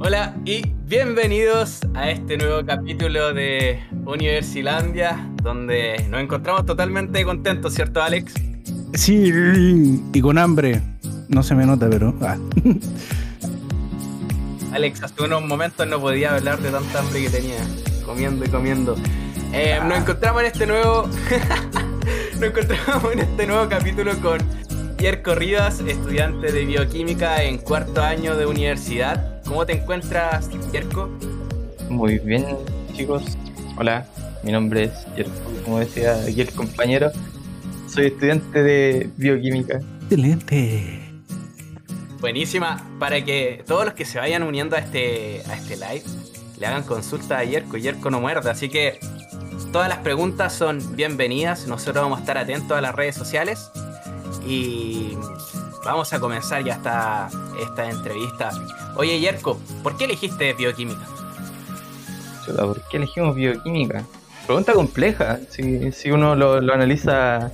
Hola 0.00 0.34
y 0.44 0.62
bienvenidos 0.86 1.80
a 1.94 2.10
este 2.10 2.36
nuevo 2.36 2.64
capítulo 2.64 3.32
de 3.34 3.80
Universilandia, 4.06 5.28
donde 5.42 6.06
nos 6.08 6.20
encontramos 6.20 6.64
totalmente 6.66 7.24
contentos, 7.24 7.74
¿cierto, 7.74 8.02
Alex? 8.02 8.34
Sí, 8.94 9.32
y 10.12 10.20
con 10.20 10.38
hambre. 10.38 10.80
No 11.28 11.42
se 11.42 11.54
me 11.54 11.66
nota, 11.66 11.88
pero. 11.90 12.14
ah. 12.22 12.36
Alex, 14.72 15.02
hace 15.02 15.22
unos 15.22 15.44
momentos 15.44 15.86
no 15.86 16.00
podía 16.00 16.34
hablar 16.34 16.60
de 16.60 16.70
tanta 16.70 17.00
hambre 17.00 17.22
que 17.22 17.30
tenía, 17.30 17.58
comiendo 18.04 18.44
y 18.44 18.48
comiendo. 18.48 18.96
Eh, 19.52 19.78
Nos 19.84 19.98
encontramos 19.98 20.42
en 20.42 20.46
este 20.46 20.66
nuevo. 20.66 21.08
nos 22.34 22.42
encontramos 22.42 23.12
en 23.12 23.18
este 23.20 23.46
nuevo 23.46 23.68
capítulo 23.68 24.12
con 24.20 24.38
Pierre 24.96 25.22
Corridas, 25.22 25.80
estudiante 25.80 26.52
de 26.52 26.64
bioquímica 26.64 27.42
en 27.42 27.58
cuarto 27.58 28.02
año 28.02 28.36
de 28.36 28.46
universidad. 28.46 29.37
¿Cómo 29.48 29.64
te 29.64 29.72
encuentras, 29.72 30.50
Yerko? 30.72 31.08
Muy 31.88 32.18
bien, 32.18 32.44
chicos. 32.92 33.22
Hola, 33.78 34.06
mi 34.42 34.52
nombre 34.52 34.84
es 34.84 34.92
Yerko, 35.16 35.32
como 35.64 35.78
decía 35.78 36.22
aquí 36.22 36.42
el 36.42 36.52
compañero. 36.52 37.10
Soy 37.88 38.08
estudiante 38.08 38.62
de 38.62 39.10
bioquímica. 39.16 39.80
Excelente. 40.02 41.00
Buenísima, 42.20 42.86
para 42.98 43.24
que 43.24 43.64
todos 43.66 43.86
los 43.86 43.94
que 43.94 44.04
se 44.04 44.18
vayan 44.18 44.42
uniendo 44.42 44.76
a 44.76 44.80
este, 44.80 45.42
a 45.48 45.54
este 45.54 45.76
live 45.76 46.02
le 46.58 46.66
hagan 46.66 46.82
consulta 46.82 47.38
a 47.38 47.44
Yerko. 47.44 47.78
Yerko 47.78 48.10
no 48.10 48.20
muerde, 48.20 48.50
así 48.50 48.68
que 48.68 49.00
todas 49.72 49.88
las 49.88 49.98
preguntas 49.98 50.52
son 50.52 50.94
bienvenidas. 50.94 51.66
Nosotros 51.66 52.02
vamos 52.02 52.18
a 52.18 52.20
estar 52.20 52.36
atentos 52.36 52.76
a 52.76 52.82
las 52.82 52.94
redes 52.94 53.14
sociales 53.14 53.70
y 54.46 55.16
vamos 55.88 56.12
a 56.12 56.20
comenzar 56.20 56.62
ya 56.64 56.74
esta, 56.74 57.28
esta 57.60 57.90
entrevista. 57.90 58.50
Oye, 58.96 59.18
Yerko, 59.20 59.58
¿por 59.82 59.96
qué 59.96 60.04
elegiste 60.04 60.52
bioquímica? 60.54 61.00
Chuta, 62.44 62.62
¿Por 62.64 62.80
qué 62.88 62.98
elegimos 62.98 63.34
bioquímica? 63.34 64.04
Pregunta 64.46 64.72
compleja, 64.72 65.38
si, 65.50 65.92
si 65.92 66.10
uno 66.10 66.34
lo, 66.34 66.60
lo 66.60 66.74
analiza 66.74 67.50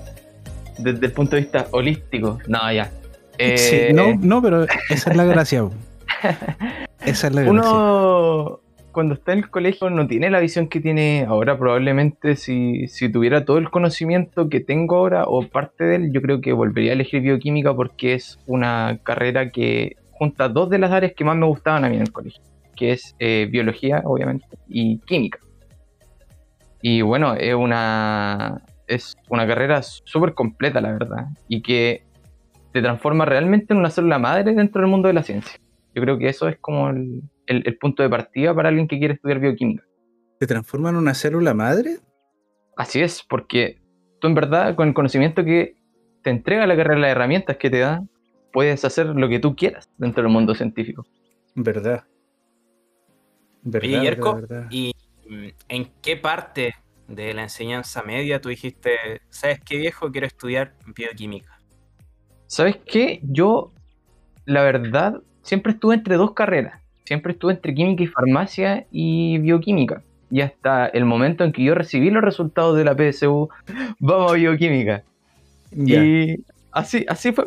desde 0.78 1.06
el 1.06 1.12
punto 1.12 1.36
de 1.36 1.42
vista 1.42 1.66
holístico. 1.70 2.38
No, 2.46 2.72
ya. 2.72 2.90
Eh, 3.38 3.58
Sí, 3.88 3.92
no, 3.94 4.14
no, 4.20 4.42
pero 4.42 4.64
esa 4.88 5.10
es 5.10 5.16
la 5.16 5.24
gracia. 5.24 5.68
Esa 7.04 7.26
es 7.28 7.34
la 7.34 7.40
gracia. 7.42 7.50
Uno 7.50 8.60
cuando 8.94 9.14
está 9.14 9.32
en 9.32 9.40
el 9.40 9.50
colegio 9.50 9.90
no 9.90 10.06
tiene 10.06 10.30
la 10.30 10.40
visión 10.40 10.68
que 10.68 10.80
tiene 10.80 11.26
ahora. 11.28 11.58
Probablemente 11.58 12.36
si, 12.36 12.86
si 12.86 13.10
tuviera 13.10 13.44
todo 13.44 13.58
el 13.58 13.70
conocimiento 13.70 14.48
que 14.48 14.60
tengo 14.60 14.96
ahora 14.96 15.24
o 15.26 15.46
parte 15.46 15.84
de 15.84 15.96
él, 15.96 16.12
yo 16.12 16.22
creo 16.22 16.40
que 16.40 16.54
volvería 16.54 16.92
a 16.92 16.94
elegir 16.94 17.20
bioquímica 17.20 17.74
porque 17.74 18.14
es 18.14 18.38
una 18.46 18.98
carrera 19.02 19.50
que 19.50 19.96
junta 20.12 20.48
dos 20.48 20.70
de 20.70 20.78
las 20.78 20.92
áreas 20.92 21.12
que 21.14 21.24
más 21.24 21.36
me 21.36 21.46
gustaban 21.46 21.84
a 21.84 21.90
mí 21.90 21.96
en 21.96 22.02
el 22.02 22.12
colegio, 22.12 22.42
que 22.76 22.92
es 22.92 23.14
eh, 23.18 23.48
biología, 23.50 24.00
obviamente, 24.04 24.46
y 24.68 24.98
química. 25.00 25.40
Y 26.80 27.02
bueno, 27.02 27.34
es 27.34 27.54
una, 27.54 28.62
es 28.86 29.16
una 29.28 29.46
carrera 29.46 29.82
súper 29.82 30.34
completa, 30.34 30.80
la 30.80 30.92
verdad, 30.92 31.26
y 31.48 31.62
que 31.62 32.04
te 32.72 32.80
transforma 32.80 33.24
realmente 33.24 33.72
en 33.72 33.80
una 33.80 33.90
célula 33.90 34.18
madre 34.18 34.54
dentro 34.54 34.80
del 34.80 34.90
mundo 34.90 35.08
de 35.08 35.14
la 35.14 35.22
ciencia. 35.22 35.58
Yo 35.94 36.02
creo 36.02 36.18
que 36.18 36.28
eso 36.28 36.48
es 36.48 36.58
como 36.58 36.90
el, 36.90 37.22
el- 37.46 37.62
el 37.66 37.78
punto 37.78 38.02
de 38.02 38.08
partida 38.10 38.54
para 38.54 38.68
alguien 38.68 38.88
que 38.88 38.98
quiere 38.98 39.14
estudiar 39.14 39.38
bioquímica. 39.40 39.84
¿Se 40.40 40.46
transforma 40.46 40.90
en 40.90 40.96
una 40.96 41.14
célula 41.14 41.54
madre? 41.54 41.98
Así 42.76 43.00
es, 43.00 43.22
porque 43.22 43.78
tú 44.20 44.26
en 44.26 44.34
verdad 44.34 44.74
con 44.74 44.88
el 44.88 44.94
conocimiento 44.94 45.44
que 45.44 45.76
te 46.22 46.30
entrega 46.30 46.66
la 46.66 46.76
carrera, 46.76 46.98
las 47.00 47.10
herramientas 47.12 47.56
que 47.56 47.70
te 47.70 47.78
da, 47.78 48.02
puedes 48.52 48.84
hacer 48.84 49.06
lo 49.06 49.28
que 49.28 49.38
tú 49.38 49.54
quieras 49.54 49.88
dentro 49.98 50.22
del 50.22 50.32
mundo 50.32 50.54
científico. 50.54 51.04
Verdad. 51.54 52.04
Verdad, 53.62 53.88
Oye, 53.88 54.00
Yerko, 54.02 54.34
verdad, 54.34 54.48
verdad. 54.48 54.68
¿y 54.70 54.92
mm, 55.28 55.46
en 55.68 55.90
qué 56.02 56.16
parte 56.16 56.74
de 57.08 57.34
la 57.34 57.42
enseñanza 57.44 58.02
media 58.02 58.40
tú 58.40 58.48
dijiste, 58.48 59.20
sabes 59.30 59.60
qué 59.60 59.76
viejo, 59.78 60.10
quiero 60.10 60.26
estudiar 60.26 60.74
bioquímica? 60.96 61.58
¿Sabes 62.46 62.76
qué? 62.86 63.20
Yo, 63.22 63.72
la 64.44 64.62
verdad, 64.62 65.20
siempre 65.44 65.72
estuve 65.72 65.94
entre 65.94 66.16
dos 66.16 66.32
carreras. 66.32 66.80
Siempre 67.04 67.32
estuve 67.32 67.52
entre 67.52 67.74
química 67.74 68.02
y 68.02 68.06
farmacia 68.06 68.86
y 68.90 69.38
bioquímica. 69.38 70.02
Y 70.30 70.40
hasta 70.40 70.86
el 70.86 71.04
momento 71.04 71.44
en 71.44 71.52
que 71.52 71.62
yo 71.62 71.74
recibí 71.74 72.10
los 72.10 72.24
resultados 72.24 72.76
de 72.76 72.84
la 72.84 72.96
PSU, 72.96 73.48
vamos 74.00 74.32
a 74.32 74.34
bioquímica. 74.34 75.04
Y 75.70 76.44
así, 76.72 77.04
así 77.08 77.30
fue. 77.32 77.44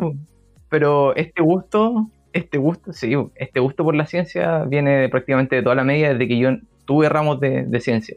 Pero 0.70 1.16
este 1.16 1.42
gusto, 1.42 2.08
este 2.34 2.58
gusto, 2.58 2.94
sí, 2.94 3.14
este 3.36 3.60
gusto 3.60 3.84
por 3.84 3.96
la 3.96 4.06
ciencia 4.06 4.64
viene 4.64 4.98
de 4.98 5.10
prácticamente 5.10 5.56
de 5.56 5.64
toda 5.64 5.76
la 5.76 5.84
media 5.84 6.14
desde 6.14 6.28
que 6.28 6.38
yo 6.38 6.52
tuve 6.86 7.10
ramos 7.10 7.40
de, 7.40 7.64
de 7.64 7.82
ciencia. 7.82 8.16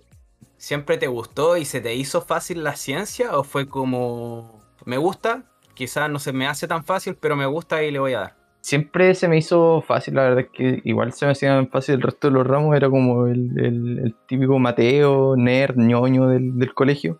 ¿Siempre 0.58 0.98
te 0.98 1.06
gustó 1.06 1.56
y 1.56 1.64
se 1.64 1.80
te 1.80 1.94
hizo 1.94 2.20
fácil 2.20 2.62
la 2.62 2.76
ciencia 2.76 3.38
o 3.38 3.44
fue 3.44 3.66
como, 3.66 4.60
me 4.84 4.98
gusta, 4.98 5.44
quizás 5.72 6.10
no 6.10 6.18
se 6.18 6.34
me 6.34 6.46
hace 6.46 6.68
tan 6.68 6.84
fácil, 6.84 7.16
pero 7.18 7.34
me 7.34 7.46
gusta 7.46 7.82
y 7.82 7.90
le 7.90 7.98
voy 7.98 8.12
a 8.12 8.20
dar? 8.20 8.39
Siempre 8.62 9.14
se 9.14 9.26
me 9.26 9.38
hizo 9.38 9.80
fácil, 9.80 10.14
la 10.16 10.22
verdad 10.24 10.40
es 10.40 10.48
que 10.52 10.80
igual 10.84 11.12
se 11.12 11.24
me 11.24 11.32
hacían 11.32 11.68
fácil 11.70 11.94
el 11.96 12.02
resto 12.02 12.28
de 12.28 12.34
los 12.34 12.46
ramos, 12.46 12.76
era 12.76 12.90
como 12.90 13.26
el, 13.26 13.58
el- 13.58 13.98
el 14.04 14.14
típico 14.26 14.58
Mateo, 14.58 15.34
nerd, 15.36 15.76
ñoño 15.76 16.26
del, 16.28 16.58
del 16.58 16.74
colegio. 16.74 17.18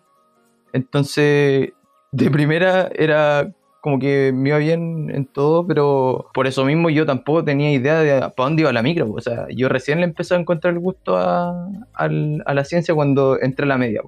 Entonces, 0.73 1.73
de 2.11 2.31
primera 2.31 2.89
era 2.95 3.51
como 3.81 3.97
que 3.97 4.31
me 4.33 4.49
iba 4.49 4.59
bien 4.59 5.09
en 5.09 5.25
todo, 5.25 5.65
pero 5.65 6.27
por 6.35 6.45
eso 6.45 6.63
mismo 6.63 6.91
yo 6.91 7.05
tampoco 7.07 7.43
tenía 7.43 7.71
idea 7.71 7.99
de 7.99 8.19
para 8.19 8.31
dónde 8.47 8.61
iba 8.61 8.71
la 8.71 8.83
micro. 8.83 9.11
O 9.11 9.19
sea, 9.21 9.47
yo 9.49 9.67
recién 9.69 9.97
le 9.99 10.05
empecé 10.05 10.35
a 10.35 10.39
encontrar 10.39 10.73
el 10.73 10.79
gusto 10.79 11.17
a, 11.17 11.67
la 12.07 12.63
ciencia 12.63 12.93
cuando 12.93 13.39
entré 13.41 13.65
a 13.65 13.67
la 13.67 13.77
media. 13.79 14.01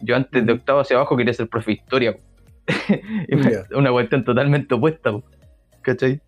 Yo 0.00 0.16
antes 0.16 0.44
de 0.44 0.52
octavo 0.52 0.80
hacia 0.80 0.96
abajo 0.96 1.16
quería 1.16 1.32
ser 1.32 1.48
profe 1.48 1.70
de 1.70 1.74
historia. 1.76 2.16
Una 3.76 3.92
cuestión 3.92 4.24
totalmente 4.24 4.74
opuesta. 4.74 5.12
¿Cachai? 5.82 6.20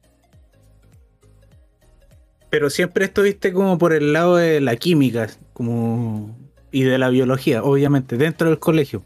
Pero 2.52 2.68
siempre 2.68 3.06
estuviste 3.06 3.50
como 3.50 3.78
por 3.78 3.94
el 3.94 4.12
lado 4.12 4.36
de 4.36 4.60
la 4.60 4.76
química, 4.76 5.26
como 5.54 6.36
y 6.70 6.82
de 6.82 6.98
la 6.98 7.08
biología, 7.08 7.62
obviamente, 7.64 8.18
dentro 8.18 8.50
del 8.50 8.58
colegio. 8.58 9.02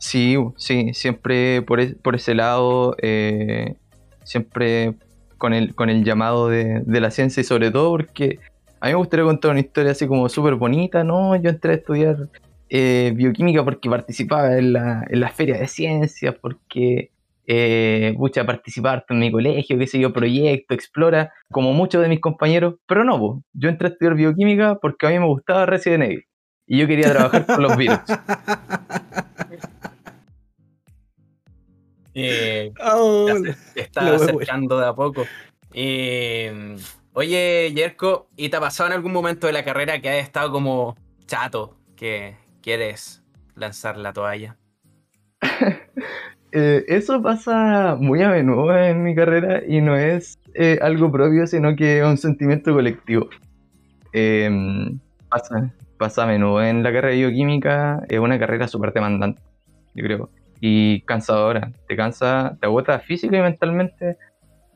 Sí, 0.00 0.36
sí, 0.56 0.92
siempre 0.92 1.62
por, 1.62 1.78
es- 1.78 1.94
por 1.94 2.16
ese 2.16 2.34
lado, 2.34 2.96
eh, 3.00 3.76
siempre 4.24 4.94
con 5.38 5.54
el, 5.54 5.76
con 5.76 5.88
el 5.88 6.02
llamado 6.02 6.48
de, 6.48 6.82
de 6.84 7.00
la 7.00 7.12
ciencia 7.12 7.40
y 7.42 7.44
sobre 7.44 7.70
todo 7.70 7.90
porque 7.92 8.40
a 8.80 8.86
mí 8.86 8.92
me 8.92 8.98
gustaría 8.98 9.24
contar 9.24 9.52
una 9.52 9.60
historia 9.60 9.92
así 9.92 10.08
como 10.08 10.28
súper 10.28 10.56
bonita, 10.56 11.04
¿no? 11.04 11.36
Yo 11.36 11.50
entré 11.50 11.74
a 11.74 11.76
estudiar 11.76 12.28
eh, 12.70 13.12
bioquímica 13.14 13.64
porque 13.64 13.88
participaba 13.88 14.58
en 14.58 14.72
la, 14.72 15.06
en 15.08 15.20
la 15.20 15.28
feria 15.30 15.58
de 15.58 15.68
ciencias, 15.68 16.34
porque 16.40 17.12
eh, 17.46 18.14
pucha, 18.16 18.44
participar 18.46 19.04
en 19.08 19.18
mi 19.18 19.30
colegio, 19.30 19.78
qué 19.78 19.86
sé 19.86 19.98
yo, 19.98 20.12
proyecto, 20.12 20.74
explora, 20.74 21.32
como 21.50 21.72
muchos 21.72 22.02
de 22.02 22.08
mis 22.08 22.20
compañeros, 22.20 22.74
pero 22.86 23.04
no, 23.04 23.18
po. 23.18 23.42
yo 23.52 23.68
entré 23.68 23.88
a 23.88 23.90
estudiar 23.90 24.14
bioquímica 24.14 24.78
porque 24.80 25.06
a 25.06 25.10
mí 25.10 25.18
me 25.18 25.26
gustaba 25.26 25.66
Resident 25.66 26.04
Evil 26.04 26.24
y 26.66 26.78
yo 26.78 26.86
quería 26.86 27.10
trabajar 27.10 27.46
con 27.46 27.62
los 27.62 27.76
virus. 27.76 27.98
Eh, 32.16 32.72
Oh, 32.80 33.26
ya 33.28 33.34
se- 33.34 33.52
se 33.72 33.80
está 33.80 34.14
acercando 34.14 34.78
de 34.78 34.86
a 34.86 34.94
poco. 34.94 35.26
Eh, 35.72 36.76
oye, 37.12 37.72
Yerko, 37.74 38.28
¿y 38.36 38.48
te 38.48 38.56
ha 38.56 38.60
pasado 38.60 38.88
en 38.90 38.92
algún 38.94 39.12
momento 39.12 39.48
de 39.48 39.52
la 39.52 39.64
carrera 39.64 40.00
que 40.00 40.08
has 40.10 40.24
estado 40.24 40.52
como 40.52 40.96
chato, 41.26 41.76
que 41.96 42.36
quieres 42.62 43.24
lanzar 43.56 43.96
la 43.96 44.12
toalla? 44.12 44.56
Eh, 46.56 46.84
eso 46.86 47.20
pasa 47.20 47.96
muy 47.98 48.22
a 48.22 48.28
menudo 48.28 48.78
en 48.78 49.02
mi 49.02 49.12
carrera 49.16 49.62
y 49.66 49.80
no 49.80 49.96
es 49.96 50.38
eh, 50.54 50.78
algo 50.80 51.10
propio, 51.10 51.48
sino 51.48 51.74
que 51.74 51.98
es 51.98 52.04
un 52.06 52.16
sentimiento 52.16 52.72
colectivo. 52.72 53.28
Eh, 54.12 54.48
pasa, 55.28 55.72
pasa 55.98 56.22
a 56.22 56.26
menudo 56.28 56.62
en 56.62 56.84
la 56.84 56.92
carrera 56.92 57.08
de 57.08 57.16
bioquímica, 57.16 58.04
es 58.08 58.20
una 58.20 58.38
carrera 58.38 58.68
súper 58.68 58.92
demandante, 58.92 59.42
yo 59.96 60.04
creo, 60.04 60.30
y 60.60 61.00
cansadora. 61.00 61.72
Te 61.88 61.96
cansa, 61.96 62.56
te 62.60 62.66
agota 62.66 63.00
física 63.00 63.36
y 63.36 63.42
mentalmente 63.42 64.16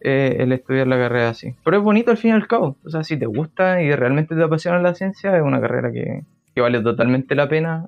eh, 0.00 0.36
el 0.40 0.50
estudiar 0.50 0.88
la 0.88 0.98
carrera 0.98 1.28
así. 1.28 1.54
Pero 1.64 1.76
es 1.76 1.82
bonito 1.84 2.10
al 2.10 2.16
fin 2.16 2.32
y 2.32 2.34
al 2.34 2.48
cabo. 2.48 2.76
O 2.84 2.90
sea, 2.90 3.04
si 3.04 3.16
te 3.16 3.26
gusta 3.26 3.80
y 3.82 3.94
realmente 3.94 4.34
te 4.34 4.42
apasiona 4.42 4.80
la 4.80 4.94
ciencia, 4.94 5.36
es 5.36 5.42
una 5.44 5.60
carrera 5.60 5.92
que, 5.92 6.24
que 6.56 6.60
vale 6.60 6.82
totalmente 6.82 7.36
la 7.36 7.48
pena 7.48 7.86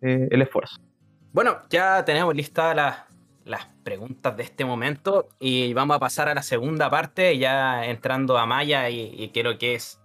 el 0.00 0.42
esfuerzo. 0.42 0.80
Bueno, 1.32 1.58
ya 1.70 2.04
tenemos 2.04 2.34
listas 2.34 2.74
las, 2.74 3.07
las 3.48 3.66
preguntas 3.82 4.36
de 4.36 4.42
este 4.42 4.64
momento 4.64 5.28
y 5.40 5.72
vamos 5.74 5.96
a 5.96 6.00
pasar 6.00 6.28
a 6.28 6.34
la 6.34 6.42
segunda 6.42 6.90
parte, 6.90 7.36
ya 7.38 7.86
entrando 7.86 8.38
a 8.38 8.46
Maya 8.46 8.90
y, 8.90 9.14
y 9.16 9.28
qué 9.28 9.40
es 9.40 9.46
lo 9.46 9.58
que 9.58 9.74
es. 9.74 10.00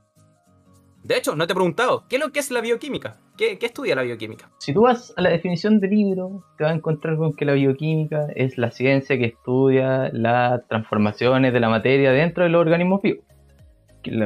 De 1.04 1.18
hecho, 1.18 1.36
no 1.36 1.45
te 1.45 1.51
he 1.51 1.56
preguntado, 1.56 2.06
¿qué 2.07 2.16
es 2.16 2.22
lo 2.22 2.31
que 2.31 2.40
es 2.40 2.50
la 2.50 2.62
bioquímica? 2.62 3.18
¿Qué, 3.38 3.57
qué 3.57 3.66
estudia 3.66 3.95
la 3.95 4.04
bioquímica? 4.04 4.50
Si 4.60 4.74
tú 4.74 4.84
vas 4.84 5.13
a 5.18 5.22
la 5.22 5.30
definición 5.30 5.80
del 5.80 5.90
libro, 5.90 6.45
te 6.57 6.63
vas 6.63 6.72
a 6.72 6.75
encontrar 6.75 7.18
con 7.18 7.34
que 7.34 7.44
la 7.44 7.54
bioquímica 7.54 8.28
es 8.36 8.57
la 8.57 8.72
ciencia 8.72 9.18
que 9.18 9.25
estudia 9.25 10.10
las 10.13 10.66
transformaciones 10.68 11.51
de 11.51 11.60
la 11.60 11.68
materia 11.68 12.12
dentro 12.12 12.44
de 12.44 12.51
los 12.51 12.62
organismos 12.62 13.01
vivos. 13.01 13.25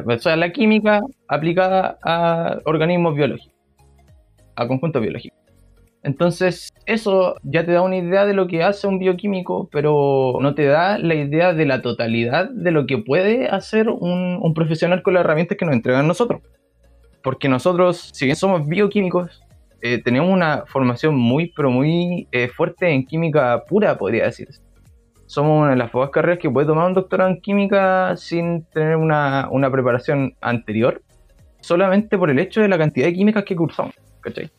o 0.05 0.19
sea, 0.19 0.35
la 0.35 0.51
química 0.51 1.01
aplicada 1.27 1.97
a 2.03 2.59
organismos 2.65 3.15
biológicos, 3.15 3.55
a 4.55 4.67
conjuntos 4.67 5.01
biológicos. 5.01 5.39
Entonces, 6.07 6.69
eso 6.85 7.35
ya 7.43 7.65
te 7.65 7.73
da 7.73 7.81
una 7.81 7.97
idea 7.97 8.25
de 8.25 8.33
lo 8.33 8.47
que 8.47 8.63
hace 8.63 8.87
un 8.87 8.97
bioquímico, 8.97 9.67
pero 9.73 10.37
no 10.39 10.55
te 10.55 10.63
da 10.63 10.97
la 10.97 11.15
idea 11.15 11.53
de 11.53 11.65
la 11.65 11.81
totalidad 11.81 12.49
de 12.49 12.71
lo 12.71 12.85
que 12.85 12.97
puede 12.97 13.49
hacer 13.49 13.89
un, 13.89 14.53
profesional 14.55 15.03
con 15.03 15.15
las 15.15 15.25
herramientas 15.25 15.57
que 15.57 15.65
nos 15.65 15.75
entregan 15.75 16.07
nosotros. 16.07 16.41
Porque 17.21 17.49
nosotros, 17.49 18.11
si 18.13 18.23
bien 18.23 18.37
somos 18.37 18.65
bioquímicos, 18.65 19.41
eh, 19.81 20.01
tenemos 20.01 20.31
una 20.31 20.63
formación 20.65 21.13
muy, 21.13 21.51
pero 21.53 21.69
muy 21.69 22.29
eh, 22.31 22.47
fuerte 22.47 22.89
en 22.89 23.05
química 23.05 23.65
pura, 23.67 23.97
podría 23.97 24.23
decirse. 24.23 24.61
Somos 25.25 25.59
una 25.59 25.71
de 25.71 25.75
las 25.75 25.89
pocas 25.89 26.11
carreras 26.11 26.39
que 26.39 26.49
puede 26.49 26.67
tomar 26.67 26.87
un 26.87 26.93
doctorado 26.93 27.29
en 27.29 27.41
química 27.41 28.15
sin 28.15 28.63
tener 28.71 28.95
una, 28.95 29.49
una 29.51 29.69
preparación 29.69 30.35
anterior, 30.39 31.01
solamente 31.59 32.17
por 32.17 32.29
el 32.29 32.39
hecho 32.39 32.61
de 32.61 32.69
la 32.69 32.77
cantidad 32.77 33.07
de 33.07 33.13
químicas 33.13 33.43
que 33.43 33.57
cursamos, 33.57 33.93
¿cachai? 34.21 34.49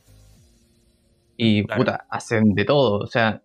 Y 1.38 1.64
Claro. 1.64 1.80
puta, 1.80 2.06
hacen 2.10 2.52
de 2.54 2.64
todo. 2.66 2.98
O 2.98 3.06
sea, 3.06 3.40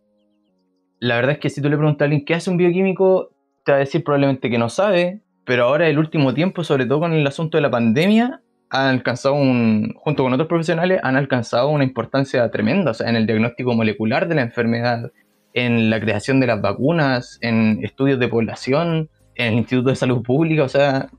la 1.00 1.16
verdad 1.16 1.34
es 1.34 1.40
que 1.40 1.50
si 1.50 1.62
tú 1.62 1.70
le 1.70 1.78
preguntas 1.78 2.02
a 2.02 2.06
alguien 2.06 2.26
qué 2.26 2.34
hace 2.34 2.50
un 2.50 2.58
bioquímico, 2.58 3.30
te 3.64 3.72
va 3.72 3.78
a 3.78 3.80
decir 3.80 4.04
probablemente 4.04 4.50
que 4.50 4.58
no 4.58 4.68
sabe, 4.68 5.22
pero 5.46 5.66
ahora 5.66 5.88
el 5.88 6.00
último 6.00 6.34
tiempo, 6.34 6.64
sobre 6.64 6.86
todo 6.86 7.02
con 7.02 7.14
el 7.14 7.26
asunto 7.26 7.58
de 7.58 7.62
la 7.62 7.70
pandemia, 7.72 8.42
han 8.70 8.88
alcanzado 8.88 9.36
un, 9.36 9.94
junto 9.98 10.24
con 10.24 10.34
otros 10.34 10.48
profesionales, 10.48 11.00
han 11.04 11.16
alcanzado 11.16 11.70
una 11.70 11.84
importancia 11.84 12.50
tremenda, 12.50 12.92
o 12.92 12.94
sea, 12.96 13.08
en 13.08 13.16
el 13.16 13.28
diagnóstico 13.28 13.74
molecular 13.76 14.28
de 14.28 14.36
la 14.36 14.42
enfermedad, 14.42 15.12
en 15.54 15.92
la 15.92 16.00
creación 16.00 16.40
de 16.40 16.48
las 16.48 16.60
vacunas, 16.60 17.38
en 17.42 17.80
estudios 17.84 18.20
de 18.20 18.28
población, 18.28 19.10
en 19.36 19.54
el 19.54 19.60
Instituto 19.60 19.90
de 19.90 19.96
Salud 19.96 20.24
Pública, 20.24 20.64
o 20.64 20.70
sea, 20.70 21.10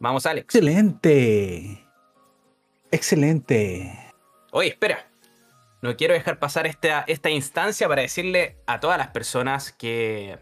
Vamos, 0.00 0.26
Alex. 0.26 0.44
Excelente. 0.44 1.86
Excelente. 2.90 4.12
Oye, 4.50 4.70
espera. 4.70 5.08
No 5.80 5.96
quiero 5.96 6.14
dejar 6.14 6.40
pasar 6.40 6.66
esta, 6.66 7.04
esta 7.06 7.30
instancia 7.30 7.86
para 7.86 8.02
decirle 8.02 8.56
a 8.66 8.80
todas 8.80 8.98
las 8.98 9.08
personas 9.08 9.70
que 9.70 10.38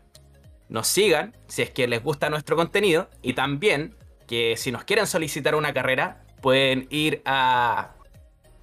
nos 0.70 0.88
sigan 0.88 1.36
si 1.46 1.60
es 1.60 1.70
que 1.70 1.86
les 1.86 2.02
gusta 2.02 2.30
nuestro 2.30 2.56
contenido 2.56 3.10
y 3.20 3.34
también 3.34 3.94
que 4.26 4.56
si 4.56 4.72
nos 4.72 4.84
quieren 4.84 5.06
solicitar 5.06 5.54
una 5.54 5.74
carrera 5.74 6.24
pueden 6.40 6.86
ir 6.90 7.20
a 7.26 7.95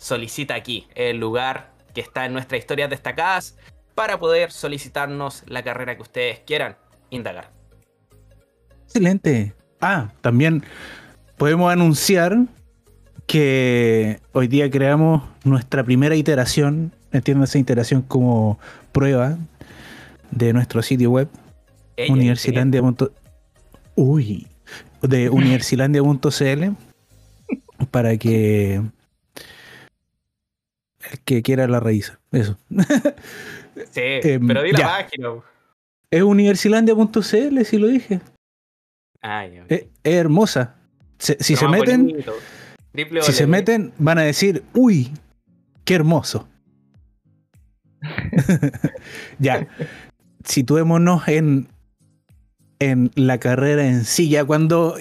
Solicita 0.03 0.53
aquí, 0.53 0.85
el 0.95 1.17
lugar 1.17 1.71
que 1.93 2.01
está 2.01 2.25
en 2.25 2.33
nuestras 2.33 2.59
historias 2.59 2.89
destacadas 2.89 3.57
para 3.95 4.19
poder 4.19 4.51
solicitarnos 4.51 5.43
la 5.47 5.63
carrera 5.63 5.95
que 5.95 6.01
ustedes 6.01 6.39
quieran 6.45 6.75
indagar. 7.09 7.51
Excelente. 8.83 9.53
Ah, 9.79 10.11
también 10.19 10.61
podemos 11.37 11.71
anunciar 11.71 12.37
que 13.27 14.19
hoy 14.33 14.49
día 14.49 14.69
creamos 14.69 15.23
nuestra 15.45 15.85
primera 15.85 16.17
iteración, 16.17 16.91
entiendo 17.13 17.45
esa 17.45 17.59
iteración 17.59 18.01
como 18.01 18.59
prueba 18.91 19.37
de 20.31 20.51
nuestro 20.51 20.81
sitio 20.81 21.11
web, 21.11 21.29
Ella, 21.95 22.11
universilandia. 22.11 22.81
Uy, 23.95 24.47
de 25.01 25.29
universilandia.cl 25.29 26.73
para 27.89 28.17
que 28.17 28.81
que 31.25 31.41
quiera 31.41 31.67
la 31.67 31.79
raíz. 31.79 32.17
Eso. 32.31 32.57
Sí, 32.69 32.75
Em, 33.95 34.47
pero 34.47 34.61
di 34.63 34.71
la 34.71 34.79
ya. 34.79 34.87
página. 34.87 35.29
Es 36.11 36.21
universilandia.cl, 36.21 37.63
si 37.65 37.77
lo 37.77 37.87
dije. 37.87 38.21
Ay, 39.21 39.59
ok. 39.61 39.65
Es, 39.71 39.81
es 40.03 40.13
hermosa. 40.13 40.75
Se- 41.17 41.37
si 41.39 41.55
Pero 41.55 41.71
se 41.71 41.77
meten, 41.79 42.05
bonito. 42.07 42.33
Si 43.23 43.31
se 43.31 43.47
meten, 43.47 43.93
van 43.97 44.19
a 44.19 44.21
decir, 44.23 44.63
uy, 44.73 45.11
qué 45.85 45.95
hermoso. 45.95 46.47
ya. 49.39 49.67
Situémonos 50.43 51.27
en, 51.27 51.67
en 52.79 53.11
la 53.15 53.39
carrera 53.39 53.87
en 53.87 54.03
sí. 54.03 54.29
Ya 54.29 54.43
cuando 54.45 54.97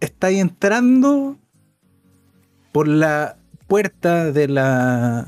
estáis 0.00 0.38
entrando 0.40 1.36
por 2.72 2.86
la 2.88 3.36
puerta 3.72 4.32
de 4.32 4.48
la 4.48 5.26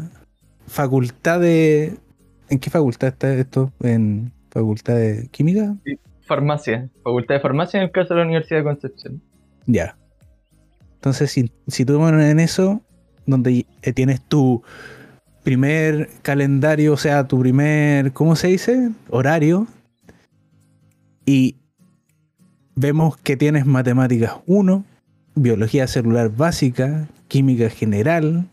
facultad 0.66 1.40
de. 1.40 1.96
¿En 2.50 2.58
qué 2.58 2.68
facultad 2.68 3.08
está 3.08 3.32
esto? 3.32 3.72
¿En 3.80 4.32
facultad 4.50 4.96
de 4.96 5.28
química? 5.30 5.74
Farmacia, 6.26 6.90
Facultad 7.02 7.36
de 7.36 7.40
Farmacia 7.40 7.78
en 7.78 7.84
el 7.84 7.90
caso 7.90 8.12
de 8.12 8.20
la 8.20 8.26
Universidad 8.26 8.58
de 8.58 8.64
Concepción. 8.64 9.22
Ya. 9.64 9.96
Entonces, 10.96 11.30
si, 11.30 11.50
si 11.68 11.86
tú 11.86 12.06
en 12.06 12.38
eso, 12.38 12.82
donde 13.24 13.64
tienes 13.94 14.20
tu 14.20 14.62
primer 15.42 16.10
calendario, 16.20 16.92
o 16.92 16.98
sea, 16.98 17.26
tu 17.26 17.40
primer, 17.40 18.12
¿cómo 18.12 18.36
se 18.36 18.48
dice? 18.48 18.90
Horario. 19.08 19.66
Y 21.24 21.56
vemos 22.74 23.16
que 23.16 23.38
tienes 23.38 23.64
matemáticas 23.64 24.34
1, 24.44 24.84
biología 25.34 25.86
celular 25.86 26.28
básica, 26.28 27.08
química 27.34 27.68
general, 27.68 28.44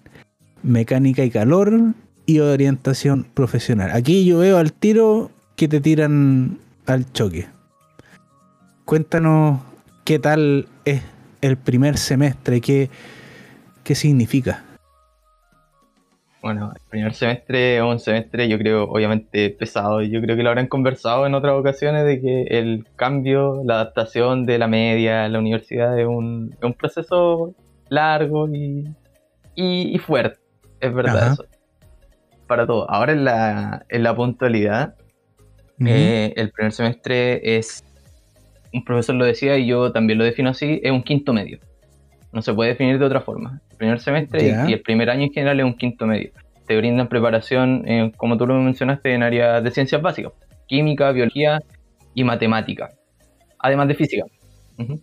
mecánica 0.63 1.23
y 1.23 1.29
calor 1.29 1.93
y 2.25 2.39
orientación 2.39 3.27
profesional. 3.31 3.91
Aquí 3.93 4.25
yo 4.25 4.39
veo 4.39 4.57
al 4.57 4.73
tiro 4.73 5.29
que 5.55 5.67
te 5.67 5.79
tiran 5.79 6.57
al 6.87 7.05
choque. 7.13 7.45
Cuéntanos 8.83 9.59
qué 10.03 10.17
tal 10.17 10.67
es 10.83 11.03
el 11.41 11.57
primer 11.57 11.95
semestre, 11.99 12.59
qué, 12.59 12.89
qué 13.83 13.93
significa. 13.93 14.63
Bueno, 16.41 16.73
el 16.73 16.81
primer 16.89 17.13
semestre 17.13 17.77
es 17.77 17.83
un 17.83 17.99
semestre, 17.99 18.49
yo 18.49 18.57
creo, 18.57 18.85
obviamente 18.85 19.51
pesado. 19.51 20.01
Yo 20.01 20.21
creo 20.21 20.35
que 20.35 20.41
lo 20.41 20.49
habrán 20.49 20.65
conversado 20.65 21.27
en 21.27 21.35
otras 21.35 21.53
ocasiones 21.53 22.03
de 22.03 22.19
que 22.19 22.43
el 22.49 22.87
cambio, 22.95 23.61
la 23.63 23.75
adaptación 23.75 24.47
de 24.47 24.57
la 24.57 24.67
media 24.67 25.25
a 25.25 25.29
la 25.29 25.37
universidad 25.37 25.99
es 25.99 26.07
un, 26.07 26.55
es 26.57 26.63
un 26.63 26.73
proceso 26.73 27.53
largo 27.91 28.47
y, 28.47 28.85
y, 29.53 29.95
y 29.95 29.97
fuerte. 29.99 30.39
Es 30.79 30.93
verdad 30.93 31.17
Ajá. 31.17 31.33
eso. 31.33 31.45
Para 32.47 32.65
todo. 32.65 32.89
Ahora 32.89 33.11
en 33.11 33.23
la, 33.23 33.85
en 33.89 34.03
la 34.03 34.15
puntualidad, 34.15 34.95
eh, 35.85 36.33
el 36.35 36.51
primer 36.51 36.71
semestre 36.71 37.57
es, 37.57 37.83
un 38.73 38.83
profesor 38.83 39.15
lo 39.15 39.25
decía 39.25 39.57
y 39.57 39.67
yo 39.67 39.91
también 39.91 40.17
lo 40.19 40.25
defino 40.25 40.49
así, 40.49 40.79
es 40.83 40.91
un 40.91 41.03
quinto 41.03 41.33
medio. 41.33 41.59
No 42.31 42.41
se 42.41 42.53
puede 42.53 42.71
definir 42.71 42.97
de 42.97 43.05
otra 43.05 43.21
forma. 43.21 43.61
El 43.71 43.77
primer 43.77 43.99
semestre 43.99 44.55
y- 44.67 44.73
el 44.73 44.81
primer 44.81 45.09
año 45.09 45.23
en 45.23 45.31
general 45.33 45.59
es 45.59 45.65
un 45.65 45.73
quinto 45.75 46.05
medio. 46.07 46.31
Te 46.67 46.77
brindan 46.77 47.09
preparación, 47.09 47.83
eh, 47.87 48.11
como 48.15 48.37
tú 48.37 48.47
lo 48.47 48.55
mencionaste, 48.55 49.13
en 49.13 49.23
áreas 49.23 49.61
de 49.63 49.71
ciencias 49.71 50.01
básicas, 50.01 50.31
química, 50.67 51.11
biología 51.11 51.59
y 52.13 52.23
matemática, 52.23 52.89
además 53.59 53.89
de 53.89 53.95
física. 53.95 54.23
Ujú. 54.77 55.01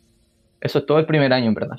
Eso 0.60 0.78
es 0.78 0.86
todo 0.86 0.98
el 0.98 1.06
primer 1.06 1.32
año, 1.32 1.48
en 1.48 1.54
verdad. 1.54 1.76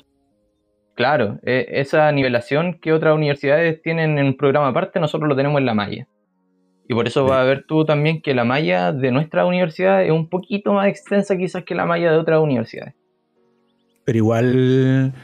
Claro, 1.00 1.38
eh, 1.44 1.66
esa 1.70 2.12
nivelación 2.12 2.74
que 2.78 2.92
otras 2.92 3.14
universidades 3.14 3.80
tienen 3.80 4.18
en 4.18 4.26
un 4.26 4.36
programa 4.36 4.68
aparte, 4.68 5.00
nosotros 5.00 5.30
lo 5.30 5.34
tenemos 5.34 5.58
en 5.58 5.64
la 5.64 5.72
malla. 5.72 6.06
Y 6.86 6.92
por 6.92 7.06
eso 7.06 7.24
Sí. 7.24 7.30
vas 7.30 7.38
a 7.38 7.44
ver 7.44 7.64
tú 7.66 7.86
también 7.86 8.20
que 8.20 8.34
la 8.34 8.44
malla 8.44 8.92
de 8.92 9.10
nuestra 9.10 9.46
universidad 9.46 10.04
es 10.04 10.10
un 10.10 10.28
poquito 10.28 10.74
más 10.74 10.88
extensa 10.88 11.38
quizás 11.38 11.64
que 11.64 11.74
la 11.74 11.86
malla 11.86 12.12
de 12.12 12.18
otras 12.18 12.38
universidades. 12.40 12.92
Pero 14.04 14.18
igual 14.18 15.14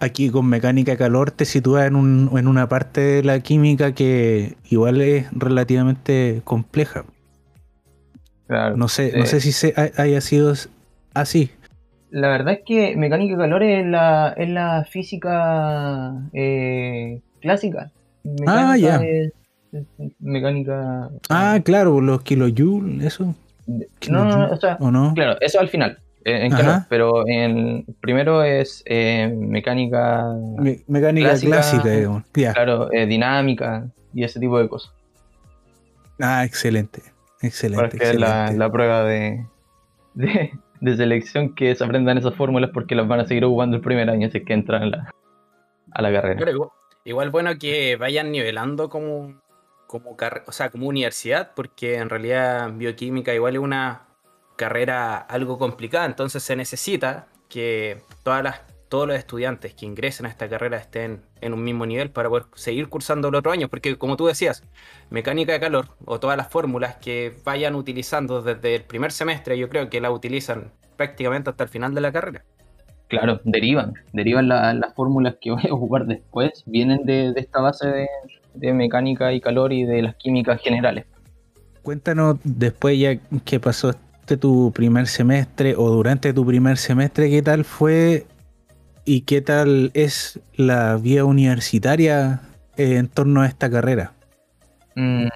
aquí 0.00 0.30
con 0.30 0.46
mecánica 0.46 0.92
de 0.92 0.96
calor 0.96 1.30
te 1.30 1.44
sitúas 1.44 1.86
en, 1.86 1.96
un- 1.96 2.30
en 2.38 2.48
una 2.48 2.66
parte 2.70 3.02
de 3.02 3.22
la 3.22 3.38
química 3.40 3.92
que 3.92 4.54
igual 4.70 5.02
es 5.02 5.26
relativamente 5.32 6.40
compleja. 6.44 7.04
Claro. 8.46 8.78
No 8.78 8.88
sé, 8.88 9.08
Eh, 9.08 9.18
no 9.18 9.26
sé 9.26 9.40
si 9.42 9.52
se, 9.52 9.74
ha- 9.76 10.00
haya 10.02 10.22
sido 10.22 10.54
así. 11.12 11.50
La 12.12 12.28
verdad 12.28 12.54
es 12.54 12.60
que 12.64 12.94
mecánica 12.96 13.34
de 13.34 13.40
calor 13.40 13.62
es 13.62 13.84
la, 13.86 14.34
es 14.36 14.48
la 14.48 14.84
física 14.88 16.12
eh, 16.32 17.20
clásica. 17.40 17.90
Ah, 18.46 18.76
ya. 18.76 18.96
es- 19.02 19.32
es 19.72 19.86
mecánica. 20.20 21.08
Ah, 21.30 21.58
claro, 21.64 22.00
los 22.02 22.20
kilojoules, 22.22 23.04
eso. 23.06 23.34
no, 23.66 24.24
no, 24.24 24.36
no, 24.36 24.50
o 24.52 24.56
sea, 24.56 24.76
¿O 24.80 24.90
no? 24.90 25.14
claro, 25.14 25.36
eso 25.40 25.58
al 25.60 25.68
final. 25.68 25.98
eh, 26.24 26.44
En 26.46 26.52
calor, 26.52 26.82
pero 26.90 27.26
en, 27.26 27.84
primero 28.00 28.42
es 28.44 28.82
eh, 28.86 29.34
mecánica, 29.34 30.24
Me- 30.58 30.82
mecánica 30.86 31.28
Clásica. 31.30 31.50
clásica, 31.52 31.88
digamos. 31.90 32.22
Claro, 32.32 32.92
eh, 32.92 33.06
dinámica 33.06 33.86
y 34.14 34.22
ese 34.24 34.38
tipo 34.38 34.58
de 34.58 34.68
cosas. 34.68 34.92
Ah, 36.20 36.44
excelente. 36.44 37.02
Excelente. 37.40 37.82
Para 37.84 37.88
que 37.98 38.10
es 38.10 38.20
la, 38.20 38.26
excelente. 38.42 38.58
la 38.58 38.70
prueba 38.70 39.04
de, 39.04 39.46
de, 40.14 40.50
de 40.82 40.96
selección 40.96 41.54
que 41.54 41.74
se 41.76 41.84
aprendan 41.84 42.18
esas 42.18 42.34
fórmulas 42.34 42.70
porque 42.74 42.96
las 42.96 43.06
van 43.06 43.20
a 43.20 43.24
seguir 43.24 43.44
ocupando 43.44 43.76
el 43.76 43.82
primer 43.82 44.10
año 44.10 44.28
si 44.30 44.44
que 44.44 44.52
entran 44.52 44.92
a 45.92 46.02
la, 46.02 46.12
carrera. 46.12 46.52
Igual, 47.04 47.30
bueno 47.30 47.56
que 47.56 47.94
vayan 47.94 48.32
nivelando 48.32 48.88
como, 48.88 49.40
como, 49.86 50.16
o 50.46 50.52
sea, 50.52 50.70
como 50.70 50.88
universidad, 50.88 51.52
porque 51.54 51.98
en 51.98 52.10
realidad 52.10 52.72
bioquímica 52.72 53.32
igual 53.32 53.54
es 53.54 53.60
una 53.60 54.08
carrera 54.56 55.18
algo 55.18 55.56
complicada, 55.56 56.04
entonces 56.04 56.42
se 56.42 56.56
necesita 56.56 57.28
que 57.48 58.02
todas 58.24 58.42
las, 58.42 58.62
todos 58.88 59.06
los 59.06 59.16
estudiantes 59.16 59.74
que 59.74 59.86
ingresen 59.86 60.26
a 60.26 60.30
esta 60.30 60.48
carrera 60.48 60.78
estén 60.78 61.22
en 61.42 61.52
un 61.52 61.62
mismo 61.62 61.84
nivel 61.86 62.10
para 62.10 62.28
poder 62.28 62.44
seguir 62.54 62.88
cursando 62.88 63.28
el 63.28 63.34
otro 63.34 63.52
año, 63.52 63.68
porque 63.68 63.96
como 63.96 64.16
tú 64.16 64.26
decías, 64.26 64.62
mecánica 65.10 65.52
de 65.52 65.60
calor 65.60 65.88
o 66.06 66.18
todas 66.20 66.36
las 66.36 66.48
fórmulas 66.48 66.96
que 66.96 67.34
vayan 67.44 67.74
utilizando 67.74 68.42
desde 68.42 68.74
el 68.76 68.82
primer 68.84 69.12
semestre, 69.12 69.58
yo 69.58 69.68
creo 69.68 69.90
que 69.90 70.00
la 70.00 70.10
utilizan 70.10 70.72
prácticamente 70.96 71.50
hasta 71.50 71.64
el 71.64 71.70
final 71.70 71.94
de 71.94 72.00
la 72.00 72.12
carrera. 72.12 72.44
Claro, 73.08 73.40
derivan, 73.44 73.92
derivan 74.12 74.48
la- 74.48 74.72
las 74.72 74.94
fórmulas 74.94 75.36
que 75.40 75.50
voy 75.52 75.66
a 75.68 75.74
ocupar 75.74 76.06
después, 76.06 76.62
vienen 76.66 77.04
de, 77.04 77.32
de 77.32 77.40
esta 77.40 77.60
base 77.60 77.86
de, 77.88 78.06
de 78.54 78.72
mecánica 78.72 79.32
y 79.32 79.40
calor 79.40 79.72
y 79.72 79.84
de 79.84 80.02
las 80.02 80.14
químicas 80.16 80.60
generales. 80.62 81.04
Cuéntanos 81.82 82.36
después 82.44 82.98
ya 82.98 83.16
que 83.44 83.58
pasó 83.60 83.90
este 83.90 84.36
tu 84.36 84.72
primer 84.72 85.08
semestre 85.08 85.74
o 85.76 85.90
durante 85.90 86.32
tu 86.32 86.46
primer 86.46 86.76
semestre, 86.78 87.28
¿qué 87.28 87.42
tal 87.42 87.64
fue 87.64 88.24
y 89.04 89.22
qué 89.22 89.40
tal 89.40 89.90
es 89.94 90.40
la 90.56 90.96
vía 90.96 91.24
universitaria 91.24 92.40
eh, 92.76 92.96
en 92.96 93.08
torno 93.08 93.42
a 93.42 93.46
esta 93.46 93.70
carrera? 93.70 94.12
Mm, 94.94 95.26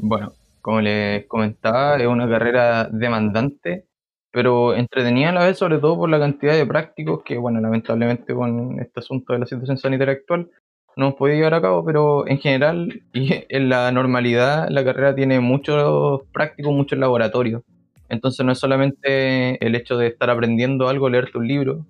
bueno, 0.00 0.32
como 0.60 0.80
les 0.80 1.26
comentaba, 1.26 1.96
es 1.96 2.06
una 2.06 2.28
carrera 2.28 2.88
demandante, 2.90 3.86
pero 4.30 4.74
entretenida 4.74 5.30
a 5.30 5.32
la 5.32 5.44
vez, 5.46 5.58
sobre 5.58 5.78
todo 5.78 5.96
por 5.96 6.10
la 6.10 6.18
cantidad 6.18 6.54
de 6.54 6.66
prácticos 6.66 7.22
que, 7.22 7.38
bueno, 7.38 7.60
lamentablemente 7.60 8.34
con 8.34 8.80
este 8.80 9.00
asunto 9.00 9.32
de 9.32 9.38
la 9.40 9.46
situación 9.46 9.78
sanitaria 9.78 10.14
actual 10.14 10.50
no 10.96 11.06
hemos 11.06 11.18
podido 11.18 11.36
llevar 11.36 11.54
a 11.54 11.62
cabo, 11.62 11.84
pero 11.84 12.26
en 12.26 12.38
general 12.38 13.02
y 13.12 13.44
en 13.48 13.68
la 13.68 13.90
normalidad 13.92 14.68
la 14.70 14.84
carrera 14.84 15.14
tiene 15.14 15.40
muchos 15.40 16.22
prácticos, 16.32 16.72
muchos 16.72 16.98
laboratorios. 16.98 17.62
Entonces 18.08 18.46
no 18.46 18.52
es 18.52 18.58
solamente 18.58 19.64
el 19.64 19.74
hecho 19.74 19.96
de 19.98 20.06
estar 20.06 20.30
aprendiendo 20.30 20.88
algo, 20.88 21.08
leerte 21.08 21.38
un 21.38 21.48
libro, 21.48 21.84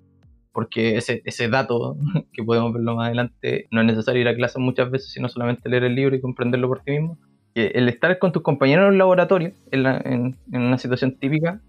porque 0.57 0.97
ese, 0.97 1.49
dato, 1.49 1.95
que 2.33 2.43
podemos 2.43 2.73
verlo 2.73 2.95
más 2.95 3.09
adelante, 3.09 3.67
no 3.69 3.81
es 3.81 3.85
necesario 3.85 4.21
ir 4.21 4.27
a 4.27 4.35
clases 4.35 4.57
muchas 4.57 4.89
veces, 4.89 5.11
sino 5.11 5.29
solamente 5.29 5.69
leer 5.69 5.83
el 5.83 5.93
libro 5.93 6.15
y 6.15 6.19
comprenderlo 6.19 6.67
por 6.67 6.79
ti 6.79 6.93
mismo. 6.93 7.19
Que 7.53 7.67
el 7.75 7.87
estar 7.87 8.17
con 8.17 8.31
tus 8.31 8.41
compañeros 8.41 8.87
en 8.87 8.93
el 8.93 8.97
laboratorio, 8.97 9.51
en, 9.69 10.35
una 10.51 10.79
situación 10.79 11.15
típica, 11.19 11.61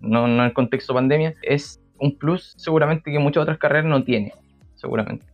no, 0.00 0.28
no 0.28 0.44
en 0.44 0.46
el 0.46 0.54
contexto 0.54 0.94
pandemia, 0.94 1.34
es 1.42 1.78
un 1.98 2.16
plus 2.16 2.54
seguramente 2.56 3.12
que 3.12 3.18
muchas 3.18 3.42
otras 3.42 3.58
carreras 3.58 3.84
no 3.84 4.02
tienen, 4.02 4.32
seguramente. 4.76 5.26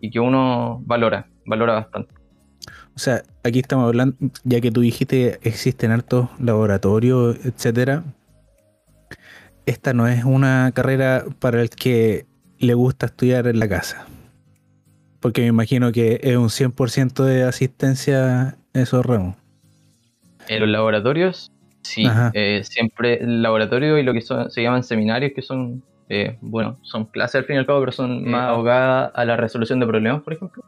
Y 0.00 0.10
que 0.10 0.18
uno 0.18 0.80
valora, 0.86 1.26
valora 1.44 1.74
bastante. 1.74 2.14
O 2.96 2.98
sea, 2.98 3.22
aquí 3.42 3.58
estamos 3.58 3.86
hablando, 3.86 4.16
ya 4.44 4.62
que 4.62 4.70
tú 4.70 4.80
dijiste 4.80 5.40
existen 5.42 5.90
hartos 5.90 6.30
laboratorios, 6.40 7.36
etcétera. 7.44 8.02
Esta 9.66 9.94
no 9.94 10.06
es 10.08 10.24
una 10.24 10.72
carrera 10.74 11.24
para 11.38 11.60
el 11.62 11.70
que 11.70 12.26
le 12.58 12.74
gusta 12.74 13.06
estudiar 13.06 13.46
en 13.46 13.58
la 13.58 13.68
casa. 13.68 14.06
Porque 15.20 15.40
me 15.42 15.46
imagino 15.48 15.90
que 15.92 16.20
es 16.22 16.36
un 16.36 16.50
100% 16.50 17.24
de 17.24 17.44
asistencia 17.44 18.56
en 18.74 18.82
esos 18.82 19.04
ramos. 19.06 19.36
En 20.48 20.60
los 20.60 20.68
laboratorios, 20.68 21.50
sí, 21.82 22.06
eh, 22.34 22.60
siempre 22.64 23.22
el 23.22 23.40
laboratorio 23.42 23.98
y 23.98 24.02
lo 24.02 24.12
que 24.12 24.20
son- 24.20 24.50
se 24.50 24.62
llaman 24.62 24.84
seminarios, 24.84 25.32
que 25.34 25.40
son, 25.40 25.82
eh, 26.10 26.36
bueno, 26.42 26.78
son 26.82 27.06
clases 27.06 27.36
al 27.36 27.44
fin 27.46 27.56
y 27.56 27.58
al 27.60 27.66
cabo, 27.66 27.80
pero 27.80 27.92
son 27.92 28.18
Eh, 28.26 28.30
más 28.30 28.42
ah. 28.42 28.48
abogadas 28.50 29.12
a 29.14 29.24
la 29.24 29.36
resolución 29.38 29.80
de 29.80 29.86
problemas, 29.86 30.22
por 30.22 30.34
ejemplo, 30.34 30.62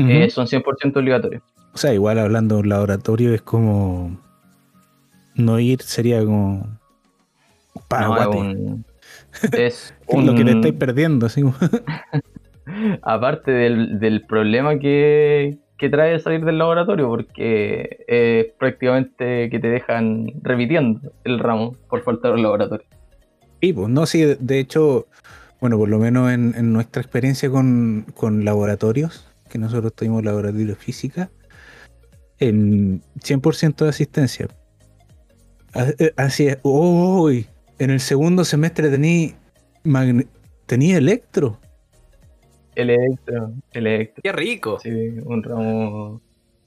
Ujú. 0.00 0.08
eh, 0.10 0.30
son 0.30 0.48
100% 0.48 0.98
obligatorios. 0.98 1.42
O 1.72 1.78
sea, 1.78 1.94
igual 1.94 2.18
hablando 2.18 2.56
de 2.56 2.62
un 2.62 2.68
laboratorio 2.68 3.32
es 3.32 3.42
como... 3.42 4.18
No 5.36 5.60
ir 5.60 5.80
sería 5.82 6.24
como... 6.24 6.66
No, 7.74 7.82
Paraguate. 7.88 8.36
un- 8.38 8.84
es 9.52 9.94
Lo 10.12 10.34
que 10.34 10.44
te 10.44 10.50
un- 10.50 10.56
estáis 10.56 10.74
perdiendo, 10.74 11.28
aparte 13.02 13.50
del, 13.50 13.98
del 13.98 14.26
problema 14.26 14.78
que, 14.78 15.58
que 15.78 15.88
trae 15.88 16.18
salir 16.20 16.44
del 16.44 16.58
laboratorio, 16.58 17.08
porque 17.08 18.04
prácticamente 18.58 19.48
que 19.50 19.58
te 19.58 19.68
dejan 19.68 20.26
repitiendo 20.42 21.00
el 21.24 21.38
ramo 21.38 21.76
por 21.88 22.02
faltar 22.02 22.32
al 22.34 22.42
laboratorio. 22.42 22.86
Sí, 23.60 23.72
pues 23.72 23.88
no, 23.88 24.06
sí, 24.06 24.24
de- 24.24 24.36
hecho, 24.58 25.06
bueno, 25.60 25.76
por 25.78 25.88
lo 25.88 25.98
menos 25.98 26.30
en, 26.32 26.54
en 26.56 26.72
nuestra 26.72 27.02
experiencia 27.02 27.50
con, 27.50 28.06
con 28.14 28.44
laboratorios, 28.44 29.26
que 29.48 29.58
nosotros 29.58 29.92
tuvimos 29.94 30.24
laboratorio 30.24 30.76
física, 30.76 31.30
en 32.38 33.02
100% 33.22 33.84
de 33.84 33.90
asistencia. 33.90 34.48
Eh, 35.74 36.12
Así 36.16 36.46
es, 36.48 36.58
uy, 36.62 37.46
en 37.80 37.90
el 37.90 38.00
segundo 38.00 38.44
semestre 38.44 38.90
tení, 38.90 39.34
tení 40.66 40.92
electro. 40.92 41.58
Electro, 42.74 43.52
electro. 43.72 44.20
¡Qué 44.22 44.32
rico! 44.32 44.78
Sí, 44.78 44.90
un 45.24 45.42
ramo, 45.42 46.20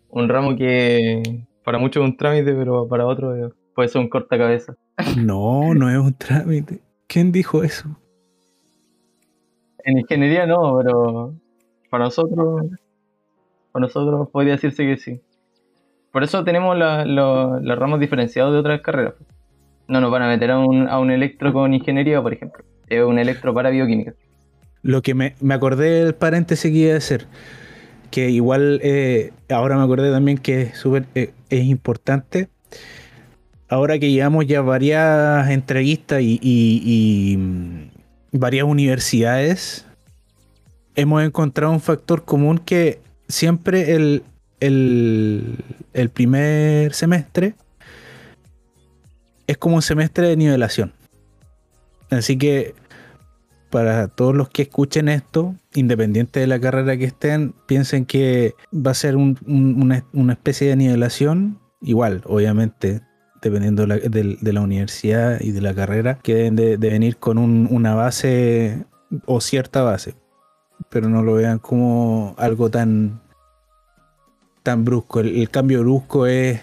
un 0.09 0.27
ramo 0.27 0.55
que 0.55 1.21
para 1.63 1.77
muchos 1.77 2.03
es 2.03 2.09
un 2.09 2.17
trámite, 2.17 2.53
pero 2.53 2.87
para 2.87 3.05
otros 3.05 3.53
puede 3.75 3.89
ser 3.89 4.01
un 4.01 4.09
cortacabeza. 4.09 4.75
No, 5.17 5.73
no 5.75 5.89
es 5.89 5.97
un 5.97 6.13
trámite. 6.13 6.81
¿Quién 7.07 7.31
dijo 7.31 7.63
eso? 7.63 7.95
En 9.85 9.99
ingeniería 9.99 10.47
no, 10.47 10.77
pero 10.77 11.35
para 11.91 12.05
nosotros, 12.05 12.65
para 13.71 13.85
nosotros 13.85 14.29
podría 14.31 14.53
decirse 14.53 14.83
que 14.83 14.97
sí. 14.97 15.21
Por 16.11 16.23
eso 16.23 16.43
tenemos 16.43 16.75
los 16.75 17.79
ramos 17.79 17.99
diferenciados 17.99 18.53
de 18.53 18.59
otras 18.59 18.81
carreras. 18.81 19.13
No 19.87 20.01
nos 20.01 20.11
van 20.11 20.23
a 20.23 20.27
meter 20.27 20.51
a 20.51 20.59
un, 20.59 20.87
a 20.87 20.99
un 20.99 21.11
electro 21.11 21.51
con 21.51 21.73
ingeniería, 21.73 22.21
por 22.21 22.33
ejemplo. 22.33 22.63
Es 22.87 23.03
un 23.03 23.19
electro 23.19 23.53
para 23.53 23.69
bioquímica. 23.69 24.13
Lo 24.81 25.01
que 25.01 25.13
me, 25.13 25.35
acordé 25.49 26.03
del 26.03 26.15
paréntesis 26.15 26.71
que 26.71 26.77
iba 26.77 26.93
a 26.93 26.97
hacer, 26.97 27.25
que 28.11 28.29
igual 28.29 28.79
eh, 28.83 29.31
ahora 29.49 29.77
me 29.77 29.83
acordé 29.83 30.11
también 30.11 30.37
que 30.37 30.63
es, 30.63 30.77
súper, 30.77 31.05
eh, 31.15 31.31
importante. 31.49 32.49
Ahora 33.69 33.97
que 33.97 34.11
llevamos 34.11 34.45
ya 34.45 34.61
varias 34.61 35.49
entrevistas 35.49 36.21
y, 36.21 37.35
mm, 37.37 38.37
varias 38.37 38.65
universidades, 38.65 39.85
hemos 40.95 41.23
encontrado 41.23 41.71
un 41.71 41.79
factor 41.79 42.25
común 42.25 42.57
que 42.59 42.99
siempre 43.27 43.95
el 43.95 44.23
primer 46.13 46.93
semestre 46.93 47.55
es 49.47 49.57
como 49.57 49.75
un 49.75 49.81
semestre 49.81 50.27
de 50.27 50.37
nivelación. 50.37 50.93
Así 52.09 52.37
que 52.37 52.75
para 53.73 54.07
todos 54.07 54.35
los 54.35 54.49
que 54.49 54.61
escuchen 54.61 55.09
esto, 55.09 55.55
independiente 55.73 56.39
de 56.39 56.45
la 56.45 56.59
carrera 56.59 56.95
que 56.95 57.05
estén, 57.05 57.55
piensen 57.65 58.05
que 58.05 58.53
va 58.71 58.91
a 58.91 58.93
ser 58.93 59.15
un- 59.15 59.39
un- 59.47 60.03
una, 60.13 60.33
especie 60.33 60.69
de 60.69 60.75
nivelación, 60.75 61.59
igual, 61.81 62.21
obviamente, 62.25 63.01
dependiendo 63.41 63.87
de 63.87 64.37
la, 64.53 64.61
universidad 64.61 65.41
y 65.41 65.51
de 65.51 65.61
la 65.61 65.73
carrera, 65.73 66.19
que 66.21 66.35
deben 66.35 66.55
de, 66.55 66.77
venir 66.77 67.17
con 67.17 67.39
un- 67.39 67.67
una 67.71 67.95
base 67.95 68.85
o 69.25 69.41
cierta 69.41 69.81
base, 69.81 70.13
pero 70.89 71.09
no 71.09 71.23
lo 71.23 71.33
vean 71.33 71.57
como 71.57 72.35
algo 72.37 72.69
tan, 72.69 73.21
tan 74.61 74.85
brusco. 74.85 75.19
El, 75.19 75.49
cambio 75.49 75.79
brusco 75.79 76.27
es 76.27 76.61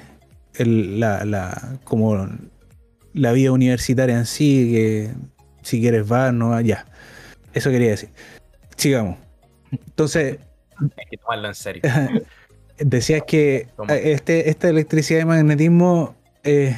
la, 0.57 1.25
la- 1.25 1.81
como 1.83 2.29
la 3.13 3.33
vida 3.33 3.53
universitaria 3.53 4.17
en 4.17 4.27
sí, 4.27 4.71
que 4.73 5.11
si 5.63 5.81
quieres 5.81 6.07
vas, 6.09 6.33
no 6.33 6.51
vas, 6.51 6.65
ya. 6.65 6.87
Eso 7.53 7.71
quería 7.71 7.91
decir. 7.91 8.11
Sigamos. 8.77 9.19
Entonces, 9.73 10.39
Hay 10.81 11.05
que 11.11 11.17
tomarlo 11.17 11.49
en 11.49 11.55
serio. 11.55 11.83
decías 12.79 13.23
que 13.27 13.69
este, 13.89 14.49
esta 14.51 14.69
electricidad 14.69 15.21
y 15.21 15.25
magnetismo, 15.25 16.15
eh, 16.45 16.77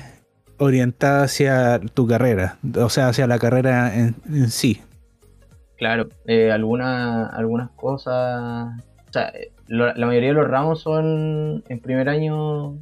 orientada 0.58 1.24
hacia 1.24 1.78
tu 1.80 2.06
carrera, 2.06 2.58
o 2.76 2.88
sea, 2.88 3.08
hacia 3.08 3.26
la 3.26 3.38
carrera 3.38 3.94
en, 3.96 4.14
en 4.28 4.50
sí. 4.50 4.80
Claro, 5.76 6.08
eh, 6.26 6.52
alguna- 6.52 7.26
algunas 7.28 7.70
cosas. 7.70 8.72
O 9.08 9.12
sea, 9.12 9.28
eh, 9.30 9.50
lo- 9.66 9.92
la 9.94 10.06
mayoría 10.06 10.28
de 10.30 10.34
los 10.34 10.48
ramos 10.48 10.80
son 10.80 11.64
en 11.68 11.80
primer 11.80 12.08
año 12.08 12.76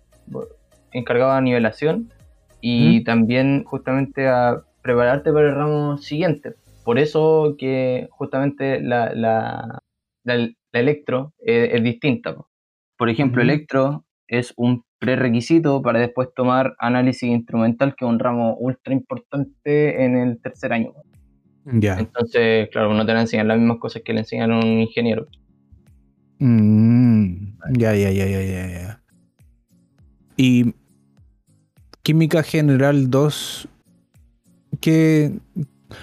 encargados 0.92 1.34
a 1.34 1.40
nivelación 1.40 2.12
y 2.60 3.00
¿Mm? 3.00 3.04
también 3.04 3.64
justamente 3.64 4.28
a 4.28 4.62
prepararte 4.82 5.32
para 5.32 5.48
el 5.48 5.54
ramo 5.54 5.98
siguiente. 5.98 6.54
Por 6.84 6.98
eso 6.98 7.54
que 7.58 8.08
justamente 8.10 8.80
la, 8.80 9.14
la, 9.14 9.82
la- 10.24 10.48
la 10.72 10.80
electro 10.80 11.34
eh, 11.44 11.70
es 11.72 11.82
distinta. 11.82 12.34
po. 12.34 12.48
Por 12.96 13.08
ejemplo, 13.10 13.42
electro 13.42 14.04
es 14.28 14.52
un 14.56 14.84
prerequisito 14.98 15.82
para 15.82 15.98
después 15.98 16.28
tomar 16.34 16.74
análisis 16.78 17.24
instrumental, 17.28 17.94
que 17.96 18.04
es 18.04 18.08
un 18.10 18.18
ramo 18.18 18.56
ultra 18.56 18.92
importante 18.94 20.04
en 20.04 20.16
el 20.16 20.40
tercer 20.40 20.72
año. 20.72 20.92
Entonces, 21.98 22.68
claro, 22.70 22.92
no 22.94 23.04
te 23.04 23.12
van 23.12 23.18
a 23.18 23.20
enseñar 23.22 23.46
las 23.46 23.58
mismas 23.58 23.78
cosas 23.78 24.02
que 24.04 24.12
le 24.12 24.20
enseñan 24.20 24.52
a 24.52 24.58
un 24.58 24.80
ingeniero. 24.80 25.26
Mm, 26.38 27.58
ya, 27.78 27.94
ya, 27.94 28.10
ya, 28.10 28.26
ya, 28.26 28.42
ya. 28.44 29.02
Y 30.36 30.74
Química 32.02 32.42
General 32.42 33.10
2, 33.10 33.68
que... 34.80 35.32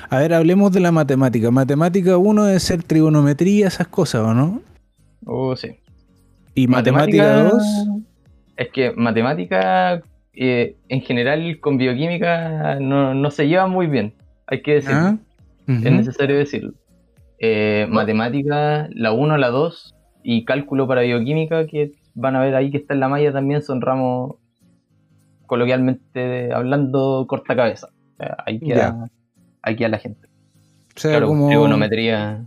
A 0.10 0.20
ver, 0.20 0.34
hablemos 0.34 0.72
de 0.74 0.82
la 0.82 0.92
matemática. 0.92 1.50
Matemática 1.50 2.18
1 2.18 2.44
debe 2.44 2.60
ser 2.60 2.84
trigonometría, 2.84 3.68
esas 3.68 3.88
cosas, 3.88 4.22
¿o 4.22 4.34
no? 4.34 4.62
Oh, 5.26 5.56
sí. 5.56 5.80
Y 6.56 6.68
matemática 6.68 7.44
2... 7.44 7.64
Es 8.58 8.70
que 8.70 8.92
matemática, 8.92 10.02
eh, 10.34 10.76
en 10.90 11.02
general, 11.02 11.60
con 11.60 11.78
bioquímica 11.78 12.80
no, 12.80 13.14
no 13.14 13.32
se 13.32 13.48
lleva 13.48 13.68
muy 13.68 13.88
bien. 13.88 14.14
Hay 14.48 14.62
que 14.62 14.76
decirlo. 14.76 14.98
¿Ah? 14.98 15.18
Es 15.68 15.92
necesario 15.92 16.38
decirlo. 16.38 16.74
Eh, 17.40 17.88
matemática, 17.90 18.88
la 18.92 19.12
1, 19.12 19.38
la 19.38 19.50
2 19.50 19.96
y 20.24 20.44
cálculo 20.46 20.88
para 20.88 21.02
bioquímica, 21.02 21.68
que 21.68 21.92
van 22.16 22.36
a 22.36 22.42
ver 22.42 22.56
ahí 22.56 22.72
que 22.72 22.78
está 22.78 22.94
en 22.96 23.00
la 23.00 23.10
malla 23.10 23.32
también, 23.32 23.62
son 23.62 23.82
ramos, 23.82 24.36
coloquialmente 25.48 26.54
hablando, 26.54 27.26
corta 27.28 27.56
cabeza. 27.56 27.88
O 28.14 28.18
sea, 28.18 28.38
ahí 28.46 28.60
queda, 28.60 29.10
ahí 29.64 29.76
queda 29.76 29.90
la 29.90 29.98
gente. 30.00 30.28
O 30.96 31.00
sea, 31.00 31.12
Claro, 31.12 31.28
como... 31.28 31.48
trigonometría, 31.48 32.46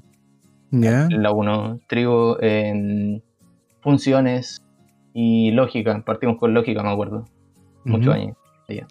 Ya. 0.70 1.08
la 1.10 1.32
1, 1.32 1.80
trigo, 1.88 2.40
en 2.40 3.22
funciones 3.80 4.62
y 5.12 5.50
lógica. 5.52 6.02
Partimos 6.04 6.38
con 6.38 6.54
lógica, 6.54 6.82
me 6.82 6.90
acuerdo. 6.90 7.24
Muchos 7.84 8.14
años. 8.14 8.36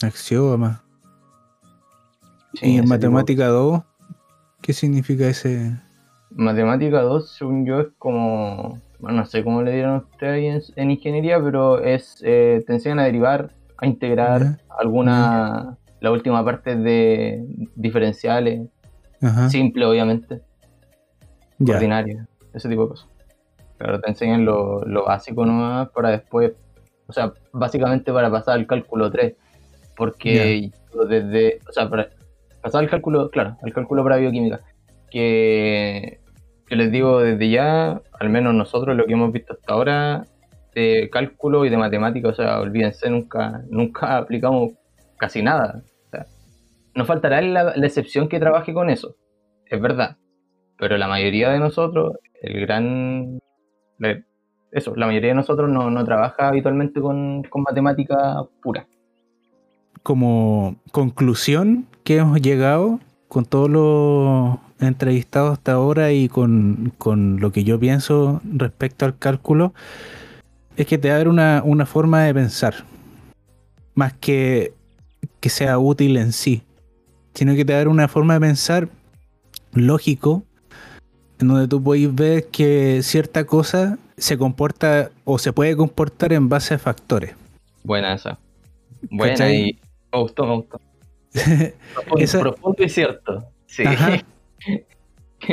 Axioma. 0.04 0.84
Sí, 2.56 2.66
¿Y 2.66 2.76
en 2.76 2.82
tipo- 2.84 2.90
matemática 2.90 3.48
2? 3.48 3.82
¿Qué 4.62 4.74
significa 4.74 5.28
ese...? 5.28 5.78
Matemática 6.32 7.02
2, 7.02 7.30
según 7.32 7.66
yo, 7.66 7.80
es 7.82 7.88
como. 7.98 8.80
Bueno, 9.00 9.20
no 9.20 9.26
sé 9.26 9.44
cómo 9.44 9.64
le 9.64 9.72
dieron 9.74 9.96
a 9.96 9.98
ustedes 10.00 10.72
en 10.76 10.92
ingeniería, 10.92 11.42
pero 11.42 11.80
es. 11.82 12.22
eh, 12.24 12.64
te 12.68 12.74
enseñan 12.74 13.00
a 13.00 13.04
derivar, 13.06 13.52
a 13.82 13.88
integrar 13.88 14.60
alguna. 14.78 15.78
La 16.02 16.12
última 16.12 16.46
parte 16.46 16.78
de 16.78 17.46
diferenciales, 17.76 18.70
Ajá. 19.22 19.50
simple, 19.50 19.86
obviamente, 19.86 20.42
ordinaria, 21.60 22.26
ese 22.54 22.70
tipo 22.70 22.84
de 22.84 22.90
cosas. 22.90 23.10
Pero 23.78 24.00
te 24.00 24.10
enseñan 24.10 24.46
lo, 24.46 24.86
lo 24.86 25.06
básico 25.06 25.46
nomás 25.46 25.90
para 25.90 26.12
después. 26.12 26.54
O 27.08 27.12
sea, 27.12 27.34
básicamente 27.52 28.14
para 28.14 28.32
pasar 28.32 28.54
al 28.56 28.66
cálculo 28.66 29.12
3. 29.12 29.36
Porque 29.98 30.72
yo 30.94 31.04
desde. 31.04 31.60
O 31.68 31.74
sea, 31.74 31.90
para 31.90 32.10
pasar 32.62 32.82
al 32.82 32.90
cálculo, 32.90 33.30
claro, 33.30 33.58
al 33.62 33.74
cálculo 33.74 34.02
para 34.04 34.16
bioquímica. 34.16 34.62
Que, 35.12 36.22
que 36.66 36.76
les 36.78 36.92
digo 36.92 37.20
desde 37.20 37.50
ya, 37.50 38.02
al 38.20 38.30
menos 38.30 38.54
nosotros 38.54 38.96
lo 38.96 39.06
que 39.06 39.14
hemos 39.14 39.34
visto 39.34 39.54
hasta 39.54 39.74
ahora, 39.74 40.24
de 40.80 41.10
cálculo 41.10 41.66
y 41.66 41.70
de 41.70 41.78
matemática, 41.78 42.30
o 42.30 42.34
sea, 42.34 42.60
olvídense, 42.60 43.10
nunca, 43.10 43.62
nunca 43.70 44.18
aplicamos 44.18 44.74
casi 45.18 45.42
nada. 45.42 45.82
O 46.08 46.10
sea, 46.10 46.26
nos 46.96 47.08
faltará 47.08 47.42
la, 47.42 47.74
excepción 47.86 48.30
que 48.30 48.40
trabaje 48.40 48.74
con 48.74 48.90
eso, 48.90 49.16
es 49.66 49.82
verdad. 49.82 50.18
Pero 50.78 50.98
la 50.98 51.08
mayoría 51.08 51.50
de 51.50 51.60
nosotros, 51.60 52.14
el 52.42 52.62
gran. 52.62 53.40
Eso, 54.72 54.96
la 54.96 55.08
mayoría 55.08 55.30
de 55.30 55.36
nosotros 55.36 55.70
no, 55.70 55.90
no 55.90 56.06
trabaja 56.06 56.48
habitualmente 56.48 57.02
con, 57.02 57.44
con 57.44 57.64
matemática 57.64 58.44
pura. 58.62 58.88
como 60.04 60.78
conclusión 60.92 61.88
que 62.06 62.18
hemos 62.18 62.42
llegado 62.42 63.00
con 63.28 63.46
todos 63.46 63.70
los 63.70 64.58
entrevistados 64.80 65.54
hasta 65.54 65.74
ahora 65.74 66.12
y 66.12 66.30
con, 66.30 66.94
con 66.98 67.40
lo 67.40 67.52
que 67.52 67.64
yo 67.64 67.80
pienso 67.80 68.42
respecto 68.44 69.06
al 69.06 69.18
cálculo, 69.18 69.74
es 70.80 70.88
que 70.88 70.98
te 70.98 71.10
va 71.10 71.16
a 71.16 71.18
dar 71.18 71.28
una, 71.28 71.62
una 71.66 71.86
forma 71.86 72.24
de 72.24 72.34
pensar, 72.34 72.74
más 73.96 74.14
que 74.14 74.74
que 75.42 75.50
sea 75.50 75.78
útil 75.78 76.16
en 76.16 76.32
sí, 76.32 76.64
sino 77.34 77.54
que 77.54 77.66
te 77.66 77.74
va 77.74 77.78
a 77.78 77.82
dar 77.82 77.88
una 77.90 78.08
forma 78.08 78.36
de 78.36 78.40
pensar 78.40 78.88
lógico, 79.74 80.44
en 81.40 81.50
donde 81.50 81.68
tú 81.68 81.84
podéis 81.84 82.16
ver 82.16 82.48
que 82.48 83.02
cierta 83.04 83.44
cosa 83.46 83.98
se 84.18 84.38
comporta 84.38 85.12
o 85.26 85.38
se 85.38 85.52
puede 85.52 85.76
comportar 85.76 86.32
en 86.32 86.48
base 86.48 86.76
a 86.76 86.80
factores. 86.80 87.36
Buena 87.84 88.14
esa. 88.14 88.38
Buena 89.10 89.34
¿Cachai? 89.34 89.56
y 89.70 89.80
me 90.14 90.22
gustó, 90.22 90.46
me 90.46 90.56
gustó. 90.56 90.80
Profundo, 91.94 92.24
Esa- 92.24 92.40
profundo 92.40 92.84
y 92.84 92.90
cierto. 92.90 93.52
Sí. 93.66 93.84
Ajá. 93.86 94.18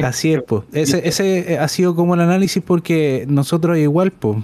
Así 0.03 0.35
es, 0.35 0.43
pues. 0.43 0.65
Ese, 0.73 1.07
ese 1.07 1.59
ha 1.59 1.69
sido 1.69 1.95
como 1.95 2.15
el 2.15 2.21
análisis 2.21 2.63
porque 2.63 3.25
nosotros 3.29 3.79
igual, 3.79 4.11
pues. 4.11 4.39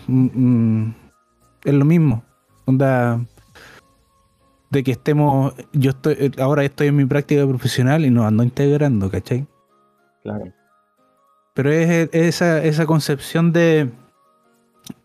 es 1.65 1.75
lo 1.75 1.85
mismo. 1.85 2.23
Onda. 2.65 3.21
De 4.71 4.83
que 4.83 4.93
estemos. 4.93 5.55
Yo 5.73 5.91
estoy. 5.91 6.33
Ahora 6.39 6.65
estoy 6.65 6.89
en 6.89 6.97
mi 6.97 7.05
práctica 7.05 7.47
profesional 7.47 8.05
y 8.05 8.11
nos 8.11 8.25
ando 8.25 8.43
integrando, 8.43 9.11
¿cachai? 9.11 9.47
Claro. 10.23 10.53
Pero 11.55 11.71
es, 11.71 11.91
es 11.91 12.09
esa, 12.13 12.63
esa 12.63 12.87
concepción 12.87 13.53
de. 13.53 13.91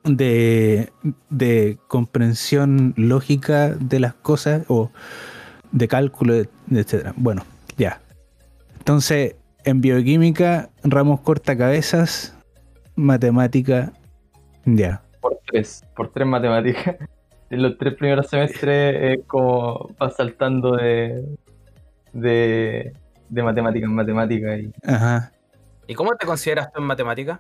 De, 0.04 0.92
de 1.30 1.78
comprensión 1.88 2.94
lógica 2.96 3.70
de 3.70 4.00
las 4.00 4.14
cosas 4.14 4.64
o 4.70 4.90
de 5.72 5.88
cálculo, 5.88 6.34
etcétera. 6.72 7.14
Bueno, 7.16 7.44
ya. 7.78 8.02
Entonces, 8.80 9.36
en 9.68 9.82
bioquímica, 9.82 10.70
ramos 10.82 11.20
cortacabezas, 11.20 12.34
matemática, 12.96 13.92
ya. 14.64 15.02
Por 15.20 15.40
tres. 15.46 15.84
Por 15.94 16.12
tres 16.12 16.28
matemáticas. 16.28 16.96
En 17.50 17.62
los 17.62 17.78
tres 17.78 17.94
primeros 17.94 18.28
semestres 18.28 19.20
es 19.20 19.26
como 19.26 19.96
va 20.02 20.10
saltando 20.10 20.76
de. 20.76 21.24
de. 22.12 22.92
de 23.30 23.44
matemática 23.44 23.86
en 23.86 23.96
matemática. 23.96 24.58
Y, 24.58 24.70
Ajá. 24.84 25.32
¿Y 25.88 25.94
cómo 25.94 26.14
te 26.18 26.26
consideras 26.26 26.74
tú 26.74 26.82
en 26.82 26.88
matemática? 26.88 27.40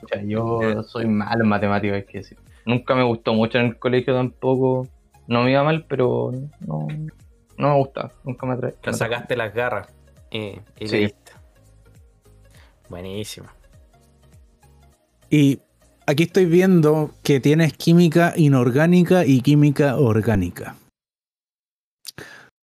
o 0.00 0.06
sea, 0.06 0.22
yo 0.22 0.84
soy 0.84 1.06
malo 1.06 1.42
en 1.42 1.48
matemáticas, 1.48 1.96
hay 1.96 2.04
que 2.04 2.18
decir. 2.18 2.38
Nunca 2.66 2.94
me 2.94 3.02
gustó 3.02 3.34
mucho 3.34 3.58
en 3.58 3.66
el 3.66 3.78
colegio 3.80 4.14
tampoco. 4.14 4.86
No 5.26 5.42
me 5.42 5.50
iba 5.50 5.64
mal, 5.64 5.84
pero 5.88 6.30
no, 6.60 6.86
no 7.58 7.68
me 7.68 7.76
gusta. 7.78 8.12
Nunca 8.22 8.46
me 8.46 8.54
atrae. 8.54 8.74
Te 8.80 8.92
sacaste 8.92 9.36
las 9.36 9.52
garras 9.52 9.88
y, 10.30 10.60
y 10.78 10.86
Sí. 10.86 11.12
Buenísimo. 12.88 13.48
Y 15.30 15.58
aquí 16.06 16.24
estoy 16.24 16.46
viendo 16.46 17.10
que 17.22 17.40
tienes 17.40 17.72
química 17.72 18.32
inorgánica 18.36 19.24
y 19.24 19.40
química 19.40 19.96
orgánica. 19.96 20.76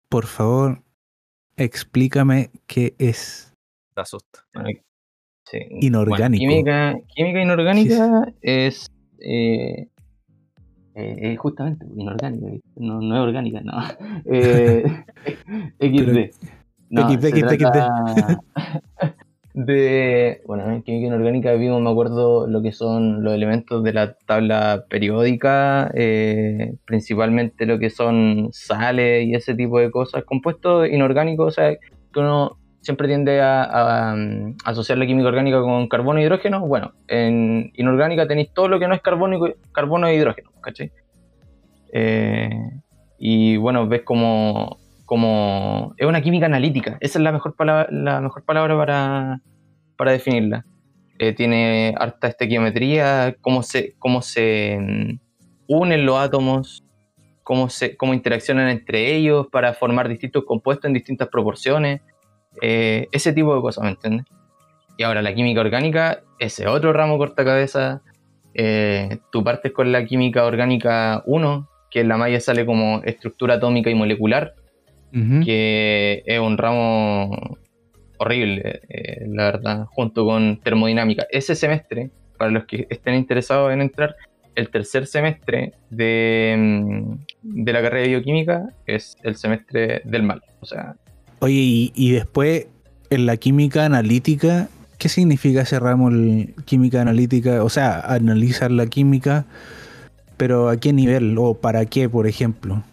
Por 0.10 0.26
favor, 0.26 0.82
explícame 1.56 2.50
qué 2.68 2.96
es. 2.98 3.54
Te 3.94 4.02
asusta. 4.02 4.46
Bueno, 4.54 4.70
sí. 5.46 5.60
Inorgánico. 5.82 6.44
Bueno, 6.44 6.64
química, 6.64 6.96
química 7.16 7.42
inorgánica 7.42 8.34
es 8.42 8.88
eh, 9.20 9.88
eh, 10.96 11.32
eh, 11.32 11.36
justamente 11.38 11.86
inorgánica, 11.96 12.48
no, 12.76 13.00
no 13.00 13.16
es 13.16 13.22
orgánica, 13.22 13.62
no. 13.62 13.74
Eh, 14.26 14.84
XD. 15.80 16.36
No, 16.90 17.10
XD, 17.10 17.26
XD, 17.28 17.58
trata 17.58 18.40
de 19.65 20.41
bueno, 20.45 20.72
en 20.72 20.84
química 20.84 21.08
inorgánica 21.08 21.52
vimos, 21.54 21.82
me 21.82 21.89
acuerdo, 21.89 22.48
lo 22.48 22.62
que 22.62 22.72
son 22.72 23.24
los 23.24 23.34
elementos 23.34 23.84
de 23.84 23.91
la 23.91 24.13
tabla 24.13 24.86
periódica, 24.89 25.91
eh, 25.95 26.76
principalmente 26.86 27.65
lo 27.65 27.78
que 27.78 27.89
son 27.89 28.50
sales 28.54 29.28
y 29.28 29.36
ese 29.36 29.56
tipo 29.56 29.80
de 29.80 29.91
cosas, 29.91 30.24
compuestos 30.24 30.88
inorgánicos, 30.88 31.48
o 31.48 31.52
sea, 31.52 31.76
que 31.76 32.19
uno 32.19 32.58
siempre 32.80 33.10
tiende 33.10 33.41
a, 33.41 34.13
um, 34.15 34.56
asociar 34.63 34.98
la 34.98 35.06
química 35.06 35.28
orgánica 35.28 35.62
con 35.62 35.89
carbono 35.89 36.19
e 36.19 36.24
hidrógeno. 36.24 36.65
Bueno, 36.65 36.93
en 37.10 37.72
inorgánica 37.76 38.28
tenéis 38.28 38.54
todo 38.54 38.69
lo 38.69 38.80
que 38.80 38.88
no 38.88 38.93
es 38.93 39.02
carbono 39.02 39.45
y, 39.45 39.56
carbono 39.74 40.08
e 40.08 40.15
hidrógeno, 40.15 40.52
¿cachai? 40.62 40.89
Eh, 41.91 42.50
y 43.17 43.58
bueno, 43.58 43.89
ves 43.89 44.04
como, 44.04 44.78
como 45.06 45.93
es 45.98 46.08
una 46.08 46.22
química 46.22 46.45
analítica. 46.45 46.98
Esa 47.02 47.19
es 47.19 47.24
la 47.24 47.34
mejor 47.34 47.56
palabra, 47.56 47.88
la 47.91 48.22
mejor 48.22 48.45
palabra 48.45 48.78
para, 48.78 49.41
para 50.00 50.14
definirla. 50.14 50.66
Eh, 51.20 51.34
tiene 51.34 51.94
harta 51.98 52.30
estequiometría, 52.30 53.36
cómo 53.42 53.62
se, 53.64 53.96
cómo 54.00 54.22
se 54.22 54.78
mm, 54.80 55.20
unen 55.68 56.06
los 56.06 56.18
átomos, 56.18 56.86
cómo, 57.44 57.68
se, 57.68 57.98
cómo 57.98 58.14
interaccionan 58.14 58.70
entre 58.70 59.14
ellos 59.14 59.48
para 59.52 59.74
formar 59.74 60.08
distintos 60.08 60.46
compuestos 60.46 60.88
en 60.88 60.94
distintas 60.94 61.28
proporciones, 61.28 62.00
eh, 62.62 63.10
ese 63.12 63.34
tipo 63.34 63.54
de 63.54 63.62
cosas, 63.62 63.84
¿me 63.84 63.90
entiendes? 63.90 64.26
Y 64.98 65.04
ahora 65.04 65.22
la 65.22 65.36
química 65.36 65.60
orgánica, 65.60 66.24
ese 66.40 66.66
otro 66.68 66.94
ramo 66.94 67.18
corta 67.18 67.44
cabeza. 67.44 68.02
Eh, 68.54 69.18
tú 69.34 69.44
partes 69.44 69.74
con 69.74 69.92
la 69.92 70.06
química 70.06 70.46
orgánica 70.46 71.24
1, 71.26 71.70
que 71.92 72.00
en 72.00 72.08
la 72.08 72.16
malla 72.16 72.40
sale 72.40 72.66
como 72.66 73.02
estructura 73.04 73.56
atómica 73.56 73.90
y 73.90 73.96
molecular, 73.96 74.54
que 75.12 76.24
es 76.26 76.40
un 76.40 76.58
ramo 76.58 77.58
horrible, 78.20 78.82
eh, 78.90 79.26
la 79.28 79.46
verdad, 79.46 79.86
junto 79.86 80.26
con 80.26 80.60
termodinámica. 80.62 81.26
Ese 81.32 81.56
semestre, 81.56 82.12
para 82.38 82.52
los 82.52 82.66
que 82.66 82.86
estén 82.90 83.16
interesados 83.16 83.74
en 83.74 83.82
entrar, 83.82 84.16
el 84.56 84.70
tercer 84.70 85.08
semestre 85.08 85.74
de, 85.90 86.56
mm, 86.58 87.14
de 87.42 87.74
la 87.74 87.82
carrera 87.82 88.04
de 88.04 88.10
bioquímica 88.10 88.70
es 88.86 89.18
el 89.24 89.36
semestre 89.36 90.02
del 90.06 90.24
mal. 90.24 90.42
O 90.60 90.66
sea. 90.66 90.96
Oye, 91.40 91.54
y, 91.54 91.94
y 91.96 92.12
después 92.12 92.68
en 93.10 93.26
la 93.26 93.38
química 93.38 93.86
analítica, 93.86 94.70
¿Qué 95.00 95.08
significa 95.08 95.62
ese 95.62 95.80
ramo 95.80 96.10
química 96.66 97.02
analítica? 97.02 97.64
O 97.64 97.70
sea, 97.70 98.02
analizar 98.02 98.70
la 98.70 98.86
química, 98.88 99.46
pero 100.36 100.68
¿a 100.68 100.76
qué 100.76 100.92
nivel 100.92 101.38
o 101.38 101.54
para 101.54 101.86
qué, 101.86 102.10
por 102.10 102.28
ejemplo? 102.28 102.84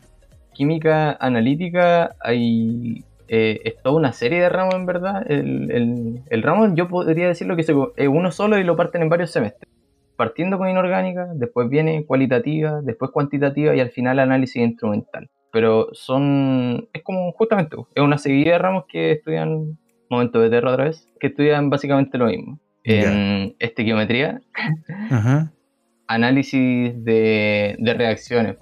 Química 0.55 1.17
analítica 1.19 2.15
hay 2.21 3.05
eh, 3.29 3.61
es 3.65 3.83
toda 3.83 3.97
una 3.97 4.13
serie 4.13 4.41
de 4.41 4.49
ramos 4.49 4.75
en 4.75 4.87
verdad. 4.87 5.25
El, 5.29 6.43
ramo 6.43 6.75
yo 6.75 6.89
podría 6.89 7.29
decirlo 7.29 7.57
que 7.57 7.63
es 7.63 8.09
uno 8.09 8.31
solo 8.31 8.59
y 8.59 8.65
lo 8.65 8.77
parten 8.77 9.03
en 9.03 9.09
varios 9.09 9.31
semestres. 9.31 9.71
Partiendo 10.17 10.57
con 10.59 10.69
inorgánica, 10.69 11.29
después 11.35 11.69
viene 11.69 12.07
cualitativa, 12.07 12.81
después 12.83 13.11
cuantitativa 13.11 13.75
y 13.75 13.81
al 13.81 13.91
final 13.91 14.19
análisis 14.19 14.63
instrumental. 14.63 15.29
Pero 15.53 15.89
son, 15.93 16.89
es 16.93 17.03
como 17.03 17.33
justamente, 17.33 17.77
es 17.95 18.03
una 18.03 18.19
serie 18.19 18.53
de 18.53 18.59
ramos 18.59 18.85
que 18.89 19.13
estudian 19.13 19.79
momento 20.09 20.41
de 20.41 20.51
terror 20.51 20.73
otra 20.73 20.85
vez, 20.85 21.09
que 21.21 21.29
estudian 21.29 21.71
básicamente 21.71 22.19
lo 22.19 22.27
mismo. 22.27 22.59
En 22.85 23.57
estequiometría, 23.59 24.41
análisis 26.07 27.05
de, 27.05 27.77
reacciones. 27.97 28.57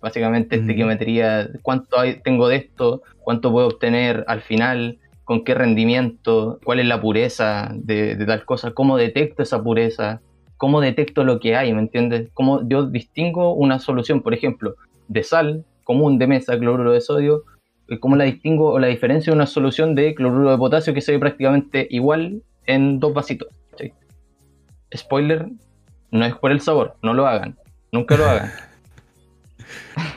Básicamente, 0.00 0.56
estequiometría, 0.56 1.48
cuánto 1.62 1.98
hay, 1.98 2.20
tengo 2.22 2.48
de 2.48 2.56
esto, 2.56 3.02
cuánto 3.18 3.52
puedo 3.52 3.68
obtener 3.68 4.24
al 4.28 4.40
final, 4.40 4.98
con 5.30 5.44
qué 5.44 5.54
rendimiento, 5.54 6.58
cuál 6.64 6.80
es 6.80 6.86
la 6.86 7.00
pureza 7.00 7.70
de, 7.74 8.16
tal 8.26 8.44
cosa, 8.44 8.72
cómo 8.72 8.96
detecto 8.96 9.44
esa 9.44 9.62
pureza, 9.62 10.20
cómo 10.56 10.80
detecto 10.80 11.22
lo 11.22 11.38
que 11.38 11.54
hay, 11.54 11.72
¿me 11.72 11.78
entiendes? 11.78 12.30
Cómo 12.34 12.68
yo 12.68 12.86
distingo 12.86 13.54
una 13.54 13.78
solución, 13.78 14.22
por 14.22 14.34
ejemplo, 14.34 14.74
de 15.06 15.22
sal 15.22 15.64
común 15.84 16.18
de 16.18 16.26
mesa, 16.26 16.58
cloruro 16.58 16.92
de 16.92 17.00
sodio, 17.00 17.44
eh, 17.86 18.00
cómo 18.00 18.16
la 18.16 18.24
distingo 18.24 18.72
o 18.72 18.80
la 18.80 18.88
diferencia 18.88 19.30
de 19.30 19.36
una 19.36 19.46
solución 19.46 19.94
de 19.94 20.16
cloruro 20.16 20.50
de 20.50 20.58
potasio 20.58 20.94
que 20.94 21.00
se 21.00 21.12
ve 21.12 21.20
prácticamente 21.20 21.86
igual 21.90 22.42
en 22.66 22.98
dos 22.98 23.14
vasitos. 23.14 23.48
Spoiler, 24.92 25.46
no 26.10 26.24
es 26.24 26.34
por 26.34 26.50
el 26.50 26.60
sabor, 26.60 26.96
no 27.02 27.14
lo 27.14 27.28
hagan, 27.28 27.56
nunca 27.92 28.16
lo 28.16 28.24
hagan. 28.24 28.50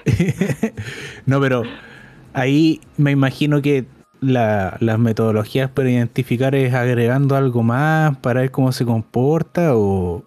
no, 1.25 1.39
pero 1.39 1.63
ahí 2.33 2.81
me 2.97 3.11
imagino 3.11 3.61
que 3.61 3.85
las 4.21 4.99
metodologías 4.99 5.69
para 5.69 5.89
identificar 5.89 6.55
es 6.55 6.73
agregando 6.73 7.35
algo 7.35 7.63
más 7.63 8.17
para 8.17 8.41
ver 8.41 8.51
cómo 8.51 8.71
se 8.71 8.85
comporta 8.85 9.75
o, 9.75 10.23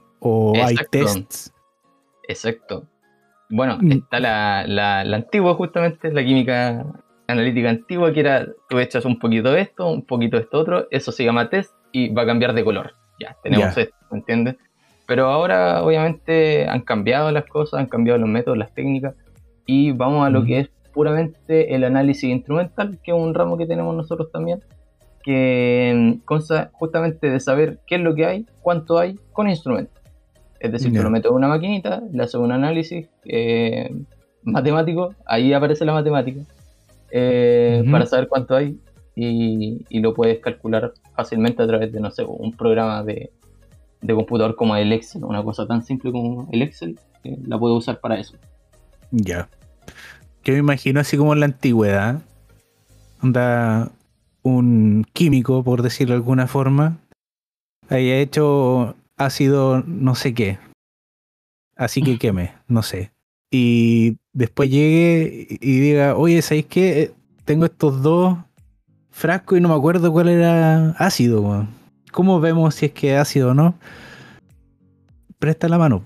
hay 0.63 0.77
tests. 0.91 1.53
Exacto. 2.29 2.85
Bueno, 3.49 3.79
mm. 3.81 3.93
está 3.93 4.19
la, 4.19 4.65
la, 4.67 5.05
la, 5.05 5.17
antigua 5.17 5.55
justamente, 5.55 6.13
la 6.13 6.25
química 6.25 6.85
analítica 7.29 7.71
antigua 7.71 8.13
que 8.13 8.21
era 8.21 8.47
tú 8.69 8.79
echas 8.79 9.05
un 9.05 9.19
poquito 9.19 9.53
de 9.53 9.61
esto, 9.63 9.89
un 9.89 10.05
poquito 10.05 10.37
de 10.37 10.43
esto 10.45 10.59
otro, 10.59 10.89
eso 10.91 11.13
se 11.13 11.25
llama 11.25 11.49
test 11.49 11.73
y 11.93 12.13
va 12.13 12.23
a 12.23 12.27
cambiar 12.27 12.55
de 12.55 12.65
color. 12.65 12.95
Ya, 13.21 13.37
tenemos 13.43 13.77
esto, 13.79 13.97
¿me 14.11 14.19
entiendes? 14.19 14.57
Pero 15.07 15.29
ahora 15.29 15.83
obviamente 15.83 16.67
han 16.69 16.81
cambiado 16.81 17.31
las 17.31 17.47
cosas, 17.47 17.81
han 17.81 17.87
cambiado 17.87 18.19
los 18.19 18.29
métodos, 18.29 18.59
las 18.59 18.75
técnicas 18.75 19.15
y 19.65 19.93
vamos 19.93 20.27
a 20.27 20.31
lo 20.31 20.45
que 20.45 20.61
es 20.61 20.71
puramente 20.93 21.75
el 21.75 21.85
análisis 21.85 22.25
instrumental, 22.25 22.99
que 23.03 23.11
es 23.11 23.17
un 23.17 23.35
ramo 23.35 23.59
que 23.59 23.67
tenemos 23.67 23.95
nosotros 23.95 24.33
también, 24.33 24.61
que 25.23 25.93
mm, 25.95 26.25
consta 26.25 26.71
justamente 26.73 27.29
de 27.29 27.39
saber 27.41 27.81
qué 27.87 27.97
es 27.97 28.01
lo 28.01 28.15
que 28.15 28.27
hay, 28.27 28.47
cuánto 28.63 28.99
hay 28.99 29.19
con 29.33 29.49
instrumentos. 29.49 30.01
Es 30.59 30.73
decir, 30.73 30.91
yeah. 30.91 31.03
lo 31.03 31.11
meto 31.11 31.29
en 31.29 31.35
una 31.35 31.49
maquinita, 31.49 32.03
le 32.13 32.23
hace 32.23 32.39
un 32.39 32.51
análisis 32.51 33.09
eh, 33.25 33.95
matemático, 34.43 35.15
ahí 35.27 35.53
aparece 35.53 35.85
la 35.85 35.93
matemática, 35.93 36.41
eh, 37.11 37.85
para 37.91 38.07
saber 38.07 38.29
cuánto 38.29 38.57
hay 38.57 38.79
y, 39.15 40.01
lo 40.01 40.15
puedes 40.15 40.41
calcular 40.41 40.93
fácilmente 41.15 41.63
a 41.63 41.67
través 41.67 41.93
de, 41.93 42.01
no 42.01 42.11
sé, 42.11 42.25
un 42.25 42.53
programa 42.53 43.03
de, 43.03 43.31
computador 44.15 44.57
como 44.57 44.77
el 44.77 44.93
Excel, 44.93 45.25
una 45.25 45.43
cosa 45.43 45.67
tan 45.67 45.85
simple 45.85 46.13
como 46.13 46.49
el 46.53 46.63
Excel, 46.63 46.99
la 47.23 47.59
puedes 47.59 47.79
usar 47.79 48.01
para 48.01 48.19
eso. 48.19 48.37
Ya. 49.11 49.49
Yo 50.45 50.53
me 50.53 50.61
imagino 50.61 51.01
así 51.01 51.17
como 51.17 51.33
en 51.33 51.41
la 51.41 51.47
antigüedad, 51.47 52.23
anda 53.21 53.91
un 54.43 55.05
químico, 55.13 55.65
por 55.65 55.83
decirlo 55.83 56.15
de 56.15 56.19
alguna 56.19 56.47
forma, 56.47 56.99
haya 57.89 58.17
hecho 58.17 58.95
ácido 59.17 59.83
no 59.87 60.15
sé 60.15 60.35
qué. 60.35 60.59
Así 61.77 62.03
que 62.03 62.19
queme, 62.19 62.53
no 62.69 62.83
sé 62.83 63.11
y 63.51 64.19
después 64.33 64.71
llegue 64.71 65.47
y 65.49 65.81
diga, 65.81 66.17
oye, 66.17 66.43
¿sabéis 66.43 66.67
qué? 66.67 67.13
Tengo 67.45 67.67
estos 67.67 68.03
dos 68.03 68.39
frascos 69.11 69.59
y 69.59 69.61
no 69.61 69.69
me 69.69 69.75
acuerdo 69.75 70.13
cuál 70.13 70.29
era 70.29 70.91
ácido. 70.99 71.67
¿Cómo 72.13 72.41
vemos 72.41 72.75
si 72.75 72.87
es 72.87 72.93
que 72.93 73.15
es 73.15 73.21
ácido 73.21 73.51
o 73.51 73.55
no? 73.55 73.75
Presta 75.39 75.69
la 75.69 75.79
mano. 75.79 76.03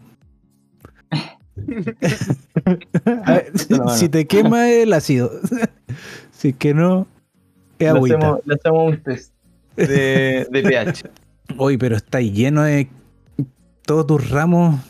si, 3.97 4.09
te 4.09 4.27
quema 4.27 4.71
el 4.71 4.93
ácido. 4.93 5.31
si 6.33 6.49
es 6.49 6.57
que 6.57 6.75
no, 6.75 7.07
es 7.79 7.89
agüita. 7.89 8.39
Le 8.45 8.55
hacemos, 8.55 8.93
un 8.93 9.03
test 9.03 9.33
de, 9.77 10.47
de 10.51 10.63
pH. 10.63 11.11
Oye, 11.57 11.79
pero 11.79 11.97
está 11.97 12.21
lleno 12.21 12.63
de 12.63 12.89
todos 13.85 14.07
tus 14.07 14.31
ramos 14.31 14.81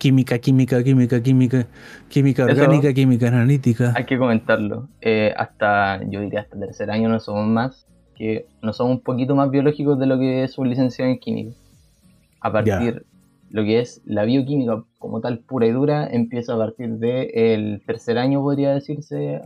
química, 0.00 0.38
química, 0.38 0.82
química, 0.82 1.22
química, 1.22 1.66
química 2.08 2.44
orgánica, 2.44 2.92
química 2.92 3.28
analítica. 3.28 3.92
Hay 3.94 4.06
que 4.06 4.18
comentarlo. 4.18 4.88
Eh, 5.02 5.32
hasta, 5.36 6.02
yo 6.08 6.22
diría, 6.22 6.40
hasta 6.40 6.56
el 6.56 6.62
tercer 6.62 6.90
año 6.90 7.08
no 7.10 7.20
somos 7.20 7.46
más, 7.46 7.86
que 8.20 8.46
no 8.60 8.74
somos 8.74 8.96
un 8.96 9.00
poquito 9.00 9.34
más 9.34 9.50
biológicos 9.50 9.98
de 9.98 10.04
lo 10.04 10.18
que 10.18 10.44
es 10.44 10.58
un 10.58 10.68
licenciado 10.68 11.10
en 11.10 11.18
química. 11.18 11.56
A 12.42 12.52
partir, 12.52 13.06
lo 13.48 13.62
que 13.64 13.80
es 13.80 14.02
la 14.04 14.24
bioquímica 14.24 14.84
como 14.98 15.22
tal, 15.22 15.38
pura 15.38 15.66
y 15.66 15.72
dura, 15.72 16.06
empieza 16.06 16.52
a 16.52 16.58
partir 16.58 16.98
del 16.98 17.82
tercer 17.86 18.18
año, 18.18 18.42
podría 18.42 18.74
decirse, 18.74 19.40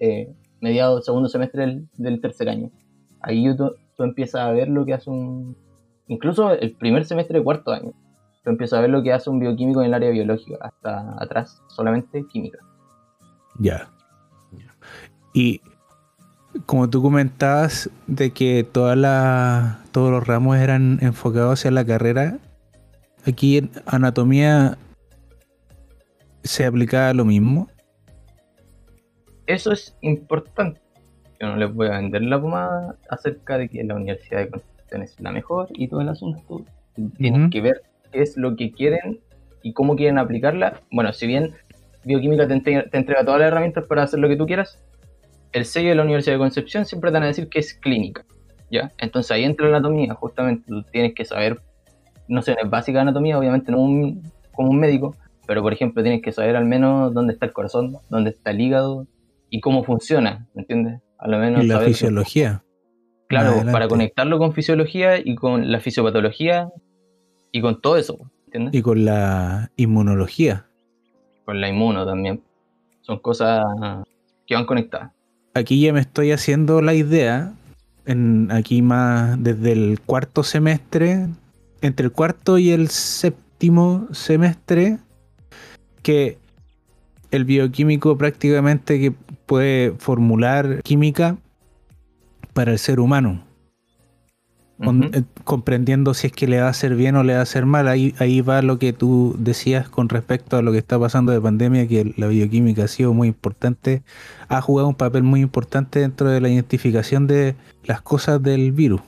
eh, 0.00 0.34
mediado 0.60 1.00
segundo 1.00 1.28
semestre 1.28 1.84
del, 1.96 2.20
tercer 2.20 2.48
año. 2.48 2.72
Ahí 3.20 3.56
tú, 3.56 3.72
tú 3.96 4.02
empiezas 4.02 4.40
a 4.40 4.50
ver 4.50 4.68
lo 4.68 4.84
que 4.84 4.94
hace 4.94 5.08
un... 5.08 5.56
Incluso 6.08 6.50
el 6.50 6.74
primer 6.74 7.04
semestre 7.04 7.38
de 7.38 7.44
cuarto 7.44 7.70
año 7.70 7.92
yo 8.44 8.50
empiezo 8.50 8.76
a 8.76 8.80
ver 8.80 8.90
lo 8.90 9.04
que 9.04 9.12
hace 9.12 9.30
un 9.30 9.38
bioquímico 9.38 9.80
en 9.80 9.86
el 9.86 9.94
área 9.94 10.10
biológica, 10.10 10.58
hasta 10.60 11.14
atrás 11.22 11.62
solamente 11.68 12.26
química. 12.26 12.58
Ya. 13.60 13.88
Y 15.32 15.60
como 16.66 16.88
tú 16.90 17.02
comentabas 17.02 17.90
de 18.06 18.30
que 18.30 18.64
toda 18.64 18.96
la, 18.96 19.80
todos 19.92 20.10
los 20.10 20.26
ramos 20.26 20.58
eran 20.58 20.98
enfocados 21.00 21.60
hacia 21.60 21.70
la 21.70 21.84
carrera, 21.84 22.38
aquí 23.26 23.58
en 23.58 23.70
anatomía 23.86 24.78
se 26.42 26.64
aplicaba 26.64 27.12
lo 27.12 27.24
mismo. 27.24 27.68
Eso 29.46 29.72
es 29.72 29.96
importante. 30.00 30.80
Yo 31.40 31.48
no 31.48 31.56
les 31.56 31.72
voy 31.72 31.88
a 31.88 31.98
vender 31.98 32.22
la 32.22 32.40
pomada 32.40 32.96
acerca 33.10 33.58
de 33.58 33.68
que 33.68 33.82
la 33.82 33.96
Universidad 33.96 34.40
de 34.40 34.50
Concepción 34.50 35.02
es 35.02 35.20
la 35.20 35.32
mejor 35.32 35.68
y 35.72 35.88
todo 35.88 36.00
el 36.00 36.08
asunto. 36.08 36.64
Tienen 37.16 37.50
que 37.50 37.60
ver 37.60 37.82
es 38.12 38.36
lo 38.36 38.56
que 38.56 38.70
quieren 38.70 39.20
y 39.62 39.72
cómo 39.72 39.96
quieren 39.96 40.18
aplicarla. 40.18 40.80
Bueno, 40.90 41.12
si 41.12 41.26
bien 41.26 41.54
bioquímica 42.04 42.46
te, 42.46 42.54
entrega 42.54 43.24
todas 43.24 43.40
las 43.40 43.48
herramientas 43.48 43.84
para 43.84 44.02
hacer 44.02 44.20
lo 44.20 44.28
que 44.28 44.36
tú 44.36 44.46
quieras, 44.46 44.78
el 45.52 45.64
sello 45.64 45.90
de 45.90 45.94
la 45.96 46.02
Universidad 46.02 46.34
de 46.34 46.38
Concepción 46.38 46.84
siempre 46.86 47.10
te 47.10 47.14
van 47.14 47.24
a 47.24 47.26
decir 47.26 47.48
que 47.48 47.58
es 47.58 47.74
clínica. 47.74 48.24
¿ya? 48.70 48.90
Entonces 48.98 49.30
ahí 49.32 49.44
entra 49.44 49.68
la 49.68 49.76
anatomía, 49.76 50.14
justamente 50.14 50.64
tú 50.66 50.82
tienes 50.84 51.14
que 51.14 51.24
saber 51.24 51.60
nociones 52.28 52.68
básicas 52.70 52.98
de 53.00 53.02
anatomía, 53.02 53.38
obviamente 53.38 53.70
no 53.70 53.78
como 54.52 54.70
un 54.70 54.78
médico, 54.80 55.14
pero 55.46 55.60
por 55.62 55.72
ejemplo 55.72 56.02
tienes 56.02 56.22
que 56.22 56.32
saber 56.32 56.56
al 56.56 56.64
menos 56.64 57.12
dónde 57.12 57.34
está 57.34 57.46
el 57.46 57.52
corazón, 57.52 57.96
dónde 58.08 58.30
está 58.30 58.50
el 58.50 58.60
hígado 58.60 59.06
y 59.50 59.60
cómo 59.60 59.84
funciona, 59.84 60.46
¿me 60.54 60.62
entiendes? 60.62 61.00
A 61.18 61.28
lo 61.28 61.38
menos 61.38 61.62
Y 61.64 61.66
la 61.66 61.74
saber- 61.74 61.88
fisiología. 61.88 62.64
Claro, 63.28 63.48
Adelante. 63.50 63.72
para 63.72 63.88
conectarlo 63.88 64.38
con 64.38 64.52
fisiología 64.52 65.18
y 65.18 65.34
con 65.34 65.70
la 65.70 65.80
fisiopatología 65.80 66.70
y 67.50 67.60
con 67.60 67.80
todo 67.80 67.96
eso, 67.96 68.18
¿entiendes? 68.46 68.74
Y 68.74 68.82
con 68.82 69.04
la 69.04 69.70
inmunología. 69.76 70.66
Con 71.44 71.60
la 71.60 71.68
inmuno 71.68 72.04
también. 72.06 72.42
Son 73.02 73.18
cosas 73.18 73.64
que 74.46 74.54
van 74.54 74.64
conectadas. 74.66 75.12
Aquí 75.54 75.80
ya 75.80 75.92
me 75.92 76.00
estoy 76.00 76.32
haciendo 76.32 76.80
la 76.80 76.94
idea, 76.94 77.52
en, 78.06 78.50
aquí 78.50 78.80
más 78.80 79.42
desde 79.42 79.72
el 79.72 80.00
cuarto 80.00 80.42
semestre, 80.42 81.28
entre 81.82 82.06
el 82.06 82.12
cuarto 82.12 82.58
y 82.58 82.70
el 82.70 82.88
séptimo 82.88 84.08
semestre, 84.12 84.98
que 86.02 86.38
el 87.30 87.44
bioquímico 87.44 88.16
prácticamente 88.16 88.98
que 88.98 89.12
puede 89.46 89.92
formular 89.98 90.82
química 90.82 91.36
para 92.52 92.72
el 92.72 92.78
ser 92.78 93.00
humano. 93.00 93.44
Con- 94.84 95.04
eh, 95.14 95.22
comprendiendo 95.44 96.14
si 96.14 96.26
es 96.28 96.32
que 96.32 96.46
le 96.46 96.60
va 96.60 96.66
a 96.66 96.70
hacer 96.70 96.94
bien 96.94 97.16
o 97.16 97.22
le 97.22 97.32
va 97.34 97.40
a 97.40 97.42
hacer 97.42 97.66
mal. 97.66 97.88
Ahí, 97.88 98.14
ahí 98.18 98.40
va 98.40 98.62
lo 98.62 98.78
que 98.78 98.92
tú 98.92 99.34
decías 99.38 99.88
con 99.88 100.08
respecto 100.08 100.56
a 100.56 100.62
lo 100.62 100.72
que 100.72 100.78
está 100.78 100.98
pasando 100.98 101.32
de 101.32 101.40
pandemia, 101.40 101.86
que 101.88 102.12
la 102.16 102.26
bioquímica 102.26 102.84
ha 102.84 102.88
sido 102.88 103.12
muy 103.14 103.28
importante, 103.28 104.02
ha 104.48 104.60
jugado 104.60 104.88
un 104.88 104.94
papel 104.94 105.22
muy 105.22 105.40
importante 105.40 106.00
dentro 106.00 106.28
de 106.28 106.40
la 106.40 106.48
identificación 106.48 107.26
de 107.26 107.54
las 107.84 108.02
cosas 108.02 108.42
del 108.42 108.72
virus 108.72 109.00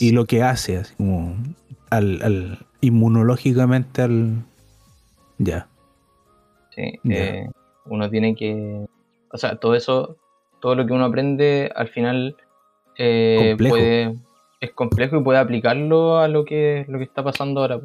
y 0.00 0.10
lo 0.12 0.24
que 0.24 0.42
hace, 0.42 0.78
así 0.78 0.94
como 0.96 1.36
al, 1.90 2.22
al- 2.22 2.58
inmunológicamente 2.80 4.02
al... 4.02 4.42
Ya. 5.38 5.68
Sí, 6.74 6.98
Ya. 7.04 7.16
eh, 7.16 7.50
uno 7.86 8.08
tiene 8.10 8.34
que. 8.34 8.86
O 9.32 9.38
sea, 9.38 9.56
todo 9.56 9.74
eso, 9.74 10.16
todo 10.60 10.74
lo 10.74 10.86
que 10.86 10.92
uno 10.92 11.04
aprende, 11.04 11.70
al 11.74 11.88
final 11.88 12.36
eh, 12.98 13.54
puede. 13.58 14.16
Es 14.60 14.72
complejo 14.72 15.18
y 15.18 15.22
puede 15.22 15.38
aplicarlo 15.38 16.18
a 16.18 16.28
lo 16.28 16.44
que, 16.44 16.84
lo 16.88 16.98
que 16.98 17.04
está 17.04 17.22
pasando 17.22 17.60
ahora. 17.60 17.80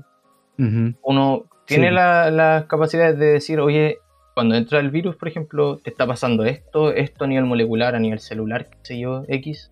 Uno 1.04 1.46
tiene 1.66 1.88
Sí. 1.90 1.94
la- 1.94 2.30
las 2.32 2.66
capacidades 2.66 3.18
de 3.18 3.26
decir, 3.34 3.60
oye, 3.60 3.98
cuando 4.36 4.56
entra 4.56 4.80
el 4.80 4.90
virus, 4.92 5.16
por 5.16 5.28
ejemplo, 5.28 5.78
te 5.78 5.90
está 5.90 6.06
pasando 6.08 6.46
esto, 6.46 6.92
esto 6.94 7.26
a 7.26 7.28
nivel 7.28 7.46
molecular, 7.46 7.96
a 7.96 8.00
nivel 8.00 8.20
celular, 8.20 8.68
qué 8.70 8.78
sé 8.84 9.00
yo, 9.00 9.24
X. 9.28 9.72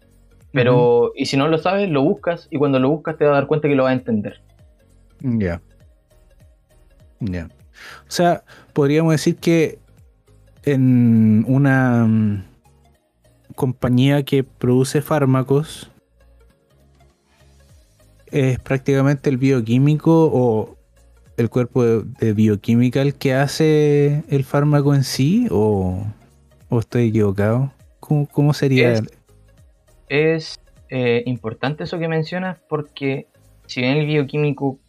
Pero, 0.52 1.12
y 1.16 1.28
si 1.28 1.38
no 1.38 1.48
lo 1.48 1.58
sabes, 1.60 1.90
lo 1.90 2.02
buscas 2.02 2.48
y 2.50 2.58
cuando 2.58 2.80
lo 2.80 2.90
buscas 2.90 3.18
te 3.18 3.24
vas 3.26 3.34
a 3.34 3.36
dar 3.36 3.48
cuenta 3.48 3.68
que 3.68 3.76
lo 3.76 3.84
vas 3.84 3.92
a 3.92 3.94
entender. 3.94 4.42
Ya. 5.22 5.62
Ya. 7.20 7.50
O 8.02 8.12
sea, 8.12 8.44
podríamos 8.74 9.12
decir 9.14 9.38
que 9.38 9.78
en 10.66 11.46
una 11.48 12.06
mm, 12.06 12.44
compañía 13.56 14.24
que 14.24 14.44
produce 14.44 15.02
fármacos 15.02 15.92
es 18.32 18.60
prácticamente 18.60 19.30
el 19.30 19.38
bioquímico 19.38 20.30
o 20.32 20.78
el 21.38 21.50
cuerpo 21.50 21.84
de, 21.84 22.04
de 22.20 22.34
bioquímica 22.34 23.02
el 23.02 23.14
que 23.16 23.34
hace 23.34 24.24
el 24.30 24.44
fármaco 24.44 24.94
en 24.94 25.04
sí 25.04 25.48
o, 25.52 26.04
o 26.70 26.80
estoy 26.80 27.08
equivocado. 27.10 27.72
¿Cómo, 28.00 28.28
cómo 28.28 28.54
sería? 28.54 28.94
Es- 28.94 29.04
Es 30.10 30.60
eh, 30.90 31.24
importante 31.26 31.84
eso 31.84 32.00
que 32.00 32.08
mencionas 32.08 32.58
porque 32.68 33.28
si 33.68 33.82
bien 33.82 33.98
el 33.98 34.08
bioquímico 34.08 34.80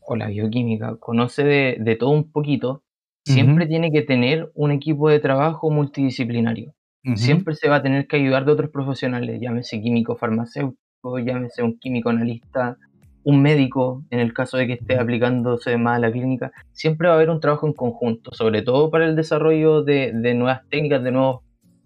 o 0.00 0.16
la 0.16 0.28
bioquímica 0.28 0.96
conoce 0.96 1.42
de, 1.44 1.76
de 1.80 1.96
todo 1.96 2.10
un 2.10 2.30
poquito, 2.30 2.82
siempre 3.24 3.66
tiene 3.66 3.90
que 3.92 4.02
tener 4.02 4.50
un 4.54 4.70
equipo 4.72 5.08
de 5.08 5.20
trabajo 5.20 5.70
multidisciplinario. 5.70 6.74
Siempre 7.16 7.54
se 7.56 7.68
va 7.68 7.76
a 7.76 7.82
tener 7.82 8.06
que 8.06 8.16
ayudar 8.16 8.44
de 8.44 8.52
otros 8.52 8.70
profesionales, 8.70 9.40
llámese 9.40 9.80
químico 9.80 10.16
farmacéutico, 10.16 10.80
llámese 11.24 11.62
un 11.62 11.78
químico 11.78 12.10
analista, 12.10 12.76
un 13.24 13.42
médico, 13.42 14.04
en 14.10 14.20
el 14.20 14.32
caso 14.32 14.56
de 14.56 14.66
que 14.66 14.72
esté 14.74 14.98
aplicándose 14.98 15.76
más 15.76 15.96
a 15.96 16.00
la 16.00 16.12
clínica. 16.12 16.52
Siempre 16.72 17.08
va 17.08 17.14
a 17.14 17.16
haber 17.16 17.30
un 17.30 17.40
trabajo 17.40 17.66
en 17.66 17.72
conjunto, 17.72 18.32
sobre 18.32 18.62
todo 18.62 18.90
para 18.90 19.06
el 19.06 19.16
desarrollo 19.16 19.82
de, 19.82 20.12
de 20.14 20.34
nuevas 20.34 20.62
técnicas, 20.68 21.02
de 21.02 21.10
nuevos, 21.12 21.42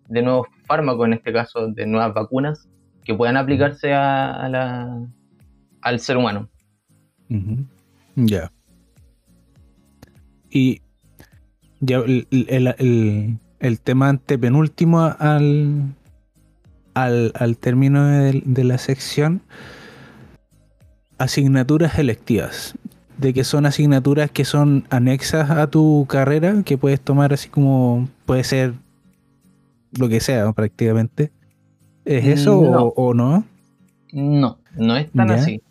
de 0.09 0.23
nuevos 0.23 0.47
fármacos, 0.67 1.07
en 1.07 1.15
este 1.15 1.33
caso, 1.33 1.69
de 1.69 1.87
nuevas 1.87 2.15
vacunas, 2.15 2.69
que 3.05 3.15
puedan 3.15 3.37
aplicarse 3.37 3.93
a, 3.93 4.49
la, 4.49 5.07
al 5.83 6.01
ser 6.01 6.17
humano. 6.17 6.49
Ya. 8.17 8.51
Y 10.51 10.81
ya 11.81 11.99
el, 11.99 12.27
el- 12.31 12.75
el- 12.79 13.39
el 13.59 13.81
tema 13.81 14.11
antepenúltimo 14.11 15.01
al, 15.19 15.95
al, 16.97 17.33
al 17.35 17.59
término 17.59 18.07
de, 18.07 18.43
de 18.45 18.65
la 18.65 18.79
sección, 18.79 19.43
asignaturas 21.19 21.99
electivas. 21.99 22.75
De 23.19 23.33
que 23.33 23.45
son 23.45 23.65
asignaturas 23.65 24.31
que 24.31 24.45
son 24.45 24.85
anexas 24.91 25.51
a 25.51 25.67
tu 25.69 26.07
carrera, 26.09 26.55
que 26.65 26.77
puedes 26.77 27.01
tomar 27.01 27.33
así 27.33 27.49
como 27.49 28.09
puede 28.27 28.45
ser 28.45 28.73
lo 29.99 30.09
que 30.09 30.21
sea 30.21 30.53
prácticamente. 30.53 31.31
¿Es 32.05 32.27
eso 32.27 32.61
No. 32.63 32.83
o, 32.85 32.95
o 33.09 33.15
no? 33.15 33.45
No, 34.13 34.59
no 34.77 34.97
es 34.97 35.11
tan 35.13 35.29
Ya. 35.29 35.35
así. 35.35 35.63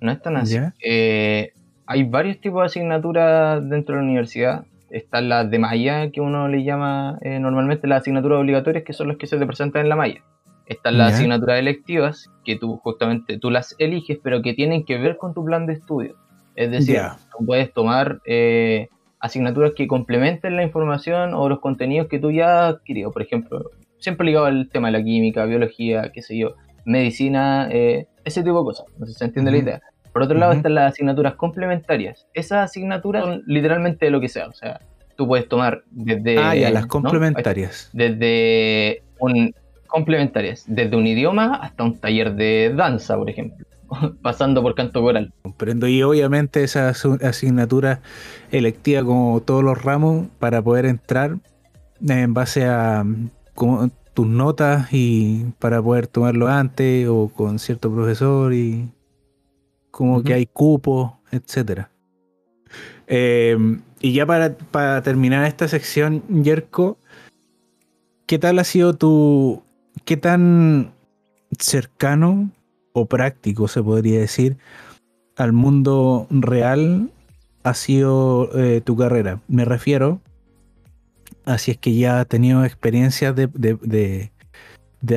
No 0.00 0.10
es 0.12 0.22
tan 0.22 0.36
así. 0.36 0.56
Eh, 0.82 1.52
hay 1.86 2.04
varios 2.04 2.40
tipos 2.40 2.60
de 2.60 2.66
asignaturas 2.66 3.66
dentro 3.68 3.94
de 3.96 4.00
la 4.02 4.06
universidad. 4.08 4.64
Están 4.90 5.28
las 5.28 5.50
de 5.50 5.58
malla, 5.58 6.10
que 6.10 6.20
uno 6.20 6.48
le 6.48 6.64
llama 6.64 7.18
eh, 7.22 7.38
normalmente 7.38 7.86
las 7.88 8.02
asignaturas 8.02 8.40
obligatorias, 8.40 8.84
que 8.84 8.92
son 8.94 9.08
las 9.08 9.16
que 9.18 9.26
se 9.26 9.36
te 9.36 9.46
presentan 9.46 9.82
en 9.82 9.88
la 9.90 9.96
malla. 9.96 10.22
Están 10.66 10.98
las 10.98 11.14
asignaturas 11.14 11.60
electivas, 11.60 12.30
que 12.44 12.56
tú 12.56 12.76
justamente 12.78 13.38
tú 13.38 13.50
las 13.50 13.76
eliges, 13.78 14.18
pero 14.22 14.42
que 14.42 14.52
tienen 14.52 14.84
que 14.84 14.98
ver 14.98 15.16
con 15.16 15.32
tu 15.32 15.44
plan 15.44 15.66
de 15.66 15.74
estudio. 15.74 16.16
Es 16.56 16.70
decir, 16.70 17.00
tú 17.36 17.46
puedes 17.46 17.72
tomar 17.72 18.20
eh, 18.26 18.88
asignaturas 19.20 19.72
que 19.76 19.86
complementen 19.86 20.56
la 20.56 20.62
información 20.62 21.34
o 21.34 21.48
los 21.48 21.60
contenidos 21.60 22.08
que 22.08 22.18
tú 22.18 22.30
ya 22.30 22.68
has 22.68 22.74
adquirido. 22.74 23.12
Por 23.12 23.22
ejemplo, 23.22 23.70
siempre 23.98 24.26
ligado 24.26 24.46
al 24.46 24.68
tema 24.70 24.88
de 24.88 24.98
la 24.98 25.04
química, 25.04 25.44
biología, 25.44 26.10
qué 26.12 26.22
sé 26.22 26.36
yo, 26.36 26.54
medicina, 26.84 27.68
eh, 27.70 28.06
ese 28.24 28.42
tipo 28.42 28.58
de 28.58 28.64
cosas. 28.64 28.86
No 28.98 29.06
sé 29.06 29.12
si 29.12 29.18
se 29.18 29.24
entiende 29.24 29.50
la 29.50 29.58
idea. 29.58 29.82
Por 30.12 30.22
otro 30.22 30.38
lado 30.38 30.52
están 30.52 30.74
las 30.74 30.92
asignaturas 30.94 31.34
complementarias. 31.34 32.26
Esas 32.32 32.70
asignaturas 32.70 33.24
son 33.24 33.42
literalmente 33.46 34.06
de 34.06 34.10
lo 34.10 34.20
que 34.20 34.30
sea. 34.30 34.48
O 34.48 34.52
sea, 34.54 34.80
tú 35.14 35.28
puedes 35.28 35.46
tomar 35.46 35.82
desde... 35.90 36.38
ah, 36.38 36.54
ya, 36.54 36.70
las 36.70 36.84
¿no? 36.84 36.88
complementarias. 36.88 37.90
Desde 37.92 39.02
un... 39.18 39.54
Complementarias. 39.96 40.64
Desde 40.66 40.94
un 40.94 41.06
idioma 41.06 41.54
hasta 41.54 41.82
un 41.82 41.98
taller 41.98 42.34
de 42.34 42.70
danza, 42.76 43.16
por 43.16 43.30
ejemplo. 43.30 43.64
Pasando 44.22 44.60
por 44.60 44.74
canto 44.74 45.00
coral. 45.00 45.32
Comprendo. 45.40 45.88
Y 45.88 46.02
obviamente 46.02 46.62
esa 46.62 46.90
asignatura 46.90 48.02
electiva, 48.50 49.02
como 49.02 49.40
todos 49.40 49.64
los 49.64 49.82
ramos, 49.82 50.26
para 50.38 50.60
poder 50.60 50.84
entrar 50.84 51.38
en 52.06 52.34
base 52.34 52.66
a 52.66 53.04
mm, 53.04 53.30
como 53.54 53.88
tus 54.12 54.26
notas 54.26 54.88
y 54.92 55.46
para 55.58 55.80
poder 55.80 56.08
tomarlo 56.08 56.48
antes 56.48 57.08
o 57.08 57.30
con 57.34 57.58
cierto 57.58 57.90
profesor 57.90 58.52
y 58.52 58.90
como 59.90 60.22
que 60.22 60.34
hay 60.34 60.44
cupos, 60.44 61.12
etcétera. 61.32 61.88
Eh, 63.06 63.56
y 64.02 64.12
ya 64.12 64.26
para, 64.26 64.58
para 64.58 65.00
terminar 65.00 65.46
esta 65.46 65.68
sección, 65.68 66.22
Yerko, 66.28 66.98
¿qué 68.26 68.38
tal 68.38 68.58
ha 68.58 68.64
sido 68.64 68.92
tu... 68.92 69.62
qué 70.06 70.16
tan 70.16 70.94
cercano 71.58 72.50
o 72.94 73.06
práctico 73.06 73.68
se 73.68 73.82
podría 73.82 74.20
decir 74.20 74.56
al 75.36 75.52
mundo 75.52 76.28
real 76.30 77.10
ha 77.64 77.74
sido 77.74 78.50
eh, 78.58 78.80
tu 78.82 78.96
carrera? 78.96 79.40
Me 79.48 79.64
refiero 79.66 80.20
a 81.44 81.58
si 81.58 81.72
es 81.72 81.78
que 81.78 81.94
ya 81.96 82.20
has 82.20 82.26
tenido 82.28 82.64
experiencias 82.64 83.34
de, 83.36 83.48
de, 83.48 83.78
de- 83.82 84.32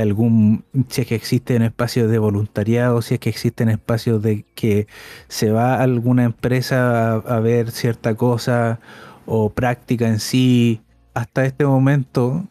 algún, 0.02 0.65
si 0.89 1.02
es 1.02 1.08
que 1.08 1.15
existen 1.15 1.63
espacios 1.63 2.12
de 2.12 2.19
voluntariado, 2.19 3.02
si 3.02 3.15
es 3.15 3.19
que 3.19 3.30
existen 3.30 3.69
espacios 3.69 4.21
de 4.21 4.45
que 4.56 4.88
se 5.28 5.52
va 5.52 5.75
a 5.75 5.84
alguna 5.84 6.25
empresa 6.25 7.15
a 7.15 7.39
ver 7.39 7.71
cierta 7.71 8.15
cosa 8.15 8.80
o 9.25 9.49
práctica 9.52 10.08
en 10.08 10.19
sí. 10.19 10.82
Hasta 11.15 11.45
este 11.45 11.65
momento, 11.65 12.45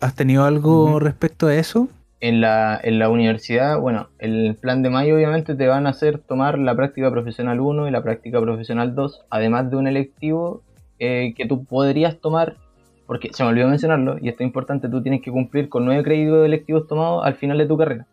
¿has 0.00 0.14
tenido 0.14 0.44
algo 0.44 0.98
respecto 1.00 1.46
a 1.48 1.54
eso? 1.54 1.88
En 2.20 2.40
la, 2.40 2.80
en 2.82 2.98
la 2.98 3.10
universidad, 3.10 3.78
bueno, 3.78 4.08
el 4.18 4.56
plan 4.60 4.82
de 4.82 4.88
mayo 4.90 5.14
obviamente 5.16 5.54
te 5.54 5.66
van 5.68 5.86
a 5.86 5.90
hacer 5.90 6.18
tomar 6.18 6.58
la 6.58 6.74
práctica 6.74 7.10
profesional 7.10 7.60
1 7.60 7.88
y 7.88 7.90
la 7.90 8.02
práctica 8.02 8.40
profesional 8.40 8.94
2, 8.94 9.26
además 9.30 9.70
de 9.70 9.76
un 9.76 9.86
electivo 9.86 10.62
eh, 10.98 11.34
que 11.36 11.46
tú 11.46 11.64
podrías 11.66 12.18
tomar, 12.18 12.56
porque 13.06 13.28
se 13.32 13.42
me 13.44 13.50
olvidó 13.50 13.68
mencionarlo, 13.68 14.16
y 14.20 14.28
esto 14.30 14.42
es 14.42 14.46
importante, 14.46 14.88
tú 14.88 15.02
tienes 15.02 15.20
que 15.20 15.30
cumplir 15.30 15.68
con 15.68 15.84
nueve 15.84 16.02
créditos 16.02 16.40
de 16.40 16.46
electivos 16.46 16.86
tomados 16.88 17.24
al 17.24 17.34
final 17.34 17.58
de 17.58 17.66
tu 17.66 17.76
carrera, 17.76 18.06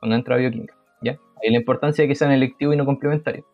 cuando 0.00 0.16
entra 0.16 0.36
a 0.36 0.38
bioquímica, 0.38 0.74
¿ya? 1.02 1.18
Ahí 1.42 1.50
la 1.50 1.58
importancia 1.58 2.02
de 2.02 2.08
que 2.08 2.14
sean 2.14 2.32
electivos 2.32 2.74
y 2.74 2.78
no 2.78 2.86
complementarios. 2.86 3.44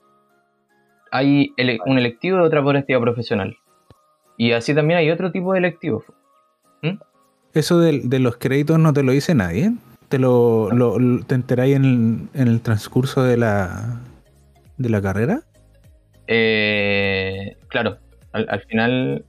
hay 1.10 1.52
ele- 1.56 1.80
un 1.86 1.98
electivo 1.98 2.36
de 2.38 2.44
otra 2.44 2.64
práctica 2.64 3.00
profesional. 3.00 3.56
Y 4.36 4.52
así 4.52 4.72
también 4.76 4.98
hay 5.00 5.10
otro 5.10 5.32
tipo 5.32 5.52
de 5.52 5.58
electivos. 5.58 6.04
Eso 7.54 7.78
de, 7.80 8.00
de 8.04 8.18
los 8.20 8.36
créditos 8.36 8.78
no 8.78 8.92
te 8.92 9.02
lo 9.02 9.12
dice 9.12 9.34
nadie. 9.34 9.72
Te 10.08 10.18
lo, 10.18 10.70
lo- 10.70 10.98
te 11.24 11.34
enteráis 11.34 11.76
en 11.76 11.84
el, 11.84 12.40
en 12.40 12.48
el 12.48 12.60
transcurso 12.60 13.22
de 13.22 13.36
la 13.36 14.00
de 14.76 14.88
la 14.88 15.02
carrera. 15.02 15.42
Eh, 16.26 17.56
claro, 17.68 17.98
al, 18.32 18.46
al 18.48 18.60
final, 18.62 19.24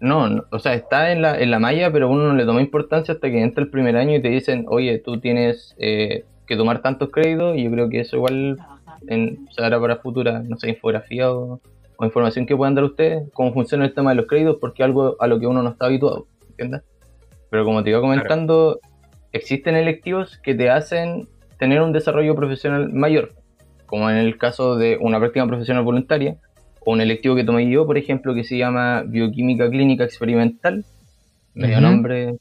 no, 0.00 0.28
no, 0.28 0.44
o 0.50 0.58
sea, 0.58 0.74
está 0.74 1.10
en 1.12 1.22
la, 1.22 1.40
en 1.40 1.50
la 1.50 1.58
malla, 1.58 1.90
pero 1.90 2.08
uno 2.10 2.28
no 2.28 2.34
le 2.34 2.44
toma 2.44 2.60
importancia 2.60 3.14
hasta 3.14 3.28
que 3.30 3.42
entra 3.42 3.64
el 3.64 3.70
primer 3.70 3.96
año 3.96 4.14
y 4.14 4.22
te 4.22 4.28
dicen, 4.28 4.64
oye, 4.68 4.98
tú 4.98 5.18
tienes 5.18 5.74
eh, 5.78 6.24
que 6.46 6.56
tomar 6.56 6.82
tantos 6.82 7.10
créditos, 7.10 7.56
y 7.56 7.64
yo 7.64 7.70
creo 7.72 7.88
que 7.88 8.00
eso 8.00 8.16
igual 8.16 8.58
se 9.08 9.62
dará 9.62 9.80
para 9.80 9.96
futura, 9.96 10.40
no 10.46 10.56
sé, 10.56 10.68
infografía 10.68 11.32
o, 11.32 11.60
o 11.96 12.04
información 12.04 12.46
que 12.46 12.56
puedan 12.56 12.74
dar 12.74 12.84
ustedes, 12.84 13.28
cómo 13.32 13.52
funciona 13.52 13.84
el 13.86 13.94
tema 13.94 14.10
de 14.10 14.16
los 14.16 14.26
créditos, 14.26 14.58
porque 14.60 14.82
algo 14.84 15.16
a 15.18 15.26
lo 15.26 15.40
que 15.40 15.46
uno 15.46 15.62
no 15.62 15.70
está 15.70 15.86
habituado, 15.86 16.26
¿entiendes? 16.50 16.82
Pero 17.50 17.64
como 17.64 17.82
te 17.82 17.90
iba 17.90 18.00
comentando, 18.00 18.80
existen 19.32 19.76
electivos 19.76 20.38
que 20.38 20.54
te 20.54 20.70
hacen 20.70 21.28
tener 21.58 21.80
un 21.80 21.92
desarrollo 21.92 22.34
profesional 22.34 22.92
mayor, 22.92 23.34
como 23.86 24.10
en 24.10 24.16
el 24.16 24.36
caso 24.38 24.76
de 24.76 24.98
una 25.00 25.18
práctica 25.18 25.46
profesional 25.46 25.84
voluntaria, 25.84 26.36
o 26.80 26.92
un 26.92 27.00
electivo 27.00 27.34
que 27.34 27.44
tomé 27.44 27.70
yo, 27.70 27.86
por 27.86 27.98
ejemplo, 27.98 28.34
que 28.34 28.44
se 28.44 28.58
llama 28.58 29.02
Bioquímica 29.06 29.68
Clínica 29.70 30.04
Experimental, 30.04 30.84
medio 31.54 31.80
nombre, 31.80 32.36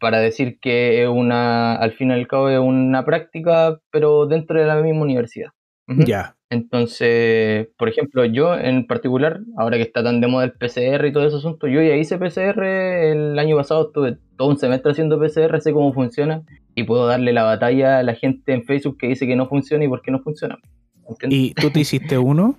para 0.00 0.20
decir 0.20 0.58
que 0.60 1.02
es 1.02 1.08
una, 1.08 1.74
al 1.74 1.92
fin 1.92 2.10
y 2.10 2.14
al 2.14 2.28
cabo 2.28 2.48
es 2.50 2.60
una 2.60 3.04
práctica, 3.04 3.80
pero 3.90 4.26
dentro 4.26 4.60
de 4.60 4.66
la 4.66 4.76
misma 4.76 5.02
universidad. 5.02 5.50
Ya. 5.86 6.36
Entonces, 6.50 7.68
por 7.76 7.88
ejemplo, 7.90 8.24
yo 8.24 8.54
en 8.54 8.86
particular, 8.86 9.40
ahora 9.58 9.76
que 9.76 9.82
está 9.82 10.02
tan 10.02 10.20
de 10.22 10.28
moda 10.28 10.44
el 10.46 10.52
PCR 10.52 11.06
y 11.06 11.12
todo 11.12 11.26
ese 11.26 11.36
asunto, 11.36 11.66
yo 11.66 11.82
ya 11.82 11.94
hice 11.94 12.16
PCR 12.18 13.10
el 13.12 13.38
año 13.38 13.56
pasado, 13.56 13.88
estuve 13.88 14.16
todo 14.36 14.48
un 14.48 14.58
semestre 14.58 14.92
haciendo 14.92 15.18
PCR, 15.20 15.60
sé 15.60 15.72
cómo 15.74 15.92
funciona 15.92 16.42
y 16.74 16.84
puedo 16.84 17.06
darle 17.06 17.32
la 17.34 17.42
batalla 17.42 17.98
a 17.98 18.02
la 18.02 18.14
gente 18.14 18.54
en 18.54 18.64
Facebook 18.64 18.96
que 18.98 19.08
dice 19.08 19.26
que 19.26 19.36
no 19.36 19.46
funciona 19.46 19.84
y 19.84 19.88
por 19.88 20.00
qué 20.00 20.10
no 20.10 20.20
funciona. 20.20 20.58
¿Entiendes? 21.06 21.38
¿Y 21.38 21.54
tú 21.54 21.70
te 21.70 21.80
hiciste 21.80 22.16
uno? 22.16 22.54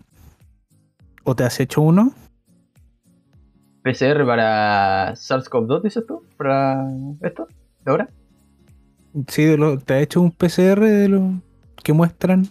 ¿O 1.23 1.36
te 1.36 1.43
has 1.43 1.60
hecho 1.60 1.82
uno? 1.82 2.13
PCR 3.84 4.23
para 4.25 5.13
SARS-CoV-2, 5.15 5.82
dices 5.84 6.06
tú, 6.06 6.21
para 6.38 6.86
esto, 7.21 7.47
de 7.86 7.91
ahora. 7.91 8.10
Sí, 9.28 9.45
de 9.45 9.58
lo- 9.58 9.80
¿te 9.80 9.95
has 9.95 10.02
hecho 10.04 10.21
un 10.21 10.32
PCR 10.32 10.80
de 10.86 11.10
lo 11.10 11.41
que 11.84 11.93
muestran? 11.93 12.45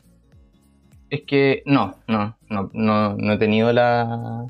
Es 1.11 1.23
que 1.27 1.63
no, 1.65 1.97
no, 2.07 2.37
no, 2.49 2.71
no, 2.73 3.17
no 3.17 3.33
he 3.33 3.39
tenido 3.39 3.73
la, 3.73 4.47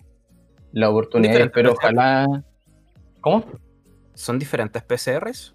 la 0.73 0.91
oportunidad, 0.91 1.51
pero 1.53 1.71
PCR. 1.71 1.77
ojalá... 1.77 2.45
¿Cómo? 3.21 3.45
¿Son 4.15 4.39
diferentes 4.39 4.83
PCRs? 4.83 5.55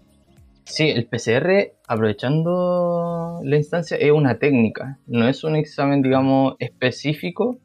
Sí, 0.64 0.88
el 0.88 1.06
PCR, 1.06 1.74
aprovechando 1.86 3.40
la 3.44 3.56
instancia, 3.56 3.98
es 3.98 4.10
una 4.10 4.38
técnica, 4.38 4.98
no 5.06 5.28
es 5.28 5.44
un 5.44 5.56
examen, 5.56 6.00
digamos, 6.00 6.54
específico 6.58 7.58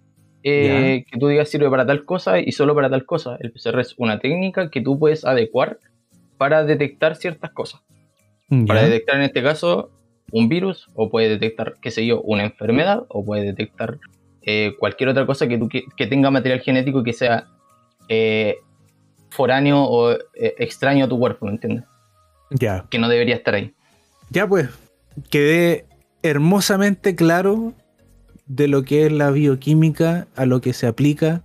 eh, 0.44 1.06
que 1.10 1.20
tú 1.20 1.28
digas 1.28 1.50
sirve 1.50 1.70
para 1.70 1.86
tal 1.86 2.06
cosa 2.06 2.40
y 2.40 2.52
solo 2.52 2.76
para 2.76 2.90
tal 2.90 3.06
cosa. 3.06 3.38
El 3.40 3.52
PCR 3.52 3.80
es 3.80 3.96
una 3.98 4.20
técnica 4.20 4.70
que 4.70 4.82
tú 4.82 5.00
puedes 5.00 5.26
adecuar 5.26 5.80
para 6.38 6.64
detectar 6.64 7.16
ciertas 7.16 7.52
cosas. 7.52 7.82
Para 8.68 8.84
detectar 8.84 9.18
en 9.18 9.24
este 9.24 9.44
caso 9.44 9.92
un 10.32 10.50
virus, 10.50 10.88
o 10.94 11.10
puede 11.10 11.30
detectar, 11.30 11.76
qué 11.82 11.92
sé 11.92 12.06
yo, 12.06 12.22
una 12.22 12.44
enfermedad, 12.44 13.04
o 13.10 13.24
puede 13.24 13.44
detectar 13.44 13.98
eh, 14.42 14.76
cualquier 14.80 15.10
otra 15.10 15.26
cosa 15.26 15.48
que, 15.48 15.58
tú, 15.58 15.70
que, 15.70 15.84
que 15.96 16.08
tenga 16.08 16.32
material 16.32 16.62
genético 16.62 17.04
que 17.04 17.14
sea 17.14 17.48
eh, 18.08 18.58
foráneo 19.30 19.84
o 19.84 20.12
eh, 20.12 20.20
extraño 20.58 21.06
a 21.06 21.10
tu 21.10 21.20
cuerpo, 21.20 21.46
¿me 21.46 21.54
entiendes? 21.54 21.86
Ya. 22.50 22.86
Que 22.90 23.00
no 23.00 23.08
debería 23.08 23.36
estar 23.36 23.54
ahí. 23.54 23.74
Ya 24.30 24.48
pues, 24.48 24.70
quedé 25.30 25.86
hermosamente 26.24 27.16
claro 27.16 27.74
de 28.48 28.68
lo 28.68 28.84
que 28.84 29.06
es 29.06 29.12
la 29.12 29.32
bioquímica, 29.32 30.28
a 30.36 30.46
lo 30.46 30.62
que 30.62 30.74
se 30.74 30.88
aplica. 30.88 31.44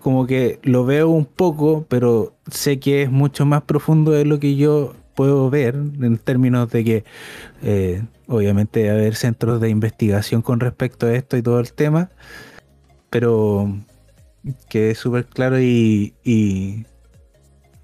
Como 0.00 0.26
que 0.26 0.58
lo 0.62 0.84
veo 0.84 1.08
un 1.08 1.24
poco, 1.24 1.86
pero 1.88 2.34
sé 2.50 2.80
que 2.80 3.02
es 3.02 3.10
mucho 3.10 3.46
más 3.46 3.62
profundo 3.62 4.10
de 4.10 4.24
lo 4.24 4.40
que 4.40 4.56
yo 4.56 4.94
puedo 5.14 5.50
ver 5.50 5.74
en 5.74 6.18
términos 6.18 6.70
de 6.70 6.84
que 6.84 7.04
eh, 7.62 8.02
obviamente 8.28 8.80
debe 8.80 8.90
haber 8.90 9.14
centros 9.14 9.60
de 9.60 9.68
investigación 9.68 10.42
con 10.42 10.60
respecto 10.60 11.06
a 11.06 11.14
esto 11.14 11.36
y 11.36 11.42
todo 11.42 11.60
el 11.60 11.72
tema, 11.72 12.10
pero 13.10 13.72
quedé 14.68 14.94
súper 14.94 15.26
claro 15.26 15.60
y, 15.60 16.14
y 16.24 16.86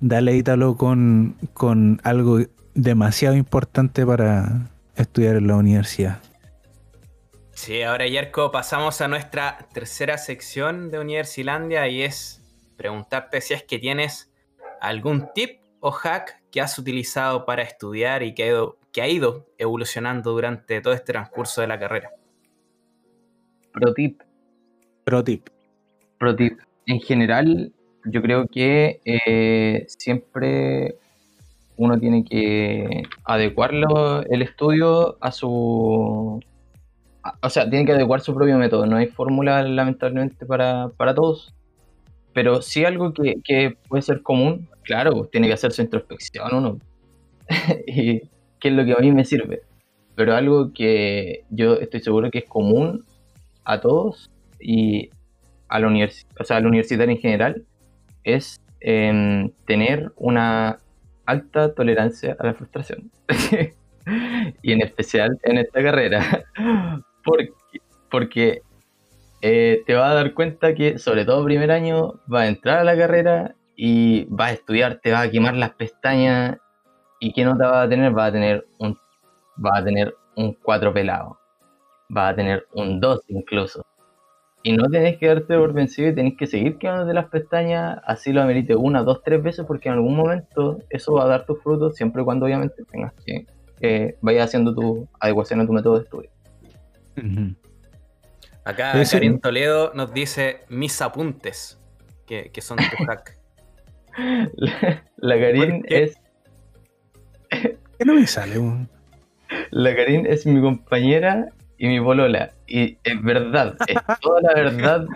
dale 0.00 0.36
Ítalo 0.36 0.76
con, 0.76 1.36
con 1.52 2.00
algo 2.04 2.40
demasiado 2.74 3.36
importante 3.36 4.06
para 4.06 4.70
estudiar 4.96 5.36
en 5.36 5.46
la 5.48 5.56
universidad. 5.56 6.20
Sí, 7.52 7.82
ahora 7.82 8.06
Yerko, 8.06 8.52
pasamos 8.52 9.00
a 9.00 9.08
nuestra 9.08 9.66
tercera 9.74 10.16
sección 10.16 10.90
de 10.90 11.00
Universilandia 11.00 11.88
y 11.88 12.02
es 12.02 12.40
preguntarte 12.76 13.40
si 13.40 13.54
es 13.54 13.64
que 13.64 13.80
tienes 13.80 14.30
algún 14.80 15.28
tip 15.34 15.60
o 15.80 15.90
hack 15.90 16.37
que 16.50 16.60
has 16.60 16.78
utilizado 16.78 17.44
para 17.44 17.62
estudiar 17.62 18.22
y 18.22 18.34
que 18.34 18.44
ha 18.44 18.46
ido, 18.48 18.76
que 18.92 19.02
ha 19.02 19.08
ido 19.08 19.46
evolucionando 19.58 20.32
durante 20.32 20.80
todo 20.80 20.94
este 20.94 21.12
transcurso 21.12 21.60
de 21.60 21.66
la 21.66 21.78
carrera. 21.78 22.10
Pro 23.72 23.92
tip, 23.94 24.22
Pro 25.04 25.22
tip. 25.24 25.48
pro 26.18 26.34
tip. 26.34 26.58
En 26.86 27.00
general, 27.00 27.72
yo 28.04 28.22
creo 28.22 28.46
que 28.48 29.00
eh, 29.04 29.84
siempre 29.88 30.96
uno 31.76 31.98
tiene 31.98 32.24
que 32.24 33.02
adecuarlo 33.24 34.22
el 34.22 34.42
estudio 34.42 35.16
a 35.20 35.30
su... 35.30 36.40
a- 37.22 37.38
O 37.42 37.50
sea, 37.50 37.68
tiene 37.68 37.84
que 37.84 37.92
adecuar 37.92 38.20
su 38.20 38.34
propio 38.34 38.56
método. 38.58 38.86
No 38.86 38.96
hay 38.96 39.06
fórmula, 39.06 39.62
lamentablemente, 39.62 40.44
para, 40.46 40.88
para 40.96 41.14
todos. 41.14 41.54
Pero 42.38 42.62
sí 42.62 42.84
algo 42.84 43.12
que, 43.12 43.40
que 43.42 43.76
puede 43.88 44.00
ser 44.00 44.22
común, 44.22 44.68
claro, 44.84 45.28
tiene 45.32 45.48
que 45.48 45.54
hacer 45.54 45.72
su 45.72 45.82
introspección 45.82 46.54
uno. 46.54 46.78
y 47.88 48.20
qué 48.60 48.68
es 48.68 48.72
lo 48.74 48.84
que 48.84 48.92
a 48.92 48.98
mí 48.98 49.10
me 49.10 49.24
sirve. 49.24 49.62
Pero 50.14 50.36
algo 50.36 50.72
que 50.72 51.42
yo 51.50 51.74
estoy 51.80 51.98
seguro 51.98 52.30
que 52.30 52.38
es 52.38 52.44
común 52.44 53.04
a 53.64 53.80
todos 53.80 54.30
y 54.60 55.10
a 55.68 55.80
la, 55.80 55.88
universi- 55.88 56.26
o 56.38 56.44
sea, 56.44 56.58
a 56.58 56.60
la 56.60 56.68
universitaria 56.68 57.12
en 57.12 57.20
general 57.20 57.64
es 58.22 58.60
em, 58.78 59.50
tener 59.66 60.12
una 60.14 60.78
alta 61.26 61.74
tolerancia 61.74 62.36
a 62.38 62.46
la 62.46 62.54
frustración. 62.54 63.10
y 64.62 64.70
en 64.70 64.80
especial 64.80 65.40
en 65.42 65.58
esta 65.58 65.82
carrera. 65.82 66.44
porque 67.24 67.52
porque 68.08 68.62
eh, 69.40 69.82
te 69.86 69.94
vas 69.94 70.10
a 70.10 70.14
dar 70.14 70.34
cuenta 70.34 70.74
que, 70.74 70.98
sobre 70.98 71.24
todo 71.24 71.44
primer 71.44 71.70
año, 71.70 72.20
vas 72.26 72.42
a 72.42 72.48
entrar 72.48 72.78
a 72.78 72.84
la 72.84 72.96
carrera 72.96 73.54
y 73.76 74.24
vas 74.26 74.50
a 74.50 74.54
estudiar, 74.54 75.00
te 75.02 75.12
vas 75.12 75.26
a 75.26 75.30
quemar 75.30 75.54
las 75.54 75.70
pestañas. 75.74 76.58
¿Y 77.20 77.32
qué 77.32 77.44
nota 77.44 77.68
vas 77.68 77.86
a 77.86 77.88
tener? 77.88 78.12
Vas 78.12 78.28
a 78.28 78.32
tener 78.32 78.66
un, 78.78 78.98
vas 79.56 79.80
a 79.80 79.84
tener 79.84 80.14
un 80.36 80.54
4 80.54 80.92
pelado. 80.92 81.38
Vas 82.08 82.32
a 82.32 82.36
tener 82.36 82.66
un 82.74 83.00
2 83.00 83.20
incluso. 83.28 83.84
Y 84.64 84.72
no 84.72 84.88
tenés 84.88 85.18
que 85.18 85.28
darte 85.28 85.56
por 85.56 85.72
vencido 85.72 86.08
y 86.08 86.14
tenés 86.14 86.36
que 86.36 86.46
seguir 86.46 86.78
quemándote 86.78 87.14
las 87.14 87.26
pestañas, 87.26 88.00
así 88.04 88.32
lo 88.32 88.42
amerite 88.42 88.74
una, 88.74 89.04
dos, 89.04 89.22
tres 89.22 89.40
veces, 89.40 89.64
porque 89.64 89.88
en 89.88 89.94
algún 89.94 90.16
momento 90.16 90.78
eso 90.90 91.14
va 91.14 91.24
a 91.24 91.28
dar 91.28 91.46
tus 91.46 91.62
frutos, 91.62 91.94
siempre 91.94 92.22
y 92.22 92.24
cuando 92.24 92.46
obviamente 92.46 92.84
tengas 92.90 93.12
que 93.24 93.46
eh, 93.80 94.16
vayas 94.20 94.46
haciendo 94.46 94.74
tu 94.74 95.08
adecuación 95.20 95.60
a 95.60 95.66
tu 95.66 95.72
método 95.72 95.94
de 95.98 96.02
estudio. 96.02 96.30
Acá 98.68 98.92
Karim 99.10 99.40
Toledo 99.40 99.92
nos 99.94 100.12
dice 100.12 100.66
mis 100.68 101.00
apuntes, 101.00 101.80
que, 102.26 102.50
que 102.52 102.60
son 102.60 102.76
tu 102.76 103.02
hack. 103.06 103.38
La, 105.16 105.36
la 105.36 105.36
es 105.86 106.16
¿Qué 107.48 108.04
no 108.04 108.12
me 108.12 108.26
sale? 108.26 108.58
weón? 108.58 108.90
la 109.70 109.96
Karin 109.96 110.26
es 110.26 110.44
mi 110.44 110.60
compañera 110.60 111.48
y 111.78 111.88
mi 111.88 111.98
polola. 111.98 112.50
Y 112.66 112.98
es 113.04 113.22
verdad, 113.22 113.74
es 113.86 113.96
toda 114.20 114.42
la 114.42 114.52
verdad. 114.52 115.06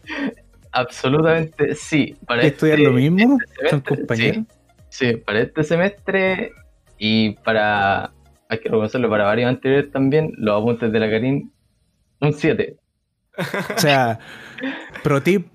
absolutamente 0.72 1.74
sí. 1.74 2.16
Para 2.26 2.40
¿Que 2.40 2.46
estudian 2.46 2.82
lo 2.82 2.92
mismo? 2.92 3.36
este 3.56 3.68
¿Son 3.68 3.80
compañeros? 3.82 4.44
Sí, 4.88 5.12
sí, 5.12 5.16
para 5.18 5.40
este 5.40 5.64
semestre 5.64 6.52
y 6.96 7.32
para, 7.44 8.10
hay 8.48 8.58
que 8.58 8.70
reconocerlo, 8.70 9.10
para 9.10 9.24
varios 9.24 9.50
anteriores 9.50 9.90
también, 9.90 10.32
los 10.38 10.62
apuntes 10.62 10.90
de 10.90 10.98
la 10.98 11.10
Karin, 11.10 11.52
un 12.22 12.32
7. 12.32 12.78
O 13.38 13.78
sea, 13.78 14.18
pro 15.02 15.22
tip, 15.22 15.48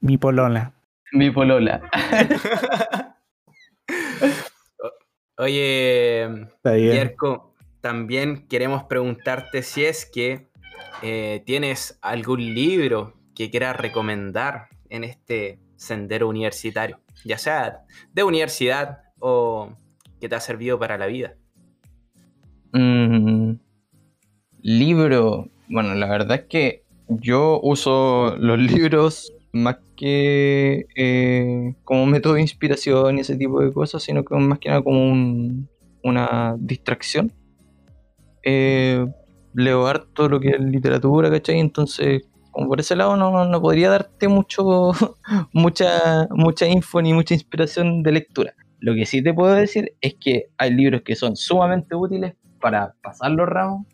mi 0.00 0.18
polola. 0.18 0.72
Mi 1.12 1.30
polola. 1.30 1.82
Oye. 5.38 6.48
Yerko, 6.64 7.54
también 7.80 8.46
queremos 8.48 8.84
preguntarte 8.84 9.62
si 9.62 9.84
es 9.84 10.06
que 10.06 10.48
eh, 11.02 11.42
tienes 11.44 11.98
algún 12.00 12.54
libro 12.54 13.14
que 13.34 13.50
quieras 13.50 13.76
recomendar 13.76 14.68
en 14.88 15.04
este 15.04 15.58
sendero 15.76 16.28
universitario, 16.28 17.00
ya 17.24 17.36
sea 17.36 17.84
de 18.12 18.22
universidad 18.22 19.00
o 19.18 19.76
que 20.20 20.28
te 20.28 20.34
ha 20.34 20.40
servido 20.40 20.78
para 20.78 20.96
la 20.96 21.06
vida. 21.06 21.34
Mm, 22.72 23.56
libro. 24.62 25.50
Bueno, 25.68 25.94
la 25.94 26.08
verdad 26.08 26.38
es 26.38 26.44
que 26.46 26.85
yo 27.08 27.60
uso 27.62 28.36
los 28.36 28.58
libros 28.58 29.32
más 29.52 29.78
que 29.96 30.86
eh, 30.94 31.74
como 31.84 32.06
método 32.06 32.34
de 32.34 32.42
inspiración 32.42 33.16
y 33.16 33.20
ese 33.20 33.36
tipo 33.36 33.60
de 33.60 33.72
cosas, 33.72 34.02
sino 34.02 34.24
que 34.24 34.34
más 34.36 34.58
que 34.58 34.68
nada 34.68 34.82
como 34.82 35.12
una 36.02 36.54
distracción. 36.58 37.32
Eh, 38.44 39.06
leo 39.54 39.86
harto 39.86 40.28
lo 40.28 40.38
que 40.38 40.50
es 40.50 40.60
literatura, 40.60 41.30
¿cachai? 41.30 41.58
Entonces, 41.58 42.22
como 42.50 42.68
por 42.68 42.80
ese 42.80 42.94
lado 42.94 43.16
no, 43.16 43.44
no 43.46 43.60
podría 43.60 43.90
darte 43.90 44.28
mucho, 44.28 44.92
mucha, 45.52 46.28
mucha 46.30 46.66
info 46.66 47.00
ni 47.00 47.12
mucha 47.14 47.34
inspiración 47.34 48.02
de 48.02 48.12
lectura. 48.12 48.54
Lo 48.80 48.94
que 48.94 49.06
sí 49.06 49.22
te 49.22 49.32
puedo 49.32 49.54
decir 49.54 49.94
es 50.00 50.14
que 50.20 50.46
hay 50.58 50.72
libros 50.74 51.02
que 51.02 51.16
son 51.16 51.34
sumamente 51.34 51.94
útiles 51.94 52.34
para 52.60 52.94
pasar 53.02 53.30
los 53.30 53.48
ramos 53.48 53.86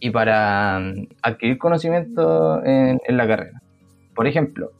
y 0.00 0.10
para 0.10 0.80
mm, 0.80 1.08
adquirir 1.22 1.58
conocimiento 1.58 2.64
en, 2.64 2.98
la 3.08 3.26
carrera. 3.26 3.60
Por 4.14 4.26
ejemplo, 4.26 4.72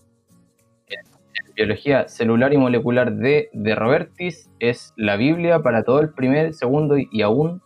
biología 1.54 2.08
celular 2.08 2.52
y 2.54 2.56
molecular 2.56 3.12
de, 3.12 3.50
de 3.52 3.74
Robertis 3.74 4.50
es 4.60 4.94
la 4.96 5.16
Biblia 5.16 5.60
para 5.60 5.82
todo 5.82 6.00
el 6.00 6.10
primer, 6.10 6.54
segundo 6.54 6.96
y, 6.96 7.22
aún 7.22 7.60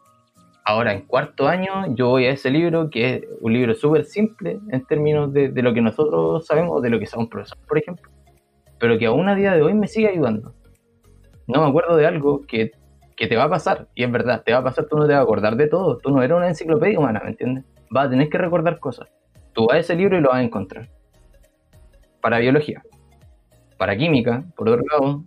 ahora 0.64 0.92
en 0.92 1.02
cuarto 1.02 1.46
año 1.46 1.94
yo 1.94 2.08
voy 2.08 2.24
a 2.24 2.30
ese 2.30 2.50
libro 2.50 2.90
que 2.90 3.14
es 3.14 3.22
un 3.40 3.52
libro 3.52 3.74
súper 3.74 4.04
simple 4.04 4.58
en 4.70 4.84
términos 4.86 5.32
de, 5.32 5.50
de, 5.50 5.62
lo 5.62 5.74
que 5.74 5.80
nosotros 5.80 6.44
sabemos, 6.46 6.82
de 6.82 6.90
lo 6.90 6.98
que 6.98 7.06
un 7.16 7.28
profesor, 7.28 7.58
por 7.68 7.78
ejemplo, 7.78 8.10
pero 8.80 8.98
que 8.98 9.06
aún 9.06 9.28
a 9.28 9.34
día 9.36 9.52
de 9.52 9.62
hoy 9.62 9.74
me 9.74 9.86
sigue 9.86 10.08
ayudando. 10.08 10.54
No 11.46 11.62
me 11.62 11.68
acuerdo 11.68 11.96
de 11.96 12.06
algo 12.06 12.40
que 12.46 12.72
que 13.16 13.26
te 13.26 13.36
va 13.36 13.44
a 13.44 13.48
pasar, 13.48 13.88
y 13.94 14.04
es 14.04 14.10
verdad, 14.10 14.42
te 14.44 14.52
va 14.52 14.58
a 14.58 14.64
pasar, 14.64 14.86
tú 14.86 14.96
no 14.96 15.06
te 15.06 15.12
vas 15.12 15.20
a 15.20 15.22
acordar 15.22 15.56
de 15.56 15.68
todo, 15.68 15.98
tú 15.98 16.10
no 16.10 16.22
eres 16.22 16.36
una 16.36 16.48
enciclopedia 16.48 16.98
humana, 16.98 17.20
¿me 17.22 17.30
entiendes? 17.30 17.64
Vas 17.90 18.06
a 18.06 18.10
tener 18.10 18.28
que 18.28 18.38
recordar 18.38 18.80
cosas. 18.80 19.08
Tú 19.52 19.66
vas 19.66 19.76
a 19.76 19.78
ese 19.80 19.94
libro 19.94 20.18
y 20.18 20.20
lo 20.20 20.30
vas 20.30 20.38
a 20.38 20.42
encontrar. 20.42 20.88
Para 22.20 22.38
biología. 22.38 22.82
Para 23.78 23.96
química, 23.96 24.44
por 24.56 24.68
otro 24.68 24.82
lado, 24.90 25.24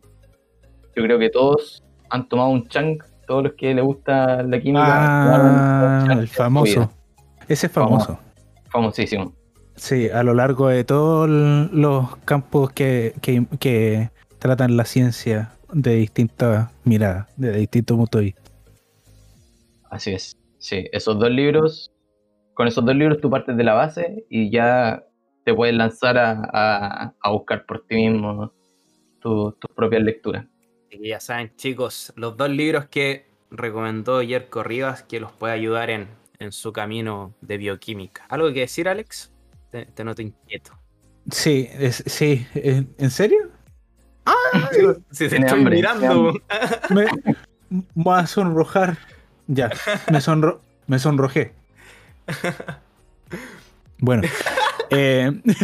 yo 0.96 1.04
creo 1.04 1.20
que 1.20 1.30
todos 1.30 1.84
han 2.10 2.28
tomado 2.28 2.50
un 2.50 2.68
chunk, 2.68 3.04
todos 3.26 3.44
los 3.44 3.54
que 3.54 3.74
les 3.74 3.84
gusta 3.84 4.44
la 4.44 4.60
química. 4.60 4.86
Ah, 4.88 6.08
el 6.12 6.28
famoso. 6.28 6.92
Ese 7.48 7.68
es 7.68 7.72
famoso. 7.72 8.20
Famosísimo. 8.70 9.34
Sí, 9.76 10.10
a 10.10 10.24
lo 10.24 10.34
largo 10.34 10.68
de 10.70 10.84
todos 10.84 11.30
los 11.30 12.16
campos 12.26 12.72
que, 12.72 13.14
que, 13.22 13.46
que 13.60 14.10
tratan 14.40 14.76
la 14.76 14.86
ciencia 14.86 15.52
de 15.74 15.96
distintas 15.96 16.72
miradas, 16.84 17.28
de 17.38 17.58
distintos 17.58 17.98
puntos 17.98 18.20
de 18.20 18.26
vista. 18.26 18.42
Así 19.90 20.14
es. 20.14 20.38
Sí, 20.60 20.88
esos 20.92 21.20
dos 21.20 21.30
libros, 21.30 21.92
con 22.54 22.68
esos 22.68 22.84
dos 22.84 22.96
libros 22.96 23.22
tú 23.22 23.30
partes 23.30 23.56
de 23.56 23.64
la 23.64 23.74
base 23.74 24.26
y 24.30 24.50
ya 24.50 25.04
te 25.46 25.54
puedes 25.54 25.76
lanzar 25.76 26.18
a, 26.18 27.14
buscar 27.32 27.66
por 27.66 27.86
ti 27.88 27.96
mismo 27.96 28.52
tus 29.22 29.54
propias 29.76 30.04
lecturas. 30.04 30.46
Y 30.90 31.10
ya 31.10 31.20
saben, 31.20 31.56
chicos, 31.56 32.14
los 32.16 32.38
dos 32.38 32.50
libros 32.50 32.86
que 32.88 33.28
recomendó 33.52 34.22
Yerko 34.22 34.64
Rivas 34.64 35.04
que 35.04 35.20
los 35.20 35.32
puede 35.32 35.54
ayudar 35.54 35.90
en, 35.90 36.08
su 36.52 36.72
camino 36.72 37.34
de 37.42 37.58
bioquímica. 37.58 38.26
¿Algo 38.30 38.54
que 38.54 38.60
decir, 38.62 38.88
Alex? 38.88 39.34
Te, 39.72 39.86
te 39.88 40.04
noto 40.04 40.22
inquieto. 40.22 40.72
Sí, 41.32 41.68
sí. 41.90 42.46
¿En 42.54 43.10
serio? 43.10 43.57
Se 45.12 45.26
estoy 45.26 45.66
mirando. 45.66 46.34
Me, 46.90 47.06
va 47.96 48.20
a 48.20 48.28
sonrojar. 48.28 48.98
Ya, 49.48 49.70
me, 50.12 50.22
sonro, 50.22 50.62
me 50.88 51.00
sonrojé. 51.00 51.54
Bueno. 54.00 54.24
Eh, 54.90 55.32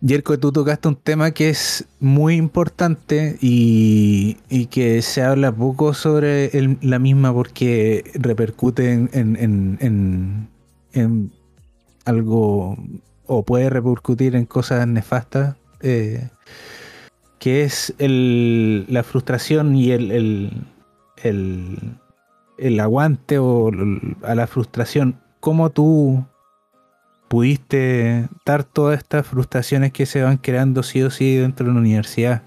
Yerko, 0.00 0.38
tú 0.38 0.52
tocaste 0.52 0.88
un 0.88 0.96
tema 0.96 1.30
que 1.30 1.48
es 1.48 1.86
muy 1.98 2.34
importante 2.34 3.38
y, 3.40 4.36
que 4.66 5.00
se 5.00 5.22
habla 5.22 5.50
poco 5.50 5.94
sobre 5.94 6.50
la 6.82 6.98
misma 6.98 7.32
porque 7.32 8.04
repercute 8.14 8.92
en, 8.92 10.48
algo 12.04 12.76
o 13.26 13.42
puede 13.44 13.70
repercutir 13.70 14.36
en 14.36 14.44
cosas 14.44 14.86
nefastas 14.86 15.56
eh, 15.84 16.30
que 17.38 17.62
es 17.62 17.94
el, 17.98 18.86
la 18.88 19.02
frustración 19.02 19.76
y 19.76 19.92
el, 19.92 20.50
el, 21.22 22.80
aguante 22.80 23.38
o 23.38 23.70
a 24.22 24.34
la 24.34 24.46
frustración. 24.46 25.20
¿Cómo 25.40 25.68
tú 25.68 26.24
pudiste 27.28 28.30
dar 28.46 28.64
todas 28.64 28.96
estas 28.96 29.26
frustraciones 29.26 29.92
que 29.92 30.06
se 30.06 30.22
van 30.22 30.38
creando 30.38 30.82
sí 30.82 31.02
o 31.02 31.10
sí 31.10 31.36
dentro 31.36 31.66
de 31.66 31.74
la 31.74 31.80
universidad? 31.80 32.42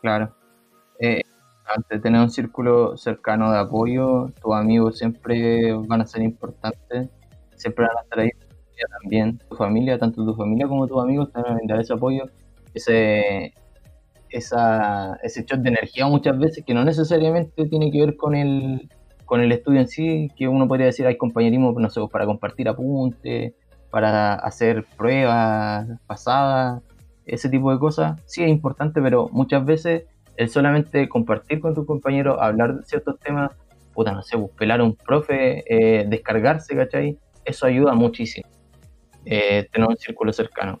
Claro. 0.00 0.34
Eh, 0.98 1.20
de 1.90 1.98
tener 1.98 2.22
un 2.22 2.30
círculo 2.30 2.96
cercano 2.96 3.52
de 3.52 3.58
apoyo, 3.58 4.30
tus 4.40 4.54
amigos 4.54 4.96
siempre 4.96 5.74
van 5.74 6.00
a 6.00 6.06
ser 6.06 6.22
importantes, 6.22 7.10
siempre 7.56 7.84
van 7.86 7.98
a 7.98 8.02
estar 8.02 8.20
ahí 8.20 8.30
también, 9.00 9.38
tu 9.38 9.56
familia, 9.56 9.98
tanto 9.98 10.24
tu 10.24 10.34
familia 10.34 10.66
como 10.66 10.86
tus 10.86 11.02
amigos 11.02 11.32
te 11.32 11.40
van 11.40 11.52
a 11.52 11.54
brindar 11.54 11.80
ese 11.80 11.92
apoyo, 11.92 12.24
ese, 12.74 13.54
esa, 14.30 15.16
ese 15.22 15.44
shot 15.44 15.60
de 15.60 15.70
energía 15.70 16.06
muchas 16.06 16.38
veces 16.38 16.64
que 16.64 16.74
no 16.74 16.84
necesariamente 16.84 17.66
tiene 17.66 17.90
que 17.90 18.00
ver 18.00 18.16
con 18.16 18.34
el, 18.34 18.88
con 19.24 19.40
el 19.40 19.52
estudio 19.52 19.80
en 19.80 19.88
sí, 19.88 20.30
que 20.36 20.48
uno 20.48 20.66
podría 20.68 20.86
decir 20.86 21.06
hay 21.06 21.16
compañerismo, 21.16 21.74
no 21.78 22.08
para 22.08 22.26
compartir 22.26 22.68
apuntes, 22.68 23.54
para 23.90 24.34
hacer 24.34 24.86
pruebas 24.96 25.86
pasadas, 26.06 26.82
ese 27.26 27.48
tipo 27.48 27.72
de 27.72 27.78
cosas, 27.78 28.20
sí 28.26 28.42
es 28.42 28.48
importante, 28.48 29.00
pero 29.00 29.28
muchas 29.32 29.64
veces 29.64 30.04
el 30.36 30.48
solamente 30.48 31.08
compartir 31.08 31.60
con 31.60 31.74
tus 31.74 31.86
compañeros, 31.86 32.38
hablar 32.40 32.76
de 32.76 32.84
ciertos 32.84 33.18
temas, 33.20 33.52
puta, 33.92 34.12
no 34.12 34.22
sé, 34.22 34.38
pues, 34.38 34.50
pelar 34.52 34.80
a 34.80 34.84
un 34.84 34.96
profe, 34.96 35.62
eh, 35.66 36.06
descargarse, 36.08 36.74
¿cachai? 36.74 37.18
Eso 37.44 37.66
ayuda 37.66 37.94
muchísimo. 37.94 38.48
Eh, 39.24 39.68
tener 39.72 39.88
un 39.88 39.96
círculo 39.96 40.32
cercano. 40.32 40.80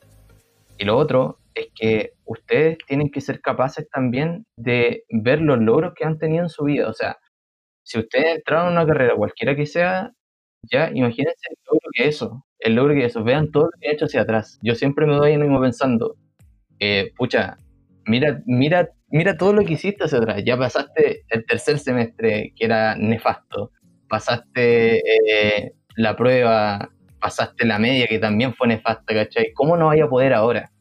Y 0.78 0.84
lo 0.84 0.96
otro 0.96 1.38
es 1.54 1.68
que 1.74 2.12
ustedes 2.24 2.78
tienen 2.86 3.10
que 3.10 3.20
ser 3.20 3.40
capaces 3.40 3.88
también 3.90 4.46
de 4.56 5.04
ver 5.10 5.40
los 5.40 5.60
logros 5.60 5.94
que 5.94 6.04
han 6.04 6.18
tenido 6.18 6.42
en 6.42 6.48
su 6.48 6.64
vida. 6.64 6.88
O 6.88 6.92
sea, 6.92 7.18
si 7.84 7.98
ustedes 7.98 8.36
entraron 8.36 8.68
en 8.68 8.72
una 8.72 8.86
carrera, 8.86 9.14
cualquiera 9.16 9.54
que 9.54 9.66
sea, 9.66 10.12
ya 10.62 10.90
imagínense 10.92 11.48
el 11.50 11.56
logro 11.66 11.90
que 11.92 12.08
eso, 12.08 12.46
el 12.58 12.74
logro 12.74 12.94
que 12.94 13.04
eso, 13.04 13.24
vean 13.24 13.50
todo 13.50 13.64
lo 13.64 13.70
que 13.80 13.88
han 13.88 13.94
hecho 13.94 14.06
hacia 14.06 14.22
atrás. 14.22 14.58
Yo 14.62 14.74
siempre 14.74 15.06
me 15.06 15.14
doy 15.14 15.36
mismo 15.36 15.60
pensando, 15.60 16.16
eh, 16.78 17.12
pucha, 17.16 17.56
mira, 18.06 18.42
mira, 18.46 18.90
mira 19.08 19.36
todo 19.36 19.52
lo 19.52 19.64
que 19.64 19.74
hiciste 19.74 20.04
hacia 20.04 20.18
atrás. 20.18 20.42
Ya 20.44 20.56
pasaste 20.56 21.24
el 21.28 21.44
tercer 21.46 21.78
semestre 21.78 22.52
que 22.56 22.64
era 22.64 22.96
nefasto, 22.96 23.72
pasaste 24.08 24.98
eh, 24.98 25.72
la 25.96 26.16
prueba 26.16 26.91
pasaste 27.22 27.64
la 27.64 27.78
media 27.78 28.08
que 28.08 28.18
también 28.18 28.52
fue 28.52 28.66
nefasta, 28.66 29.14
¿cachai? 29.14 29.52
¿Cómo 29.54 29.76
no 29.76 29.86
vaya 29.86 30.04
a 30.04 30.08
poder 30.08 30.34
ahora? 30.34 30.72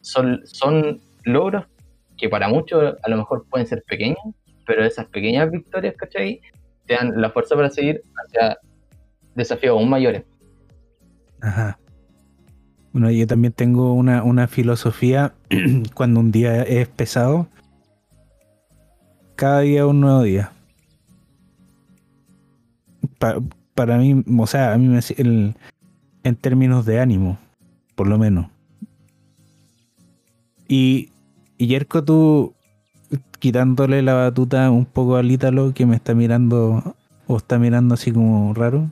Son, 0.00 0.40
son 0.44 1.00
logros 1.24 1.66
que 2.16 2.28
para 2.28 2.48
muchos 2.48 2.94
a 3.02 3.10
lo 3.10 3.16
mejor 3.16 3.46
pueden 3.50 3.66
ser 3.66 3.82
pequeños, 3.82 4.18
pero 4.64 4.84
esas 4.84 5.06
pequeñas 5.06 5.50
victorias, 5.50 5.94
¿cachai? 5.96 6.40
Te 6.86 6.94
dan 6.94 7.20
la 7.20 7.30
fuerza 7.30 7.56
para 7.56 7.68
seguir 7.68 8.02
hacia 8.14 8.58
desafíos 9.34 9.72
aún 9.72 9.90
mayores. 9.90 10.22
Ajá. 11.40 11.78
Bueno, 12.92 13.10
yo 13.10 13.26
también 13.26 13.52
tengo 13.52 13.92
una, 13.92 14.46
filosofía 14.46 15.34
cuando 15.94 16.20
un 16.20 16.30
día 16.30 16.62
es 16.62 16.88
pesado. 16.88 17.48
Cada 19.34 19.60
día 19.60 19.84
un 19.86 20.00
nuevo 20.00 20.22
día. 20.22 20.52
para 23.74 23.98
mí, 23.98 24.24
o 24.38 24.46
sea, 24.46 24.74
a 24.74 24.78
mí 24.78 24.88
me, 24.88 25.00
el, 25.16 25.54
en 26.22 26.36
términos 26.36 26.84
de 26.86 27.00
ánimo, 27.00 27.38
por 27.94 28.06
lo 28.06 28.18
menos. 28.18 28.46
Y, 30.66 31.10
y 31.56 31.66
Yerko, 31.66 32.04
tú 32.04 32.54
quitándole 33.38 34.02
la 34.02 34.14
batuta 34.14 34.70
un 34.70 34.84
poco 34.84 35.16
al 35.16 35.30
Ítalo 35.30 35.72
que 35.72 35.86
me 35.86 35.96
está 35.96 36.14
mirando 36.14 36.94
o 37.26 37.36
está 37.36 37.58
mirando 37.58 37.94
así 37.94 38.12
como 38.12 38.52
raro. 38.54 38.90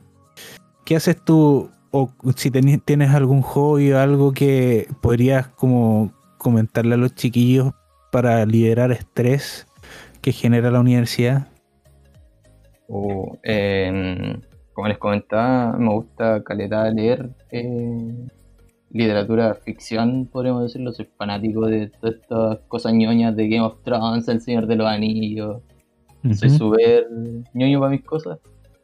¿Qué 0.85 0.95
haces 0.95 1.23
tú? 1.23 1.69
O 1.91 2.11
si 2.35 2.51
tienes 2.51 3.11
algún 3.11 3.41
hobby 3.41 3.91
o 3.91 3.99
algo 3.99 4.33
que 4.33 4.87
podrías 5.01 5.47
como 5.47 6.11
comentarle 6.37 6.95
a 6.95 6.97
los 6.97 7.15
chiquillos 7.15 7.73
para 8.11 8.45
liberar 8.45 8.91
estrés 8.91 9.67
que 10.21 10.31
genera 10.31 10.71
la 10.71 10.79
universidad. 10.79 11.47
O 12.87 13.37
como 14.77 14.89
les 14.89 14.99
comentaba, 14.99 15.75
me 15.75 15.89
gusta 15.91 16.43
calidad 16.43 16.93
leer. 16.93 17.31
Eh, 17.49 18.27
literatura 18.91 19.55
ficción, 19.55 20.27
podríamos 20.31 20.61
decirlo. 20.61 20.91
Soy 20.93 21.09
fanático 21.17 21.65
de 21.65 21.87
todas 21.87 22.15
estas 22.17 22.59
cosas 22.67 22.93
ñoñas 22.93 23.35
de 23.35 23.49
Game 23.49 23.65
of 23.65 23.81
Thrones, 23.81 24.27
El 24.27 24.39
Señor 24.39 24.67
de 24.67 24.75
los 24.75 24.85
Anillos. 24.85 25.63
Soy 26.31 26.51
súper 26.51 27.07
ñoño 27.55 27.79
para 27.79 27.89
mis 27.89 28.03
cosas. 28.03 28.37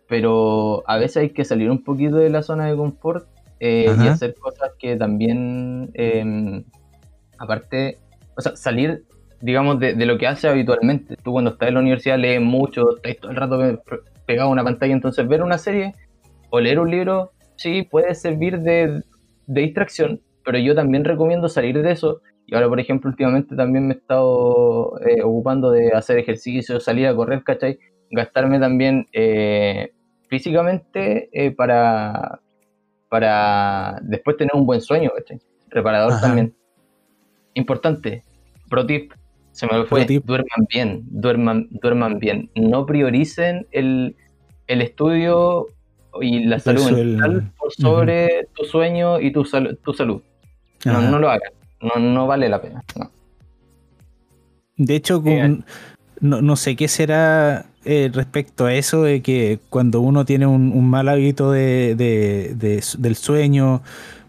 Pero 0.07 0.81
a 0.87 0.97
veces 0.97 1.17
hay 1.17 1.29
que 1.29 1.45
salir 1.45 1.69
un 1.69 1.83
poquito 1.83 2.15
de 2.15 2.31
la 2.31 2.41
zona 2.41 2.65
de 2.65 2.75
confort 2.75 3.27
eh, 3.59 3.95
y 3.95 4.07
hacer 4.07 4.33
cosas 4.33 4.71
que 4.79 4.95
también, 4.95 5.91
em, 5.93 6.63
aparte, 7.37 7.99
o 8.35 8.41
sea, 8.41 8.55
salir, 8.55 9.05
digamos, 9.43 9.77
de, 9.77 9.93
lo 10.05 10.17
que 10.17 10.25
hace 10.25 10.47
habitualmente. 10.47 11.17
Tú 11.21 11.33
cuando 11.33 11.51
estás 11.51 11.67
en 11.67 11.73
la 11.73 11.81
universidad 11.81 12.17
lees 12.17 12.41
mucho, 12.41 12.95
estás 13.03 13.17
todo 13.17 13.31
el 13.31 13.37
rato 13.37 13.83
pegado 14.25 14.47
a 14.47 14.51
una 14.53 14.63
pantalla, 14.63 14.93
entonces 14.93 15.27
ver 15.27 15.43
una 15.43 15.57
serie 15.57 15.93
o 16.49 16.61
leer 16.61 16.79
un 16.79 16.89
libro, 16.89 17.33
sí, 17.57 17.83
puede 17.83 18.15
servir 18.15 18.61
de, 18.61 19.03
de 19.47 19.61
distracción, 19.61 20.21
pero 20.45 20.57
yo 20.59 20.73
también 20.75 21.03
recomiendo 21.03 21.49
salir 21.49 21.81
de 21.81 21.91
eso. 21.91 22.21
Y 22.45 22.55
ahora, 22.55 22.69
por 22.69 22.79
ejemplo, 22.79 23.09
últimamente 23.09 23.53
también 23.53 23.85
me 23.85 23.95
he 23.95 23.97
estado 23.97 24.97
eh, 25.01 25.21
ocupando 25.21 25.71
de 25.71 25.91
hacer 25.91 26.19
ejercicio, 26.19 26.79
salir 26.79 27.07
a 27.07 27.15
correr, 27.15 27.43
¿cachai? 27.43 27.79
Gastarme 28.11 28.61
también 28.61 29.07
eh, 29.11 29.91
físicamente 30.29 31.29
eh, 31.33 31.51
para, 31.51 32.39
para 33.09 33.99
después 34.03 34.37
tener 34.37 34.55
un 34.55 34.65
buen 34.65 34.79
sueño, 34.79 35.11
¿cachai? 35.13 35.41
Reparador 35.67 36.21
también. 36.21 36.55
Importante, 37.55 38.23
pro 38.69 38.85
tip, 38.85 39.11
se 39.53 39.67
me 39.67 39.85
fue, 39.85 40.05
duerman 40.25 40.67
bien, 40.67 41.03
duerman, 41.05 41.67
duerman 41.69 42.19
bien. 42.19 42.49
No 42.55 42.85
prioricen 42.85 43.67
el, 43.71 44.15
el 44.67 44.81
estudio 44.81 45.67
y 46.21 46.43
la 46.43 46.59
salud 46.59 46.91
mental 46.91 47.51
por 47.57 47.71
sobre 47.71 48.47
tu 48.55 48.65
sueño 48.65 49.19
y 49.19 49.31
tu, 49.31 49.43
tu 49.83 49.93
salud. 49.93 50.21
No, 50.85 51.01
no, 51.01 51.19
lo 51.19 51.29
hagan, 51.29 51.51
no, 51.81 51.99
no 52.01 52.27
vale 52.27 52.49
la 52.49 52.61
pena. 52.61 52.83
De 54.75 54.95
hecho, 54.95 55.23
no, 56.19 56.41
no, 56.41 56.55
sé 56.55 56.75
qué 56.75 56.87
será 56.87 57.67
eh, 57.85 58.09
respecto 58.11 58.65
a 58.65 58.73
eso 58.73 59.03
de 59.03 59.21
que 59.21 59.59
cuando 59.69 60.01
uno 60.01 60.25
tiene 60.25 60.47
un, 60.47 60.89
mal 60.89 61.09
hábito 61.09 61.51
de, 61.51 61.95
del 61.95 63.15
sueño, 63.15 63.81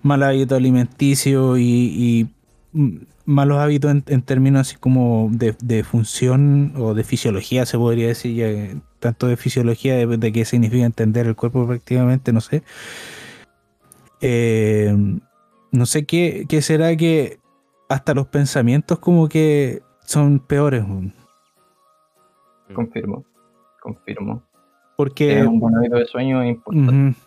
mal 0.02 0.22
hábito 0.22 0.54
alimenticio 0.54 1.56
y, 1.56 2.28
mm, 2.72 2.96
malos 3.24 3.58
hábitos 3.58 3.90
en, 4.06 4.22
términos 4.22 4.62
así 4.62 4.76
como 4.76 5.28
de, 5.30 5.84
función 5.84 6.72
o 6.76 6.94
de 6.94 7.04
fisiología, 7.04 7.66
se 7.66 7.78
podría 7.78 8.08
decir, 8.08 8.34
ya, 8.34 8.80
tanto 9.00 9.26
de 9.26 9.36
fisiología, 9.36 10.06
de, 10.06 10.32
qué 10.32 10.44
significa 10.44 10.84
entender 10.84 11.26
el 11.26 11.36
cuerpo 11.36 11.66
prácticamente, 11.66 12.32
no 12.32 12.40
sé. 12.40 12.62
Eh, 14.20 14.94
no 15.72 15.86
sé 15.86 16.06
qué, 16.06 16.46
qué, 16.48 16.62
será 16.62 16.96
que 16.96 17.38
hasta 17.88 18.14
los 18.14 18.26
pensamientos 18.26 18.98
como 18.98 19.28
que 19.28 19.82
son 20.04 20.38
peores. 20.38 20.84
Confirmo, 22.74 23.24
confirmo. 23.80 24.42
Porque... 24.96 25.42
un 25.42 25.58
buen 25.58 25.76
hábito 25.76 25.96
de 25.96 26.06
sueño 26.06 26.42
es 26.42 26.50
importante. 26.50 27.18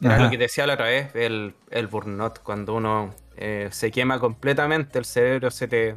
Era 0.00 0.24
lo 0.24 0.30
que 0.30 0.38
decía 0.38 0.66
la 0.66 0.74
otra 0.74 0.86
vez, 0.86 1.14
el, 1.14 1.54
el 1.70 1.86
burnout, 1.86 2.38
cuando 2.38 2.74
uno 2.74 3.10
eh, 3.36 3.68
se 3.70 3.90
quema 3.90 4.18
completamente, 4.18 4.98
el 4.98 5.04
cerebro 5.04 5.50
se 5.50 5.68
te, 5.68 5.96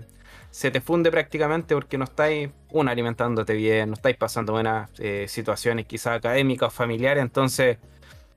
se 0.52 0.72
te 0.72 0.82
funde 0.82 1.12
prácticamente 1.12 1.76
porque 1.76 1.98
no 1.98 2.06
estáis, 2.06 2.50
una, 2.72 2.92
alimentándote 2.92 3.54
bien, 3.54 3.90
no 3.90 3.96
estáis 3.96 4.18
pasando 4.18 4.54
buenas 4.54 4.90
eh, 5.00 5.26
situaciones 5.28 5.86
quizás 5.86 6.18
académicas 6.18 6.68
o 6.68 6.72
familiares, 6.72 7.22
entonces, 7.22 7.78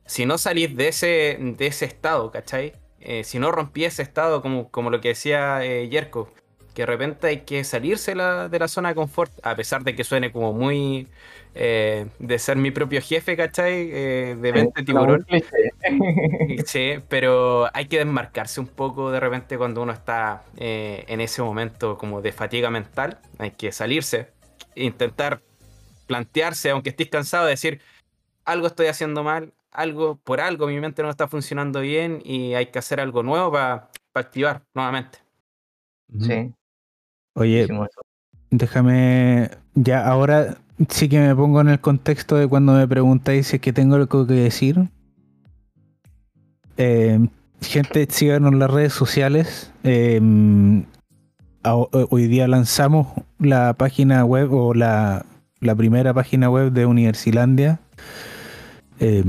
si 0.07 0.27
no 0.27 0.39
salís 0.39 0.77
de 0.77 0.89
ese, 0.89 1.39
de 1.41 1.67
ese 1.67 1.85
estado, 1.85 2.31
¿cachai? 2.31 2.75
Eh, 3.01 3.25
si 3.25 3.39
no 3.39 3.53
rompí 3.53 3.85
ese 3.85 4.03
estado, 4.03 4.43
como, 4.43 4.71
como 4.71 4.91
lo 4.91 5.01
que 5.01 5.09
decía 5.09 5.61
Yerko, 5.65 6.33
que 6.77 6.83
de 6.83 6.87
repente 6.87 7.27
hay 7.29 7.41
que 7.41 7.65
salirse 7.65 8.15
de 8.15 8.59
la 8.59 8.69
zona 8.69 8.91
de 8.91 8.95
confort, 8.95 9.33
a 9.43 9.57
pesar 9.57 9.83
de 9.83 9.97
que 9.97 10.05
suene 10.05 10.31
como 10.31 10.53
muy 10.53 11.09
eh, 11.55 12.07
de 12.19 12.39
ser 12.39 12.59
mi 12.59 12.71
propio 12.71 13.01
jefe, 13.01 13.35
¿cachai? 13.35 13.89
Eh, 13.91 14.37
de 14.39 14.53
20 14.53 14.83
tiburón. 14.83 15.27
sí, 16.67 16.97
pero 17.09 17.67
hay 17.75 17.87
que 17.87 17.97
desmarcarse 17.97 18.61
un 18.61 18.67
poco 18.67 19.11
de 19.11 19.21
repente 19.21 19.57
cuando 19.57 19.81
uno 19.81 19.93
está 19.95 20.45
eh, 20.59 21.07
en 21.09 21.23
ese 21.23 21.41
momento 21.41 21.97
como 21.97 22.21
de 22.21 22.33
fatiga 22.33 22.69
mental. 22.69 23.21
Hay 23.39 23.53
que 23.53 23.73
salirse, 23.73 24.33
intentar 24.75 25.41
plantearse, 26.07 26.69
aunque 26.69 26.91
estés 26.91 27.09
cansado, 27.09 27.47
de 27.47 27.53
decir, 27.53 27.81
algo 28.45 28.67
estoy 28.67 28.89
haciendo 28.89 29.25
mal, 29.25 29.55
algo 29.71 30.17
por 30.17 30.43
algo 30.43 30.67
mi 30.67 30.79
mente 30.79 31.03
no 31.03 31.09
está 31.09 31.27
funcionando 31.27 31.81
bien 31.81 32.21
y 32.23 32.53
hay 32.53 32.67
que 32.67 32.81
hacer 32.81 33.01
algo 33.01 33.23
nuevo 33.23 33.51
para 33.51 33.89
activar 34.13 34.63
nuevamente. 34.75 35.21
Sí. 36.21 36.53
Oye, 37.39 37.69
déjame, 38.51 39.51
ya 39.75 40.07
ahora 40.09 40.57
sí 40.89 41.07
que 41.11 41.21
me 41.21 41.37
pongo 41.37 41.61
en 41.61 41.69
el 41.69 41.81
contexto 41.81 42.37
de 42.37 42.49
cuando 42.49 42.73
me 42.73 42.89
preguntáis 42.89 43.49
si 43.49 43.57
es 43.57 43.63
que 43.63 43.75
tengo 43.75 43.97
algo 43.97 44.27
que 44.27 44.33
decir. 44.33 44.89
Eh, 46.79 47.29
gente, 47.61 48.07
síganos 48.09 48.55
en 48.55 48.59
las 48.59 48.71
redes 48.71 48.95
sociales. 48.95 49.71
Eh, 49.85 50.19
hoy 51.63 52.27
día 52.27 52.49
lanzamos 52.49 53.09
la 53.39 53.75
página 53.75 54.25
web 54.25 54.55
o 54.55 54.73
la, 54.73 55.27
primera 55.77 56.15
página 56.15 56.49
web 56.49 56.73
de 56.73 56.87
Universilandia 56.87 57.81
eh, 58.99 59.23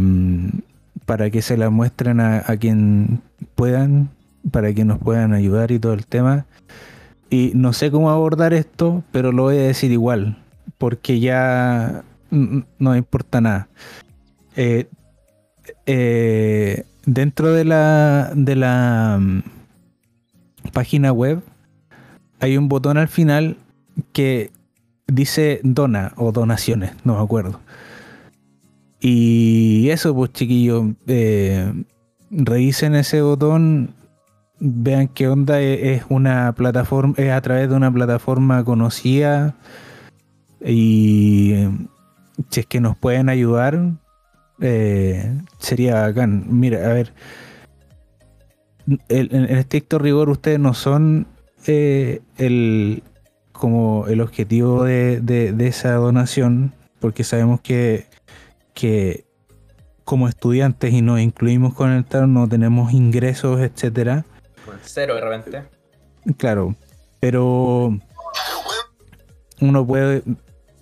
para 1.06 1.30
que 1.30 1.42
se 1.42 1.58
la 1.58 1.70
muestren 1.70 2.22
a, 2.22 2.42
a 2.48 2.56
quien 2.56 3.20
puedan, 3.56 4.12
para 4.50 4.72
que 4.72 4.86
nos 4.86 4.98
puedan 4.98 5.34
ayudar 5.34 5.72
y 5.72 5.80
todo 5.80 5.92
el 5.92 6.08
tema. 6.08 6.46
Y 7.30 7.52
no 7.56 7.74
sé 7.74 7.92
cómo 7.92 8.10
abordar 8.10 8.54
esto, 8.54 9.04
pero 9.12 9.32
lo 9.32 9.44
voy 9.44 9.58
a 9.58 9.62
decir 9.64 9.92
igual, 9.92 10.38
porque 10.78 11.20
ya 11.20 12.04
no 12.30 12.96
importa 12.96 13.42
nada. 13.42 13.68
Eh, 14.56 14.88
eh, 15.86 16.86
dentro 17.06 17.54
de 17.54 17.66
la, 17.66 18.32
de 18.34 18.56
la 18.56 19.18
mm, 19.20 19.42
página 20.72 21.12
web 21.12 21.42
hay 22.40 22.58
un 22.58 22.70
botón 22.70 22.98
al 22.98 23.08
final 23.08 23.58
que 24.14 24.52
dice 25.08 25.60
dona 25.64 26.14
o 26.18 26.32
donaciones, 26.32 26.94
no 27.04 27.18
me 27.18 27.24
acuerdo. 27.24 27.60
Y 29.00 29.90
eso, 29.90 30.14
pues 30.16 30.34
chiquillos, 30.34 30.88
eh, 31.08 31.72
revisen 32.32 32.96
ese 32.96 33.22
botón 33.22 33.94
vean 34.60 35.08
qué 35.08 35.28
onda 35.28 35.62
e-, 35.62 35.94
es 35.94 36.04
una 36.10 36.54
plataforma, 36.54 37.14
es 37.18 37.32
a 37.32 37.42
través 37.42 37.70
de 37.70 37.76
una 37.76 37.92
plataforma 37.92 38.64
conocida 38.64 39.56
y 40.66 41.68
si 42.50 42.60
es 42.62 42.66
que 42.66 42.82
nos 42.82 42.98
pueden 42.98 43.30
ayudar, 43.30 43.80
eh, 44.60 45.40
sería 45.60 46.02
bacán. 46.02 46.46
Mira, 46.50 46.90
a 46.90 46.94
ver, 46.94 47.14
en, 49.10 49.46
estricto 49.46 50.00
rigor 50.00 50.30
ustedes 50.30 50.60
no 50.60 50.74
son 50.74 51.28
eh, 51.68 52.22
el 52.38 53.04
como 53.52 54.06
el 54.08 54.22
objetivo 54.22 54.84
de, 54.84 55.20
de, 55.20 55.68
esa 55.68 55.94
donación, 55.94 56.76
porque 57.00 57.24
sabemos 57.24 57.60
que, 57.62 58.06
que 58.76 59.26
como 60.04 60.28
estudiantes 60.28 60.94
y 60.94 61.02
nos 61.02 61.20
incluimos 61.20 61.74
con 61.74 61.92
el 61.92 62.06
TAR 62.06 62.28
no 62.28 62.48
tenemos 62.48 62.94
ingresos, 62.94 63.60
etcétera 63.60 64.26
cero 64.88 65.16
de 65.16 65.22
repente. 65.22 65.64
Claro, 66.38 66.76
pero 67.20 67.98
uno 69.62 69.88
puede, 69.88 70.24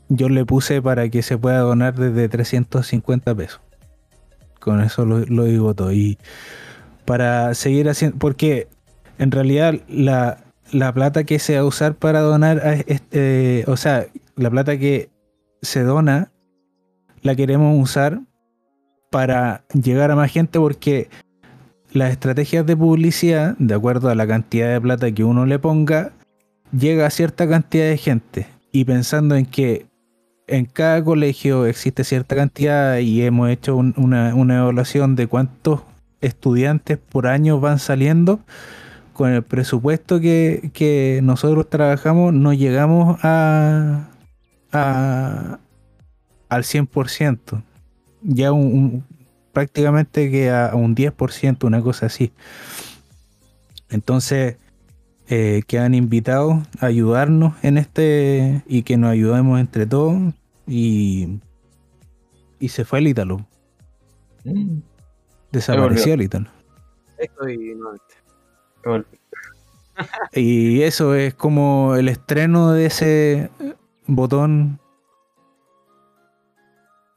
yo 0.10 0.30
le 0.30 0.46
puse 0.46 0.82
para 0.82 1.10
que 1.10 1.22
se 1.22 1.38
pueda 1.38 1.60
donar 1.60 1.96
desde 1.96 2.30
350 2.30 3.36
pesos. 3.36 3.62
Con 4.60 4.82
eso 4.82 5.06
lo, 5.06 5.44
digo 5.44 5.74
todo. 5.76 5.92
Y 5.92 6.18
para 7.06 7.54
seguir 7.54 7.88
haciendo, 7.90 8.18
porque 8.18 8.68
en 9.20 9.32
realidad 9.32 9.76
la, 9.88 10.44
plata 10.94 11.24
que 11.24 11.40
se 11.40 11.56
va 11.56 11.62
a 11.62 11.66
usar 11.66 11.96
para 11.96 12.22
donar, 12.22 12.62
este, 12.88 13.64
o 13.68 13.78
sea, 13.78 14.08
la 14.36 14.50
plata 14.50 14.78
que 14.78 15.10
se 15.62 15.84
dona, 15.84 16.32
la 17.22 17.36
queremos 17.36 17.82
usar 17.82 18.20
para 19.10 19.64
llegar 19.74 20.12
a 20.12 20.16
más 20.16 20.32
gente 20.32 20.60
porque 20.60 21.10
las 21.96 22.12
estrategias 22.12 22.66
de 22.66 22.76
publicidad, 22.76 23.56
de 23.58 23.74
acuerdo 23.74 24.10
a 24.10 24.16
la 24.16 24.28
cantidad 24.28 24.72
de 24.72 24.82
plata 24.82 25.12
que 25.12 25.24
uno 25.24 25.46
le 25.46 25.60
ponga, 25.60 26.12
llega 26.78 27.06
a 27.06 27.10
cierta 27.10 27.48
cantidad 27.48 27.86
de 27.86 27.98
gente. 27.98 28.48
Y 28.72 28.84
pensando 28.84 29.36
en 29.36 29.46
que 29.46 29.86
en 30.48 30.66
cada 30.66 31.04
colegio 31.04 31.66
existe 31.66 32.04
cierta 32.04 32.36
cantidad 32.36 32.98
y 32.98 33.22
hemos 33.24 33.50
hecho 33.50 33.78
una, 33.78 34.30
evaluación 34.30 35.16
de 35.16 35.28
cuántos 35.28 35.82
estudiantes 36.22 36.98
por 36.98 37.28
año 37.28 37.60
van 37.60 37.80
saliendo, 37.80 38.42
con 39.14 39.32
el 39.32 39.44
presupuesto 39.44 40.20
que, 40.20 41.22
nosotros 41.24 41.70
trabajamos 41.70 42.34
no 42.34 42.52
llegamos 42.52 43.18
a, 43.24 44.10
a 44.74 45.60
al 46.50 46.64
100%. 46.64 47.64
Ya 48.22 48.52
un, 48.52 49.06
prácticamente 49.56 50.30
que 50.30 50.52
a 50.52 50.76
un 50.76 50.96
10%, 50.96 51.64
una 51.64 51.82
cosa 51.82 52.08
así. 52.08 52.34
Entonces, 53.90 54.58
eh, 55.30 55.64
quedan 55.66 55.96
invitados 55.96 56.62
a 56.82 56.88
ayudarnos 56.88 57.56
en 57.64 57.78
este 57.78 58.64
y 58.68 58.84
que 58.84 58.98
nos 58.98 59.12
ayudemos 59.12 59.62
entre 59.62 59.86
todos. 59.86 60.22
Y, 60.68 61.40
y 62.60 62.68
se 62.68 62.84
fue 62.84 63.00
el 63.00 63.08
Ítalo. 63.08 63.48
Mm. 64.44 64.80
Desapareció 65.54 66.14
el 66.16 66.24
Ítalo. 66.24 66.50
Estoy. 67.18 67.78
Y 70.34 70.82
eso 70.82 71.16
es 71.16 71.34
como 71.34 71.96
el 71.96 72.10
estreno 72.10 72.74
de 72.74 72.88
ese 72.88 73.50
botón. 74.06 74.82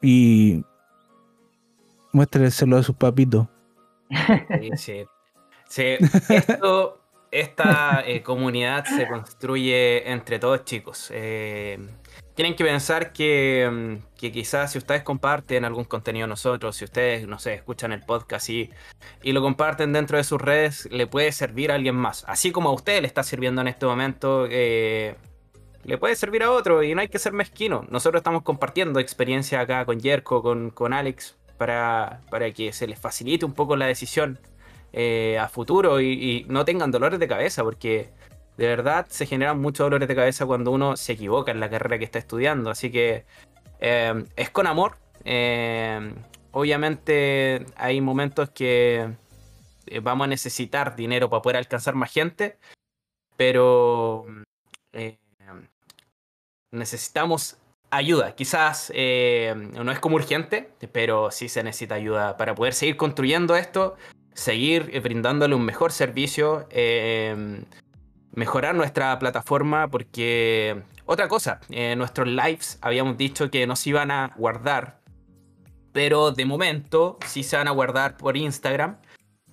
Y 0.01 0.65
muéstreselo 2.13 2.77
a 2.77 2.83
sus 2.83 2.97
papitos. 2.97 3.47
Sí, 4.79 5.05
sí. 5.69 5.97
Esto, 6.29 7.01
esta 7.31 8.03
eh, 8.07 8.23
comunidad 8.23 8.85
se 8.85 9.07
construye 9.07 10.11
entre 10.11 10.39
todos, 10.39 10.65
chicos. 10.65 11.11
Eh, 11.13 11.79
tienen 12.35 12.55
que 12.55 12.65
pensar 12.65 13.13
que, 13.13 13.69
mm, 13.71 14.17
que 14.17 14.31
quizás 14.31 14.73
si 14.73 14.79
ustedes 14.79 15.03
comparten 15.03 15.65
algún 15.65 15.85
contenido 15.85 16.27
de 16.27 16.29
nosotros, 16.29 16.77
si 16.77 16.85
ustedes, 16.85 17.27
no 17.27 17.39
sé, 17.39 17.55
escuchan 17.55 17.93
el 17.93 18.03
podcast 18.03 18.49
y, 18.49 18.71
y 19.23 19.33
lo 19.33 19.43
comparten 19.43 19.93
dentro 19.93 20.17
de 20.17 20.25
sus 20.25 20.41
redes, 20.41 20.89
le 20.91 21.07
puede 21.07 21.33
servir 21.33 21.73
a 21.73 21.75
alguien 21.75 21.97
más. 21.97 22.25
Así 22.29 22.53
como 22.53 22.69
a 22.69 22.73
usted 22.73 23.01
le 23.01 23.09
está 23.09 23.23
sirviendo 23.25 23.61
en 23.61 23.69
este 23.69 23.87
momento, 23.87 24.47
eh, 24.51 25.17
le 25.85 25.99
puede 25.99 26.15
servir 26.15 26.43
a 26.43 26.51
otro 26.53 26.83
y 26.83 26.95
no 26.95 27.01
hay 27.01 27.09
que 27.09 27.19
ser 27.19 27.33
mezquino. 27.33 27.85
Nosotros 27.91 28.21
estamos 28.21 28.43
compartiendo 28.43 29.01
experiencia 29.01 29.61
acá 29.61 29.85
con 29.85 30.01
Jerko, 30.01 30.43
con, 30.43 30.71
con 30.71 30.93
Alex, 30.93 31.38
para, 31.59 32.23
para 32.31 32.51
que 32.53 32.73
se 32.73 32.87
les 32.87 32.99
facilite 32.99 33.45
un 33.45 33.53
poco 33.53 33.77
la 33.77 33.87
decisión 33.87 34.39
eh, 34.93 35.39
a 35.39 35.49
futuro 35.49 36.01
y, 36.01 36.47
no 36.49 36.65
tengan 36.65 36.91
dolores 36.91 37.21
de 37.21 37.29
cabeza, 37.29 37.63
porque 37.63 38.11
de 38.57 38.67
verdad 38.67 39.07
se 39.11 39.27
generan 39.27 39.61
muchos 39.61 39.85
dolores 39.85 40.09
de 40.09 40.15
cabeza 40.15 40.47
cuando 40.47 40.71
uno 40.71 40.97
se 40.97 41.13
equivoca 41.13 41.51
en 41.53 41.61
la 41.61 41.69
carrera 41.69 41.99
que 41.99 42.05
está 42.05 42.19
estudiando. 42.19 42.71
Así 42.71 42.91
que 42.91 43.25
eh, 43.81 44.25
es 44.37 44.51
con 44.51 44.67
amor. 44.67 44.97
Eh, 45.25 46.15
obviamente 46.53 47.67
hay 47.77 48.01
momentos 48.01 48.51
que 48.51 49.11
vamos 50.03 50.25
a 50.25 50.29
necesitar 50.29 50.97
dinero 50.97 51.29
para 51.29 51.43
poder 51.43 51.57
alcanzar 51.59 51.95
más 51.95 52.13
gente, 52.13 52.57
pero 53.37 54.27
necesitamos 56.71 57.59
ayuda. 57.91 58.35
Quizás 58.35 58.93
eh, 58.95 59.55
no 59.57 59.91
es 59.91 59.99
como 59.99 60.17
urgente, 60.17 60.71
pero 60.93 61.31
sí 61.31 61.49
se 61.49 61.63
necesita 61.63 61.95
ayuda 61.95 62.37
para 62.37 62.55
poder 62.55 62.75
seguir 62.75 62.97
construyendo 62.97 63.57
esto, 63.57 63.97
seguir 64.35 64.91
eh, 64.93 65.01
brindándole 65.01 65.55
un 65.55 65.65
mejor 65.65 65.93
servicio, 65.93 66.67
eh, 66.71 67.65
mejorar 68.33 68.75
nuestra 68.75 69.19
plataforma, 69.19 69.89
porque 69.89 70.83
otra 71.11 71.27
cosa, 71.27 71.61
eh, 71.71 71.97
nuestros 71.97 72.29
lives 72.29 72.79
habíamos 72.83 73.17
dicho 73.17 73.51
que 73.51 73.67
nos 73.67 73.87
iban 73.87 74.11
a 74.11 74.35
guardar, 74.37 75.01
pero 75.93 76.33
de 76.33 76.45
momento 76.45 77.19
sí 77.27 77.43
se 77.43 77.57
van 77.57 77.67
a 77.67 77.71
guardar 77.71 78.17
por 78.19 78.37
Instagram. 78.37 78.99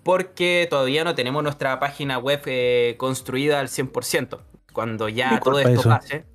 Porque 0.04 0.68
todavía 0.70 1.04
no 1.04 1.16
tenemos 1.16 1.42
nuestra 1.42 1.80
página 1.80 2.20
web 2.20 2.42
eh, 2.46 2.94
construida 3.00 3.60
al 3.60 3.70
100%. 3.70 4.40
Cuando 4.72 5.10
ya 5.10 5.30
¿Qué 5.30 5.40
todo 5.40 5.60
esto 5.60 5.80
eso? 5.80 5.90
pase, 5.90 6.26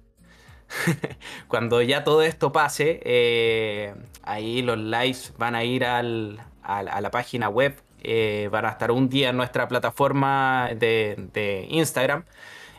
cuando 1.49 1.83
ya 1.83 2.05
todo 2.05 2.23
esto 2.23 2.53
pase, 2.53 3.01
eh, 3.05 3.95
ahí 4.23 4.63
los 4.63 4.79
lives 4.79 5.35
van 5.39 5.55
a 5.55 5.65
ir 5.65 5.85
al- 5.85 6.41
a 6.63 7.01
la 7.01 7.11
página 7.11 7.49
web, 7.49 7.75
eh, 8.03 8.49
van 8.53 8.65
a 8.65 8.71
estar 8.71 8.91
un 8.93 9.09
día 9.09 9.31
en 9.31 9.37
nuestra 9.37 9.67
plataforma 9.69 10.71
de, 10.77 11.17
de 11.33 11.67
Instagram 11.69 12.25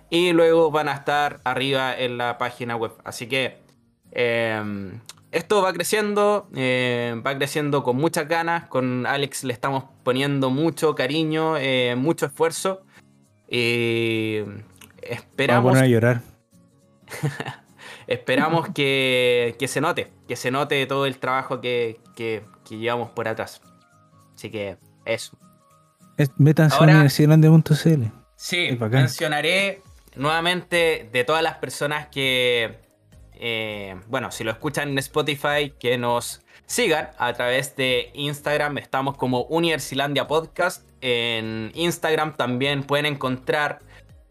y 0.09 0.31
luego 0.33 0.71
van 0.71 0.87
a 0.89 0.93
estar 0.93 1.41
arriba 1.43 1.95
en 1.97 2.17
la 2.17 2.37
página 2.37 2.75
web. 2.75 2.93
Así 3.03 3.27
que 3.27 3.57
eh, 4.11 4.91
esto 5.31 5.61
va 5.61 5.73
creciendo, 5.73 6.47
eh, 6.55 7.15
va 7.25 7.35
creciendo 7.37 7.83
con 7.83 7.97
muchas 7.97 8.27
ganas. 8.27 8.65
Con 8.67 9.05
Alex 9.05 9.43
le 9.43 9.53
estamos 9.53 9.85
poniendo 10.03 10.49
mucho 10.49 10.95
cariño, 10.95 11.57
eh, 11.57 11.95
mucho 11.97 12.25
esfuerzo. 12.25 12.81
Y 13.49 14.39
Vamos 14.41 14.63
esperamos 15.01 15.71
poner 15.71 15.83
a 15.83 15.87
llorar. 15.87 16.21
Esperamos 18.11 18.69
que, 18.73 19.55
que 19.59 19.67
se 19.67 19.79
note, 19.81 20.11
que 20.27 20.35
se 20.35 20.51
note 20.51 20.85
todo 20.85 21.05
el 21.05 21.17
trabajo 21.17 21.61
que, 21.61 21.99
que- 22.15 22.43
que 22.67 22.77
llevamos 22.77 23.09
por 23.11 23.27
atrás. 23.27 23.61
Así 24.35 24.49
que 24.49 24.77
eso. 25.05 25.37
Es- 26.17 26.31
Métanse 26.37 26.75
Ahora- 26.77 26.93
a. 26.93 28.11
Sí, 28.35 28.67
mencionaré 29.01 29.81
nuevamente 30.15 31.09
de 31.11 31.23
todas 31.23 31.41
las 31.43 31.55
personas 31.55 32.07
que, 32.07 32.79
eh, 33.35 33.95
bueno, 34.07 34.31
si 34.31 34.43
lo 34.43 34.51
escuchan 34.51 34.89
en 34.89 34.97
Spotify, 34.99 35.73
que 35.79 35.97
nos 35.97 36.41
sigan 36.65 37.09
a 37.17 37.33
través 37.33 37.75
de 37.75 38.11
Instagram. 38.13 38.77
Estamos 38.77 39.17
como 39.17 39.43
Universilandia 39.43 40.27
Podcast. 40.27 40.85
En 41.01 41.71
Instagram 41.75 42.35
también 42.35 42.83
pueden 42.83 43.05
encontrar 43.05 43.79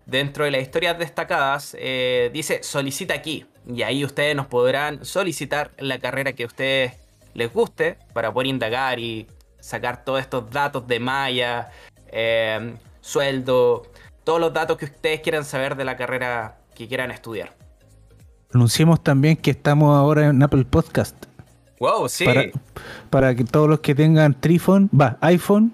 dentro 0.07 0.45
de 0.45 0.51
las 0.51 0.63
historias 0.63 0.99
destacadas, 0.99 1.77
eh, 1.79 2.31
dice 2.33 2.63
solicita 2.63 3.15
aquí. 3.15 3.47
Y 3.67 3.83
ahí 3.83 4.05
ustedes 4.05 4.35
nos 4.35 4.47
podrán 4.47 5.05
solicitar 5.05 5.73
la 5.79 5.99
carrera 5.99 6.33
que 6.33 6.45
a 6.45 6.47
ustedes 6.47 6.95
les 7.35 7.53
guste 7.53 7.99
para 8.13 8.33
poder 8.33 8.49
indagar 8.49 8.99
y 8.99 9.27
sacar 9.61 10.05
todos 10.05 10.21
estos 10.21 10.51
datos 10.51 10.87
de 10.87 11.01
malla, 11.01 11.71
eh, 12.11 12.75
sueldo, 13.01 13.83
todos 14.25 14.41
los 14.41 14.53
datos 14.53 14.77
que 14.77 14.87
ustedes 14.87 15.21
quieran 15.21 15.45
saber 15.45 15.77
de 15.77 15.85
la 15.85 15.97
carrera 15.97 16.59
que 16.75 16.89
quieran 16.89 17.11
estudiar. 17.11 17.55
Anunciemos 18.53 19.03
también 19.03 19.37
que 19.37 19.53
estamos 19.53 19.97
ahora 19.97 20.27
en 20.27 20.43
Apple 20.43 20.65
Podcast. 20.65 21.27
Wow, 21.79 22.09
sí. 22.09 22.25
Para, 22.25 22.45
para 23.09 23.35
que 23.35 23.45
todos 23.45 23.69
los 23.69 23.81
que 23.81 23.95
tengan 23.95 24.39
Trifon, 24.39 24.91
va, 24.99 25.19
iPhone, 25.21 25.73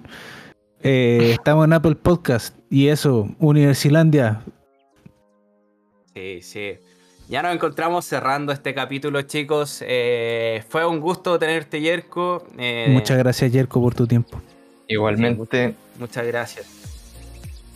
eh, 0.82 1.30
estamos 1.38 1.64
en 1.64 1.72
Apple 1.72 1.96
Podcast. 1.96 2.54
Y 2.70 2.88
eso, 2.88 3.28
Universilandia. 3.38 4.42
Sí, 6.14 6.42
sí. 6.42 6.78
Ya 7.28 7.42
nos 7.42 7.52
encontramos 7.54 8.04
cerrando 8.04 8.52
este 8.52 8.72
capítulo, 8.72 9.20
chicos. 9.22 9.82
Eh, 9.86 10.62
fue 10.68 10.86
un 10.86 11.00
gusto 11.00 11.38
tenerte, 11.38 11.80
Yerko. 11.80 12.46
Eh, 12.56 12.86
Muchas 12.90 13.18
gracias, 13.18 13.50
Jerko, 13.50 13.80
por 13.80 13.94
tu 13.94 14.06
tiempo. 14.06 14.40
Igualmente, 14.86 15.74
Muchas 15.98 16.24
gracias. 16.26 16.66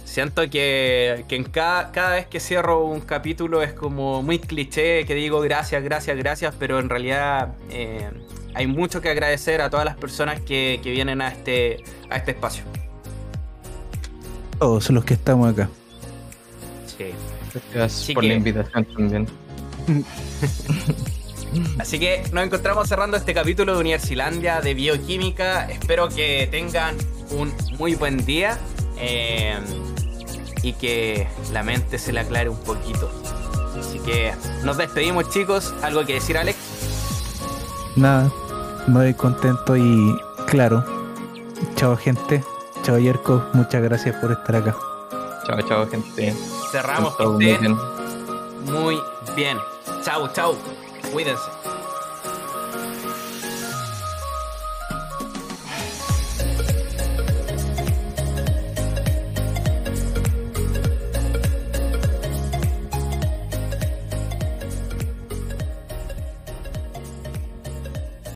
Siento 0.04 0.42
que, 0.50 1.24
que 1.28 1.36
en 1.36 1.44
cada, 1.44 1.90
cada 1.92 2.14
vez 2.16 2.26
que 2.26 2.38
cierro 2.40 2.84
un 2.84 3.00
capítulo 3.00 3.62
es 3.62 3.72
como 3.72 4.22
muy 4.22 4.38
cliché 4.40 5.04
que 5.06 5.14
digo 5.14 5.40
gracias, 5.40 5.82
gracias, 5.84 6.16
gracias, 6.16 6.54
pero 6.58 6.80
en 6.80 6.88
realidad 6.88 7.54
eh, 7.70 8.08
hay 8.54 8.66
mucho 8.66 9.00
que 9.00 9.08
agradecer 9.08 9.60
a 9.60 9.70
todas 9.70 9.84
las 9.84 9.96
personas 9.96 10.40
que, 10.40 10.80
que 10.82 10.90
vienen 10.90 11.20
a 11.20 11.28
este, 11.28 11.84
a 12.08 12.16
este 12.16 12.32
espacio. 12.32 12.64
Todos 14.58 14.90
los 14.90 15.04
que 15.04 15.14
estamos 15.14 15.52
acá. 15.52 15.68
Sí. 16.86 17.06
gracias 17.72 18.02
Así 18.02 18.14
por 18.14 18.22
que- 18.22 18.28
la 18.30 18.34
invitación 18.34 18.84
también. 18.86 19.28
Así 21.78 21.98
que 21.98 22.22
nos 22.32 22.44
encontramos 22.44 22.88
cerrando 22.88 23.16
este 23.16 23.34
capítulo 23.34 23.74
de 23.74 23.80
Universilandia 23.80 24.60
de 24.60 24.74
Bioquímica. 24.74 25.68
Espero 25.68 26.08
que 26.08 26.48
tengan 26.50 26.96
un 27.30 27.52
muy 27.78 27.94
buen 27.96 28.24
día 28.24 28.58
eh, 28.98 29.58
y 30.62 30.72
que 30.74 31.26
la 31.52 31.62
mente 31.62 31.98
se 31.98 32.12
le 32.12 32.20
aclare 32.20 32.48
un 32.48 32.60
poquito. 32.60 33.10
Así 33.78 33.98
que 34.00 34.32
nos 34.62 34.76
despedimos 34.76 35.30
chicos. 35.30 35.74
¿Algo 35.82 36.04
que 36.04 36.14
decir 36.14 36.36
Alex? 36.38 36.56
Nada, 37.96 38.30
muy 38.86 39.14
contento 39.14 39.76
y 39.76 40.16
claro. 40.46 40.84
Chao, 41.76 41.96
gente. 41.96 42.44
Chao, 42.82 42.98
Jerko. 42.98 43.44
Muchas 43.52 43.82
gracias 43.82 44.16
por 44.16 44.32
estar 44.32 44.56
acá. 44.56 44.76
Chao, 45.46 45.60
chao, 45.62 45.88
gente. 45.88 46.34
Cerramos 46.70 47.16
Todo 47.16 47.32
muy 47.32 47.44
bien. 47.44 47.76
muy 48.66 49.00
bien. 49.34 49.58
Chau, 50.04 50.28
chau. 50.28 50.56
Cuídense. 51.12 51.69